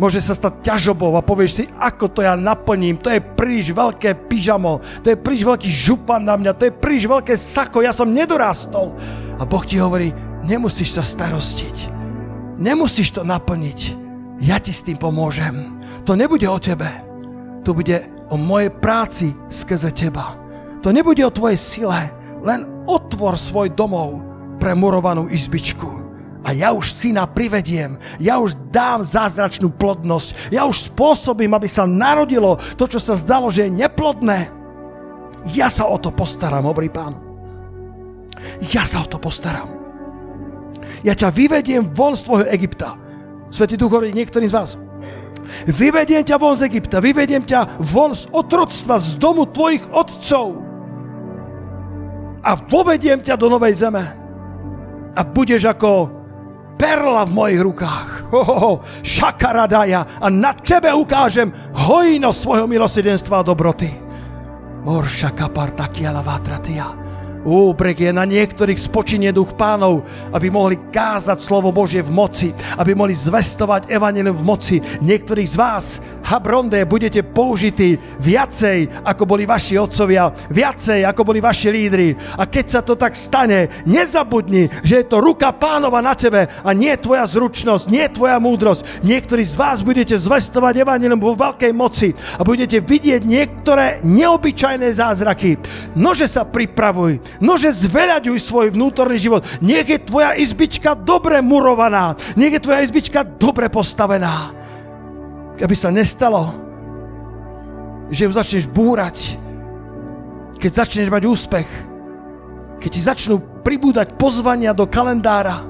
Môže 0.00 0.24
sa 0.24 0.32
stať 0.32 0.64
ťažobou 0.64 1.12
a 1.20 1.26
povieš 1.26 1.52
si, 1.52 1.64
ako 1.76 2.08
to 2.08 2.24
ja 2.24 2.32
naplním, 2.32 2.96
to 2.96 3.12
je 3.12 3.20
príliš 3.20 3.76
veľké 3.76 4.16
pyžamo, 4.24 4.80
to 5.04 5.12
je 5.12 5.20
príliš 5.20 5.44
veľký 5.44 5.68
župan 5.68 6.24
na 6.24 6.40
mňa, 6.40 6.56
to 6.56 6.64
je 6.64 6.72
príliš 6.72 7.04
veľké 7.12 7.36
sako, 7.36 7.84
ja 7.84 7.92
som 7.92 8.08
nedorastol. 8.08 8.96
A 9.36 9.44
Boh 9.44 9.62
ti 9.68 9.76
hovorí, 9.76 10.16
nemusíš 10.48 10.96
sa 10.96 11.04
starostiť, 11.04 11.92
nemusíš 12.56 13.20
to 13.20 13.20
naplniť, 13.20 13.80
ja 14.40 14.56
ti 14.56 14.72
s 14.72 14.80
tým 14.80 14.96
pomôžem. 14.96 15.76
To 16.08 16.16
nebude 16.16 16.46
o 16.48 16.56
tebe. 16.56 17.07
To 17.68 17.76
bude 17.76 18.00
o 18.32 18.40
mojej 18.40 18.72
práci 18.72 19.36
skrze 19.52 19.92
teba. 19.92 20.40
To 20.80 20.88
nebude 20.88 21.20
o 21.20 21.28
tvojej 21.28 21.60
sile. 21.60 22.08
Len 22.40 22.64
otvor 22.88 23.36
svoj 23.36 23.76
domov 23.76 24.24
pre 24.56 24.72
murovanú 24.72 25.28
izbičku. 25.28 26.08
A 26.48 26.56
ja 26.56 26.72
už 26.72 26.88
syna 26.88 27.28
privediem, 27.28 28.00
ja 28.16 28.40
už 28.40 28.56
dám 28.72 29.04
zázračnú 29.04 29.74
plodnosť, 29.74 30.54
ja 30.54 30.64
už 30.64 30.88
spôsobím, 30.88 31.52
aby 31.52 31.68
sa 31.68 31.84
narodilo 31.84 32.56
to, 32.78 32.88
čo 32.88 33.02
sa 33.02 33.18
zdalo, 33.18 33.52
že 33.52 33.68
je 33.68 33.74
neplodné. 33.84 34.48
Ja 35.52 35.68
sa 35.68 35.84
o 35.90 35.98
to 36.00 36.08
postaram, 36.08 36.64
hovorí 36.64 36.88
pán. 36.88 37.20
Ja 38.72 38.88
sa 38.88 39.04
o 39.04 39.06
to 39.10 39.20
postaram. 39.20 39.68
Ja 41.04 41.12
ťa 41.12 41.34
vyvediem 41.34 41.90
von 41.92 42.16
z 42.16 42.24
tvojho 42.24 42.46
Egypta 42.48 42.96
Svetý 43.48 43.80
Duch 43.80 43.92
hovorí 43.92 44.12
niektorým 44.12 44.48
z 44.48 44.56
vás. 44.56 44.70
Vyvediem 45.66 46.24
ťa 46.24 46.36
von 46.36 46.54
z 46.56 46.68
Egypta, 46.68 47.02
vyvediem 47.02 47.44
ťa 47.44 47.80
von 47.80 48.12
z 48.16 48.28
otroctva, 48.30 49.00
z 49.00 49.16
domu 49.16 49.48
tvojich 49.48 49.84
otcov 49.90 50.68
a 52.42 52.56
povediem 52.56 53.20
ťa 53.20 53.34
do 53.36 53.50
novej 53.50 53.74
zeme. 53.76 54.04
A 55.18 55.20
budeš 55.26 55.66
ako 55.66 56.08
perla 56.78 57.26
v 57.26 57.34
mojich 57.34 57.60
rukách. 57.60 58.30
Ho, 58.30 58.40
ho, 58.44 58.56
ho, 58.60 58.72
šakaradaja. 59.02 60.22
A 60.22 60.26
na 60.30 60.54
tebe 60.54 60.92
ukážem 60.94 61.50
hojnosť 61.74 62.38
svojho 62.38 62.66
milosedenstva 62.70 63.42
a 63.42 63.46
dobroty. 63.46 63.90
Orša 64.86 65.34
kapartakiala 65.34 66.22
vátratia. 66.22 67.07
Úbrek 67.46 68.02
je 68.02 68.10
na 68.10 68.26
niektorých 68.26 68.78
spočinie 68.78 69.30
duch 69.30 69.54
pánov, 69.54 70.02
aby 70.34 70.50
mohli 70.50 70.78
kázať 70.90 71.38
slovo 71.38 71.70
Božie 71.70 72.02
v 72.02 72.10
moci, 72.10 72.48
aby 72.74 72.94
mohli 72.94 73.14
zvestovať 73.14 73.86
evanelium 73.90 74.34
v 74.34 74.46
moci. 74.46 74.76
Niektorých 74.82 75.48
z 75.48 75.56
vás, 75.56 75.86
Habronde, 76.26 76.82
budete 76.84 77.22
použití 77.22 77.96
viacej, 78.18 79.04
ako 79.06 79.22
boli 79.24 79.46
vaši 79.46 79.78
otcovia, 79.78 80.28
viacej, 80.50 81.06
ako 81.06 81.22
boli 81.24 81.38
vaši 81.38 81.68
lídry. 81.70 82.08
A 82.36 82.44
keď 82.44 82.66
sa 82.66 82.80
to 82.82 82.98
tak 82.98 83.14
stane, 83.14 83.70
nezabudni, 83.86 84.68
že 84.82 85.00
je 85.02 85.06
to 85.06 85.22
ruka 85.22 85.54
pánova 85.54 86.02
na 86.02 86.12
tebe 86.18 86.50
a 86.50 86.70
nie 86.74 86.92
tvoja 86.98 87.24
zručnosť, 87.24 87.84
nie 87.88 88.04
tvoja 88.10 88.36
múdrosť. 88.42 89.04
Niektorí 89.06 89.46
z 89.46 89.56
vás 89.56 89.80
budete 89.80 90.18
zvestovať 90.18 90.84
evanelium 90.84 91.22
vo 91.22 91.38
veľkej 91.38 91.72
moci 91.72 92.12
a 92.36 92.42
budete 92.42 92.82
vidieť 92.82 93.22
niektoré 93.24 94.04
neobyčajné 94.04 94.88
zázraky. 94.90 95.56
Nože 95.96 96.28
sa 96.28 96.44
pripravuj, 96.44 97.27
Nože 97.38 97.70
zveľaďuj 97.70 98.38
svoj 98.40 98.66
vnútorný 98.74 99.20
život. 99.20 99.44
Nech 99.60 99.86
je 99.86 100.00
tvoja 100.00 100.34
izbička 100.34 100.96
dobre 100.96 101.38
murovaná. 101.44 102.18
Nech 102.34 102.56
je 102.56 102.64
tvoja 102.64 102.82
izbička 102.82 103.22
dobre 103.22 103.68
postavená. 103.68 104.56
Aby 105.58 105.74
sa 105.74 105.92
nestalo, 105.92 106.54
že 108.08 108.24
ju 108.24 108.32
začneš 108.32 108.64
búrať, 108.70 109.36
keď 110.58 110.86
začneš 110.86 111.08
mať 111.10 111.22
úspech, 111.28 111.68
keď 112.78 112.90
ti 112.90 113.00
začnú 113.02 113.36
pribúdať 113.62 114.14
pozvania 114.14 114.70
do 114.70 114.86
kalendára, 114.86 115.66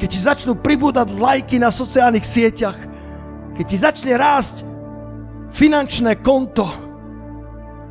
keď 0.00 0.08
ti 0.08 0.20
začnú 0.20 0.56
pribúdať 0.56 1.12
lajky 1.12 1.60
na 1.60 1.68
sociálnych 1.68 2.24
sieťach, 2.24 2.78
keď 3.56 3.64
ti 3.66 3.76
začne 3.76 4.14
rásť 4.16 4.64
finančné 5.52 6.20
konto, 6.20 6.68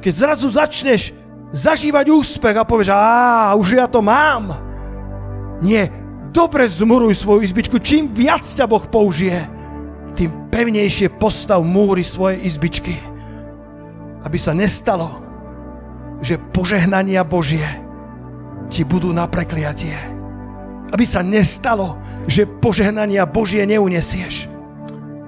keď 0.01 0.13
zrazu 0.13 0.47
začneš 0.53 1.13
zažívať 1.51 2.11
úspech 2.11 2.55
a 2.55 2.67
povieš, 2.67 2.89
a 2.91 3.55
už 3.55 3.79
ja 3.79 3.87
to 3.87 4.03
mám. 4.03 4.55
Nie, 5.63 5.89
dobre 6.31 6.67
zmuruj 6.67 7.17
svoju 7.17 7.41
izbičku. 7.47 7.79
Čím 7.79 8.11
viac 8.11 8.43
ťa 8.43 8.65
Boh 8.67 8.83
použije, 8.83 9.47
tým 10.17 10.49
pevnejšie 10.49 11.13
postav 11.15 11.61
múry 11.61 12.01
svojej 12.01 12.41
izbičky. 12.41 12.97
Aby 14.25 14.37
sa 14.41 14.51
nestalo, 14.51 15.21
že 16.19 16.41
požehnania 16.41 17.21
Božie 17.21 17.63
ti 18.67 18.81
budú 18.81 19.13
na 19.13 19.29
prekliatie. 19.29 19.95
Aby 20.89 21.05
sa 21.05 21.21
nestalo, 21.21 22.01
že 22.25 22.49
požehnania 22.49 23.29
Božie 23.29 23.63
neunesieš 23.69 24.56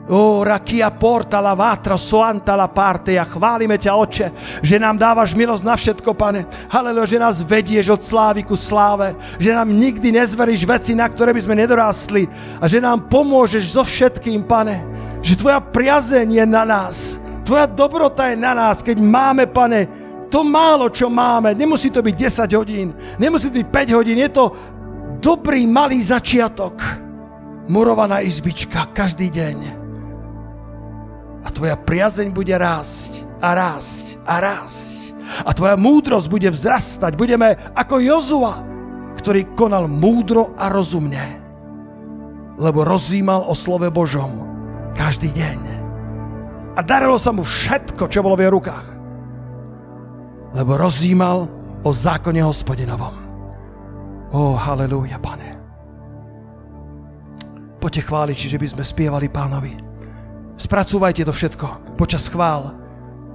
O, 0.09 0.41
rakia 0.41 0.89
porta 0.89 1.37
la 1.37 1.53
vatra, 1.53 1.93
soanta 1.93 2.57
la 2.57 2.65
parte. 2.65 3.13
A 3.13 3.29
chválime 3.29 3.77
ťa, 3.77 3.93
Oče, 3.93 4.27
že 4.65 4.81
nám 4.81 4.97
dávaš 4.97 5.37
milosť 5.37 5.61
na 5.61 5.77
všetko, 5.77 6.17
Pane. 6.17 6.49
Haleluja, 6.65 7.13
že 7.13 7.21
nás 7.21 7.45
vedieš 7.45 7.93
od 7.93 8.01
slávy 8.01 8.41
ku 8.41 8.57
sláve. 8.57 9.13
Že 9.37 9.53
nám 9.53 9.69
nikdy 9.69 10.09
nezveríš 10.09 10.65
veci, 10.65 10.97
na 10.97 11.05
ktoré 11.05 11.29
by 11.29 11.45
sme 11.45 11.61
nedorástli. 11.61 12.25
A 12.57 12.65
že 12.65 12.81
nám 12.81 13.05
pomôžeš 13.05 13.77
so 13.77 13.85
všetkým, 13.85 14.49
Pane. 14.49 14.81
Že 15.21 15.45
Tvoja 15.45 15.61
priazeň 15.61 16.41
je 16.41 16.45
na 16.49 16.65
nás. 16.65 17.21
Tvoja 17.45 17.69
dobrota 17.69 18.33
je 18.33 18.37
na 18.41 18.57
nás, 18.57 18.81
keď 18.81 18.97
máme, 18.97 19.45
Pane, 19.45 19.85
to 20.33 20.41
málo, 20.41 20.89
čo 20.89 21.05
máme. 21.05 21.53
Nemusí 21.53 21.93
to 21.93 22.01
byť 22.01 22.15
10 22.49 22.57
hodín. 22.57 22.97
Nemusí 23.21 23.53
to 23.53 23.61
byť 23.61 23.93
5 23.93 23.97
hodín. 23.97 24.17
Je 24.17 24.29
to 24.33 24.49
dobrý, 25.21 25.69
malý 25.69 26.01
začiatok. 26.01 26.81
Murovaná 27.69 28.25
izbička 28.25 28.89
každý 28.89 29.29
deň 29.29 29.78
a 31.43 31.47
tvoja 31.49 31.75
priazeň 31.79 32.35
bude 32.35 32.51
rásť 32.51 33.23
a 33.39 33.55
rásť 33.55 34.19
a 34.27 34.35
rásť. 34.43 35.15
A 35.45 35.53
tvoja 35.53 35.77
múdrosť 35.77 36.27
bude 36.27 36.49
vzrastať. 36.49 37.13
Budeme 37.15 37.55
ako 37.77 37.95
Jozua, 38.01 38.65
ktorý 39.15 39.53
konal 39.55 39.85
múdro 39.85 40.57
a 40.57 40.67
rozumne. 40.67 41.39
Lebo 42.59 42.83
rozímal 42.83 43.45
o 43.47 43.55
slove 43.55 43.87
Božom 43.93 44.43
každý 44.97 45.31
deň. 45.31 45.59
A 46.75 46.79
darilo 46.83 47.15
sa 47.15 47.31
mu 47.31 47.45
všetko, 47.45 48.09
čo 48.11 48.23
bolo 48.23 48.35
v 48.35 48.43
jeho 48.47 48.55
rukách. 48.57 48.87
Lebo 50.55 50.75
rozímal 50.75 51.47
o 51.85 51.89
zákone 51.93 52.41
hospodinovom. 52.43 53.15
Ó, 54.29 54.53
oh, 54.53 54.55
halleluja, 54.57 55.17
pane. 55.21 55.55
Poďte 57.79 58.01
chváliť, 58.11 58.37
že 58.51 58.57
by 58.59 58.67
sme 58.67 58.83
spievali 58.83 59.27
pánovi. 59.31 59.88
Spracúvajte 60.59 61.23
to 61.23 61.31
všetko 61.31 61.95
počas 61.95 62.27
chvál. 62.27 62.75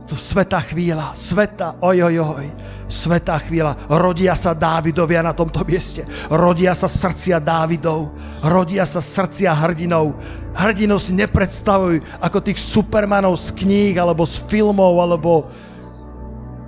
To 0.04 0.20
svetá 0.20 0.60
chvíľa, 0.60 1.16
sveta, 1.16 1.80
oj, 1.80 2.12
oj, 2.12 2.16
oj, 2.20 2.48
svetá 2.92 3.40
chvíľa. 3.40 3.72
Rodia 3.88 4.36
sa 4.36 4.52
Dávidovia 4.52 5.24
na 5.24 5.32
tomto 5.32 5.64
mieste. 5.64 6.04
Rodia 6.28 6.76
sa 6.76 6.84
srdcia 6.84 7.40
Dávidov. 7.40 8.12
Rodia 8.44 8.84
sa 8.84 9.00
srdcia 9.00 9.56
hrdinov. 9.56 10.12
Hrdinov 10.52 11.00
si 11.00 11.16
nepredstavuj 11.16 12.04
ako 12.20 12.44
tých 12.44 12.60
supermanov 12.60 13.40
z 13.40 13.56
kníh, 13.56 13.96
alebo 13.96 14.28
z 14.28 14.44
filmov, 14.44 15.00
alebo, 15.00 15.48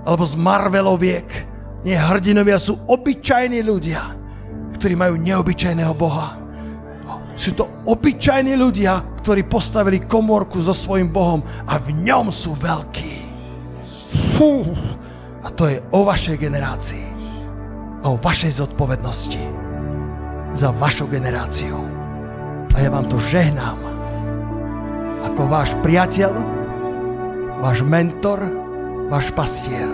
alebo 0.01 0.25
z 0.25 0.33
Marveloviek. 0.33 1.29
Nie, 1.85 2.01
hrdinovia 2.01 2.57
sú 2.57 2.81
obyčajní 2.89 3.61
ľudia, 3.61 4.17
ktorí 4.81 4.97
majú 4.97 5.13
neobyčajného 5.21 5.93
Boha. 5.93 6.41
Sú 7.37 7.53
to 7.53 7.69
obyčajní 7.85 8.57
ľudia, 8.57 9.16
ktorí 9.27 9.43
postavili 9.43 10.07
komorku 10.07 10.55
so 10.63 10.71
svojím 10.71 11.11
Bohom 11.11 11.43
a 11.67 11.75
v 11.83 11.91
ňom 11.99 12.31
sú 12.31 12.55
veľkí. 12.55 13.27
A 15.43 15.51
to 15.51 15.67
je 15.67 15.83
o 15.91 16.07
vašej 16.07 16.39
generácii. 16.39 17.03
A 18.07 18.07
o 18.07 18.15
vašej 18.15 18.63
zodpovednosti 18.63 19.43
za 20.55 20.71
vašu 20.71 21.11
generáciu. 21.11 21.75
A 22.71 22.79
ja 22.79 22.87
vám 22.87 23.03
to 23.11 23.19
žehnám 23.19 23.75
ako 25.27 25.43
váš 25.51 25.75
priateľ, 25.83 26.31
váš 27.59 27.83
mentor, 27.83 28.39
váš 29.11 29.27
pastier. 29.35 29.91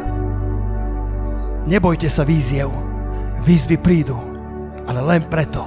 Nebojte 1.65 2.05
sa 2.05 2.21
víziev, 2.21 2.69
výzvy 3.41 3.81
prídu, 3.81 4.21
ale 4.85 5.01
len 5.01 5.25
preto, 5.25 5.65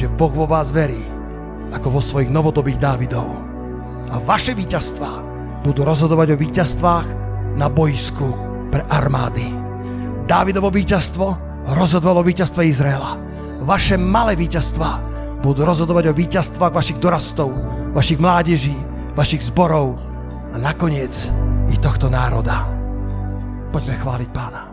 že 0.00 0.08
Boh 0.08 0.32
vo 0.32 0.48
vás 0.48 0.72
verí, 0.72 1.04
ako 1.76 1.92
vo 1.92 2.00
svojich 2.00 2.32
novodobých 2.32 2.80
Dávidov. 2.80 3.28
A 4.08 4.16
vaše 4.16 4.56
víťazstvá 4.56 5.12
budú 5.60 5.84
rozhodovať 5.84 6.32
o 6.32 6.40
víťazstvách 6.40 7.06
na 7.60 7.68
boisku 7.68 8.32
pre 8.72 8.80
armády. 8.88 9.44
Dávidovo 10.24 10.72
víťazstvo 10.72 11.26
rozhodovalo 11.76 12.24
víťazstvo 12.24 12.64
Izraela. 12.64 13.20
Vaše 13.60 14.00
malé 14.00 14.40
víťazstvá 14.40 14.90
budú 15.44 15.68
rozhodovať 15.68 16.08
o 16.08 16.16
víťazstvách 16.16 16.72
vašich 16.72 16.96
dorastov, 16.96 17.52
vašich 17.92 18.16
mládeží, 18.16 18.76
vašich 19.12 19.52
zborov 19.52 20.00
a 20.50 20.56
nakoniec 20.56 21.12
i 21.68 21.76
tohto 21.76 22.08
národa. 22.08 22.72
Poďme 23.68 24.00
chváliť 24.00 24.28
pána. 24.32 24.69